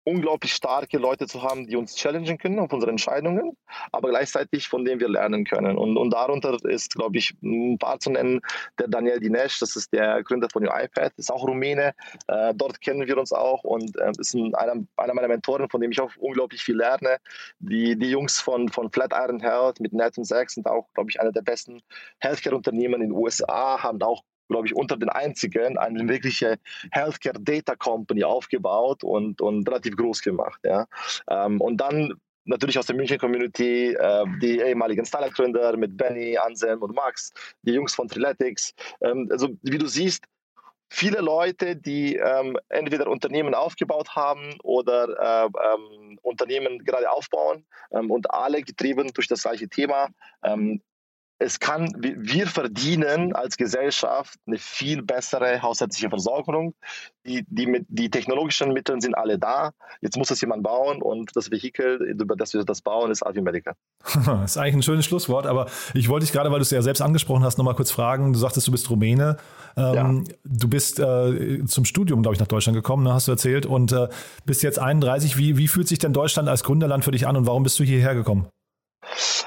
unglaublich 0.09 0.53
starke 0.53 0.97
Leute 0.97 1.27
zu 1.27 1.43
haben, 1.43 1.67
die 1.67 1.75
uns 1.75 1.95
challengen 1.95 2.37
können 2.37 2.59
auf 2.59 2.73
unsere 2.73 2.91
Entscheidungen, 2.91 3.55
aber 3.91 4.09
gleichzeitig 4.09 4.67
von 4.67 4.83
denen 4.83 4.99
wir 4.99 5.09
lernen 5.09 5.45
können. 5.45 5.77
Und, 5.77 5.97
und 5.97 6.11
darunter 6.11 6.57
ist, 6.65 6.95
glaube 6.95 7.17
ich, 7.17 7.35
ein 7.43 7.77
paar 7.77 7.99
zu 7.99 8.09
nennen, 8.11 8.41
der 8.79 8.87
Daniel 8.87 9.19
Dinesh, 9.19 9.59
das 9.59 9.75
ist 9.75 9.93
der 9.93 10.23
Gründer 10.23 10.47
von 10.51 10.65
iPad, 10.65 11.13
ist 11.17 11.31
auch 11.31 11.47
Rumäne. 11.47 11.93
Äh, 12.27 12.53
dort 12.55 12.81
kennen 12.81 13.07
wir 13.07 13.17
uns 13.17 13.31
auch 13.31 13.63
und 13.63 13.95
äh, 13.97 14.11
ist 14.17 14.33
ein, 14.33 14.55
einer, 14.55 14.83
einer 14.97 15.13
meiner 15.13 15.27
Mentoren, 15.27 15.69
von 15.69 15.81
dem 15.81 15.91
ich 15.91 16.01
auch 16.01 16.11
unglaublich 16.17 16.63
viel 16.63 16.77
lerne. 16.77 17.17
Die, 17.59 17.97
die 17.97 18.09
Jungs 18.09 18.39
von, 18.39 18.69
von 18.69 18.91
Flatiron 18.91 19.39
Health 19.39 19.79
mit 19.79 19.93
Net 19.93 20.17
und 20.17 20.25
Sachs 20.25 20.55
sind 20.55 20.67
auch, 20.67 20.87
glaube 20.93 21.09
ich, 21.09 21.21
einer 21.21 21.31
der 21.31 21.41
besten 21.41 21.81
Healthcare-Unternehmen 22.19 23.01
in 23.01 23.09
den 23.09 23.11
USA, 23.11 23.81
haben 23.81 24.01
auch 24.01 24.23
glaube 24.49 24.67
ich, 24.67 24.75
unter 24.75 24.97
den 24.97 25.09
einzigen 25.09 25.77
eine 25.77 26.07
wirkliche 26.07 26.59
Healthcare 26.91 27.39
Data 27.39 27.75
Company 27.75 28.23
aufgebaut 28.23 29.03
und, 29.03 29.41
und 29.41 29.67
relativ 29.67 29.95
groß 29.95 30.21
gemacht. 30.21 30.59
Ja. 30.63 30.87
Ähm, 31.29 31.61
und 31.61 31.77
dann 31.77 32.15
natürlich 32.45 32.77
aus 32.77 32.87
der 32.87 32.95
München 32.95 33.19
Community, 33.19 33.93
äh, 33.93 34.25
die 34.41 34.59
ehemaligen 34.59 35.05
Startup-Gründer 35.05 35.77
mit 35.77 35.95
Benny, 35.95 36.37
Anselm 36.37 36.81
und 36.81 36.95
Max, 36.95 37.31
die 37.61 37.71
Jungs 37.71 37.95
von 37.95 38.07
Triletics. 38.07 38.73
Ähm, 39.01 39.29
also 39.31 39.49
wie 39.61 39.77
du 39.77 39.87
siehst, 39.87 40.25
viele 40.89 41.21
Leute, 41.21 41.75
die 41.75 42.15
ähm, 42.15 42.57
entweder 42.69 43.07
Unternehmen 43.07 43.53
aufgebaut 43.53 44.15
haben 44.15 44.55
oder 44.63 45.45
äh, 45.45 45.45
ähm, 45.45 46.17
Unternehmen 46.23 46.83
gerade 46.83 47.11
aufbauen 47.11 47.65
ähm, 47.91 48.09
und 48.09 48.31
alle 48.31 48.63
getrieben 48.63 49.11
durch 49.13 49.27
das 49.27 49.43
gleiche 49.43 49.69
Thema. 49.69 50.09
Es 51.41 51.61
kann, 51.61 51.93
wir 51.97 52.47
verdienen 52.47 53.33
als 53.33 53.55
Gesellschaft 53.55 54.37
eine 54.45 54.57
viel 54.57 55.01
bessere 55.01 55.61
hausärztliche 55.61 56.09
Versorgung. 56.09 56.73
Die, 57.25 57.45
die, 57.47 57.85
die 57.87 58.09
technologischen 58.09 58.73
Mittel 58.73 59.01
sind 59.01 59.15
alle 59.15 59.39
da. 59.39 59.71
Jetzt 60.01 60.17
muss 60.17 60.31
es 60.31 60.41
jemand 60.41 60.63
bauen 60.63 61.01
und 61.01 61.31
das 61.35 61.49
Vehikel, 61.49 62.01
über 62.19 62.35
das 62.35 62.53
wir 62.53 62.65
das 62.65 62.81
bauen, 62.81 63.09
ist 63.09 63.25
Avi 63.25 63.41
Medical. 63.41 63.73
das 64.25 64.51
ist 64.51 64.57
eigentlich 64.57 64.75
ein 64.75 64.83
schönes 64.83 65.05
Schlusswort, 65.05 65.47
aber 65.47 65.67
ich 65.93 66.09
wollte 66.09 66.25
dich 66.25 66.33
gerade, 66.33 66.51
weil 66.51 66.59
du 66.59 66.63
es 66.63 66.71
ja 66.71 66.81
selbst 66.81 67.01
angesprochen 67.01 67.45
hast, 67.45 67.57
nochmal 67.57 67.75
kurz 67.75 67.91
fragen. 67.91 68.33
Du 68.33 68.39
sagtest, 68.39 68.67
du 68.67 68.71
bist 68.73 68.89
Rumäne. 68.89 69.37
Ähm, 69.77 70.25
ja. 70.27 70.35
Du 70.43 70.67
bist 70.67 70.99
äh, 70.99 71.63
zum 71.65 71.85
Studium, 71.85 72.21
glaube 72.21 72.35
ich, 72.35 72.41
nach 72.41 72.47
Deutschland 72.47 72.75
gekommen, 72.75 73.03
ne, 73.03 73.13
hast 73.13 73.29
du 73.29 73.31
erzählt, 73.31 73.65
und 73.65 73.93
äh, 73.93 74.09
bist 74.45 74.61
jetzt 74.61 74.79
31. 74.79 75.37
Wie, 75.37 75.55
wie 75.55 75.69
fühlt 75.69 75.87
sich 75.87 75.99
denn 75.99 76.11
Deutschland 76.11 76.49
als 76.49 76.63
Gründerland 76.63 77.05
für 77.05 77.11
dich 77.11 77.27
an 77.27 77.37
und 77.37 77.47
warum 77.47 77.63
bist 77.63 77.79
du 77.79 77.85
hierher 77.85 78.13
gekommen? 78.13 78.47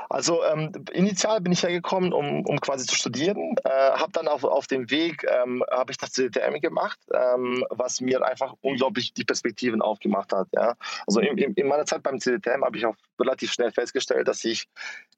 Also 0.08 0.44
ähm, 0.44 0.72
initial 0.92 1.40
bin 1.40 1.52
ich 1.52 1.62
hergekommen, 1.62 2.12
um, 2.12 2.44
um 2.44 2.60
quasi 2.60 2.86
zu 2.86 2.94
studieren, 2.94 3.54
äh, 3.64 3.68
habe 3.68 4.12
dann 4.12 4.28
auf, 4.28 4.44
auf 4.44 4.66
dem 4.66 4.90
Weg 4.90 5.24
ähm, 5.28 5.64
habe 5.70 5.92
ich 5.92 5.98
das 5.98 6.12
CDTM 6.12 6.60
gemacht, 6.60 6.98
ähm, 7.12 7.64
was 7.70 8.00
mir 8.00 8.24
einfach 8.24 8.54
unglaublich 8.60 9.14
die 9.14 9.24
Perspektiven 9.24 9.82
aufgemacht 9.82 10.32
hat. 10.32 10.48
Ja? 10.52 10.74
Also 11.06 11.20
in, 11.20 11.38
in, 11.38 11.54
in 11.54 11.66
meiner 11.66 11.86
Zeit 11.86 12.02
beim 12.02 12.20
CDTM 12.20 12.64
habe 12.64 12.76
ich 12.76 12.86
auch 12.86 12.96
relativ 13.18 13.52
schnell 13.52 13.72
festgestellt, 13.72 14.28
dass 14.28 14.44
ich, 14.44 14.68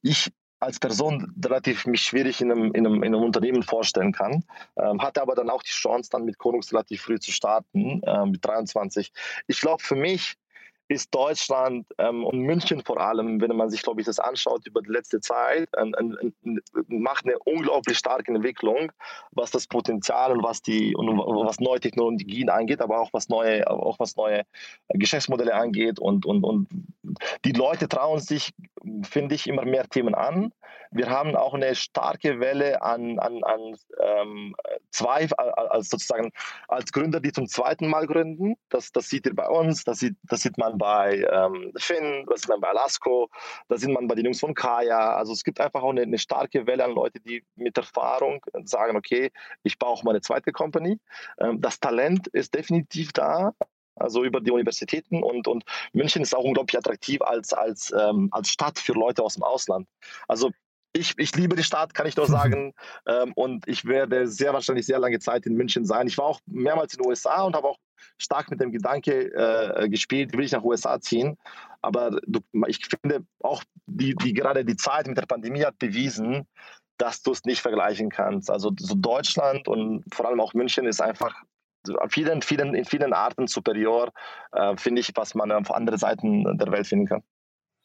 ich 0.02 0.30
als 0.61 0.78
Person 0.78 1.35
relativ 1.44 1.87
mich 1.87 2.02
schwierig 2.02 2.40
in 2.40 2.50
einem, 2.50 2.72
in 2.72 2.87
einem, 2.87 3.02
in 3.02 3.14
einem 3.14 3.24
Unternehmen 3.24 3.62
vorstellen 3.62 4.12
kann. 4.12 4.44
Ähm, 4.76 5.02
hatte 5.02 5.20
aber 5.20 5.35
dann 5.35 5.50
auch 5.50 5.62
die 5.62 5.70
Chance, 5.70 6.11
dann 6.11 6.24
mit 6.24 6.38
Konungs 6.38 6.72
relativ 6.72 7.02
früh 7.02 7.18
zu 7.18 7.33
starten, 7.33 8.02
äh, 8.02 8.26
mit 8.26 8.44
23. 8.44 9.12
Ich 9.46 9.61
glaube, 9.61 9.83
für 9.83 9.96
mich 9.96 10.37
ist 10.88 11.14
Deutschland 11.14 11.87
ähm, 11.99 12.25
und 12.25 12.40
München 12.40 12.83
vor 12.85 13.01
allem, 13.01 13.40
wenn 13.40 13.57
man 13.57 13.70
sich, 13.70 13.83
glaube 13.83 14.01
ich, 14.01 14.07
das 14.07 14.18
anschaut 14.18 14.66
über 14.66 14.83
die 14.83 14.90
letzte 14.90 15.20
Zeit, 15.20 15.77
ein, 15.77 15.94
ein, 15.94 16.33
macht 16.88 17.25
eine 17.25 17.38
unglaublich 17.38 17.97
starke 17.97 18.33
Entwicklung, 18.33 18.92
was 19.31 19.51
das 19.51 19.66
Potenzial 19.66 20.33
und 20.33 20.42
was 20.42 20.61
die 20.61 20.94
und 20.94 21.09
was 21.18 21.59
neue 21.59 21.81
Technologien 21.81 22.51
angeht, 22.51 22.81
aber 22.81 23.01
auch 23.01 23.12
was 23.12 23.29
neue, 23.29 23.68
auch 23.68 23.99
was 23.99 24.16
neue 24.16 24.42
Geschäftsmodelle 24.88 25.55
angeht 25.55 25.99
und, 25.99 26.27
und, 26.27 26.44
und 26.44 26.68
die 27.44 27.53
Leute 27.53 27.88
trauen 27.88 28.20
sich, 28.20 28.53
finde 29.03 29.35
ich, 29.35 29.47
immer 29.47 29.64
mehr 29.64 29.88
Themen 29.88 30.14
an. 30.14 30.53
Wir 30.90 31.11
haben 31.11 31.35
auch 31.35 31.55
eine 31.55 31.75
starke 31.75 32.38
Welle 32.38 32.81
an, 32.83 33.18
an, 33.18 33.42
an 33.42 33.77
ähm, 34.01 34.55
zwei, 34.90 35.29
als 35.33 35.88
sozusagen 35.88 36.31
als 36.68 36.92
Gründer, 36.92 37.18
die 37.18 37.33
zum 37.33 37.49
zweiten 37.49 37.88
Mal 37.88 38.07
gründen. 38.07 38.55
Das, 38.68 38.92
das 38.92 39.09
sieht 39.09 39.27
ihr 39.27 39.35
bei 39.35 39.49
uns, 39.49 39.83
das 39.83 39.99
sieht, 39.99 40.16
das 40.23 40.42
sieht 40.42 40.57
man 40.57 40.74
bei 40.79 41.27
ähm, 41.31 41.73
Finn, 41.77 42.27
das 42.29 42.43
sieht 42.43 42.51
man 42.51 42.61
bei 42.61 42.69
Alasco, 42.69 43.29
das 43.69 43.81
sieht 43.81 43.91
man 43.91 44.07
bei 44.07 44.15
den 44.15 44.27
Jungs 44.27 44.41
von 44.41 44.55
Kaya. 44.55 45.17
Also 45.17 45.33
es 45.33 45.45
gibt 45.45 45.61
einfach 45.61 45.83
auch 45.83 45.91
eine, 45.91 46.03
eine 46.03 46.19
starke 46.19 46.67
Welle 46.67 46.85
an 46.85 46.93
Leute, 46.93 47.21
die 47.21 47.45
mit 47.57 47.77
Erfahrung 47.77 48.45
sagen, 48.65 48.97
okay, 48.97 49.31
ich 49.63 49.79
baue 49.79 49.91
auch 49.91 50.03
meine 50.03 50.21
zweite 50.21 50.53
Company. 50.53 50.99
Ähm, 51.39 51.61
das 51.61 51.81
Talent 51.81 52.29
ist 52.29 52.55
definitiv 52.55 53.13
da 53.13 53.53
also 53.97 54.25
über 54.25 54.41
die 54.41 54.51
Universitäten 54.51 55.23
und, 55.23 55.47
und 55.47 55.65
München 55.93 56.23
ist 56.23 56.35
auch 56.35 56.45
unglaublich 56.45 56.77
attraktiv 56.77 57.23
als, 57.23 57.53
als, 57.53 57.93
ähm, 57.97 58.29
als 58.33 58.49
Stadt 58.49 58.79
für 58.79 58.93
Leute 58.93 59.23
aus 59.23 59.35
dem 59.35 59.45
Ausland. 59.45 59.89
Also 60.27 60.51
ich, 60.94 61.14
ich 61.18 61.35
liebe 61.35 61.57
die 61.57 61.62
Stadt, 61.64 61.92
kann 61.92 62.07
ich 62.07 62.16
nur 62.16 62.26
sagen. 62.40 62.72
ähm, 63.07 63.33
und 63.35 63.68
ich 63.68 63.85
werde 63.85 64.26
sehr 64.26 64.52
wahrscheinlich 64.52 64.87
sehr 64.87 64.98
lange 64.98 65.18
Zeit 65.18 65.46
in 65.46 65.54
München 65.54 65.85
sein. 65.85 66.07
Ich 66.07 66.16
war 66.16 66.26
auch 66.26 66.40
mehrmals 66.46 66.94
in 66.94 67.02
den 67.02 67.09
USA 67.09 67.42
und 67.42 67.57
habe 67.57 67.68
auch 67.68 67.78
stark 68.18 68.50
mit 68.50 68.61
dem 68.61 68.72
Gedanke 68.72 69.33
äh, 69.35 69.88
gespielt, 69.88 70.33
will 70.33 70.44
ich 70.44 70.52
nach 70.52 70.62
USA 70.62 71.00
ziehen. 71.00 71.37
Aber 71.83 72.18
du, 72.26 72.40
ich 72.66 72.80
finde 72.87 73.24
auch, 73.42 73.62
die, 73.87 74.14
die, 74.14 74.33
gerade 74.33 74.64
die 74.64 74.76
Zeit 74.76 75.07
mit 75.07 75.18
der 75.18 75.26
Pandemie 75.26 75.64
hat 75.64 75.78
bewiesen, 75.78 76.46
dass 76.96 77.22
du 77.22 77.33
es 77.33 77.44
nicht 77.44 77.61
vergleichen 77.61 78.09
kannst. 78.09 78.50
Also 78.50 78.72
so 78.78 78.94
Deutschland 78.94 79.68
und 79.68 80.04
vor 80.14 80.28
allem 80.28 80.40
auch 80.40 80.54
München 80.54 80.87
ist 80.87 81.02
einfach 81.02 81.35
vielen, 82.09 82.40
vielen, 82.40 82.74
in 82.74 82.85
vielen 82.85 83.12
Arten 83.12 83.46
superior, 83.46 84.11
äh, 84.52 84.76
finde 84.76 85.00
ich, 85.00 85.11
was 85.14 85.35
man 85.35 85.52
auf 85.52 85.70
andere 85.70 85.98
Seiten 85.98 86.57
der 86.57 86.72
Welt 86.72 86.87
finden 86.87 87.07
kann. 87.07 87.22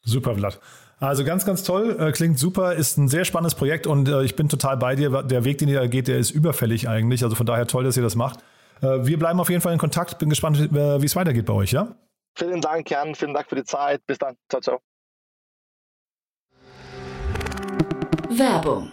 Super, 0.02 0.34
Vlad. 0.34 0.58
Also 1.00 1.24
ganz, 1.24 1.46
ganz 1.46 1.62
toll, 1.62 1.96
äh, 1.98 2.12
klingt 2.12 2.38
super, 2.38 2.74
ist 2.74 2.98
ein 2.98 3.08
sehr 3.08 3.24
spannendes 3.24 3.54
Projekt 3.54 3.86
und 3.86 4.06
äh, 4.06 4.22
ich 4.22 4.36
bin 4.36 4.50
total 4.50 4.76
bei 4.76 4.94
dir. 4.96 5.22
Der 5.22 5.44
Weg, 5.44 5.56
den 5.56 5.68
ihr 5.68 5.80
da 5.80 5.86
geht, 5.86 6.08
der 6.08 6.18
ist 6.18 6.30
überfällig 6.30 6.88
eigentlich. 6.88 7.24
Also 7.24 7.36
von 7.36 7.46
daher 7.46 7.66
toll, 7.66 7.84
dass 7.84 7.96
ihr 7.96 8.02
das 8.02 8.16
macht. 8.16 8.40
Äh, 8.82 9.06
wir 9.06 9.18
bleiben 9.18 9.40
auf 9.40 9.48
jeden 9.48 9.62
Fall 9.62 9.72
in 9.72 9.78
Kontakt. 9.78 10.18
Bin 10.18 10.28
gespannt, 10.28 10.58
wie 10.58 11.04
es 11.04 11.16
weitergeht 11.16 11.46
bei 11.46 11.54
euch, 11.54 11.72
ja? 11.72 11.96
Vielen 12.36 12.60
Dank, 12.60 12.90
Jan. 12.90 13.14
Vielen 13.14 13.32
Dank 13.32 13.48
für 13.48 13.56
die 13.56 13.64
Zeit. 13.64 14.06
Bis 14.06 14.18
dann. 14.18 14.36
Ciao, 14.48 14.60
ciao. 14.60 14.80
Werbung 18.28 18.92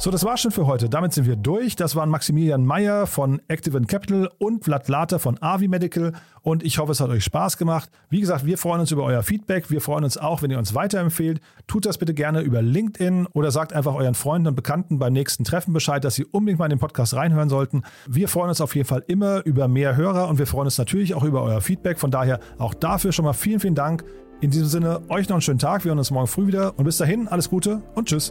So, 0.00 0.12
das 0.12 0.24
war's 0.24 0.40
schon 0.40 0.52
für 0.52 0.68
heute. 0.68 0.88
Damit 0.88 1.12
sind 1.12 1.26
wir 1.26 1.34
durch. 1.34 1.74
Das 1.74 1.96
waren 1.96 2.08
Maximilian 2.08 2.64
Meyer 2.64 3.08
von 3.08 3.42
Active 3.48 3.80
Capital 3.80 4.30
und 4.38 4.64
Vlad 4.64 4.86
Later 4.86 5.18
von 5.18 5.42
Avi 5.42 5.66
Medical. 5.66 6.12
Und 6.42 6.62
ich 6.62 6.78
hoffe, 6.78 6.92
es 6.92 7.00
hat 7.00 7.10
euch 7.10 7.24
Spaß 7.24 7.58
gemacht. 7.58 7.90
Wie 8.08 8.20
gesagt, 8.20 8.46
wir 8.46 8.58
freuen 8.58 8.78
uns 8.78 8.92
über 8.92 9.02
euer 9.02 9.24
Feedback. 9.24 9.72
Wir 9.72 9.80
freuen 9.80 10.04
uns 10.04 10.16
auch, 10.16 10.40
wenn 10.40 10.52
ihr 10.52 10.58
uns 10.58 10.72
weiterempfehlt. 10.72 11.40
Tut 11.66 11.84
das 11.84 11.98
bitte 11.98 12.14
gerne 12.14 12.42
über 12.42 12.62
LinkedIn 12.62 13.26
oder 13.32 13.50
sagt 13.50 13.72
einfach 13.72 13.96
euren 13.96 14.14
Freunden 14.14 14.46
und 14.46 14.54
Bekannten 14.54 15.00
beim 15.00 15.12
nächsten 15.12 15.42
Treffen 15.42 15.72
Bescheid, 15.72 16.04
dass 16.04 16.14
sie 16.14 16.26
unbedingt 16.26 16.60
mal 16.60 16.66
in 16.66 16.70
den 16.70 16.78
Podcast 16.78 17.14
reinhören 17.14 17.48
sollten. 17.48 17.82
Wir 18.06 18.28
freuen 18.28 18.50
uns 18.50 18.60
auf 18.60 18.76
jeden 18.76 18.86
Fall 18.86 19.02
immer 19.08 19.44
über 19.46 19.66
mehr 19.66 19.96
Hörer 19.96 20.28
und 20.28 20.38
wir 20.38 20.46
freuen 20.46 20.66
uns 20.66 20.78
natürlich 20.78 21.16
auch 21.16 21.24
über 21.24 21.42
euer 21.42 21.60
Feedback. 21.60 21.98
Von 21.98 22.12
daher 22.12 22.38
auch 22.58 22.74
dafür 22.74 23.10
schon 23.10 23.24
mal 23.24 23.32
vielen, 23.32 23.58
vielen 23.58 23.74
Dank. 23.74 24.04
In 24.40 24.52
diesem 24.52 24.68
Sinne, 24.68 25.00
euch 25.08 25.28
noch 25.28 25.34
einen 25.34 25.42
schönen 25.42 25.58
Tag. 25.58 25.84
Wir 25.84 25.88
hören 25.88 25.98
uns 25.98 26.12
morgen 26.12 26.28
früh 26.28 26.46
wieder. 26.46 26.78
Und 26.78 26.84
bis 26.84 26.98
dahin, 26.98 27.26
alles 27.26 27.50
Gute 27.50 27.82
und 27.96 28.06
tschüss. 28.06 28.30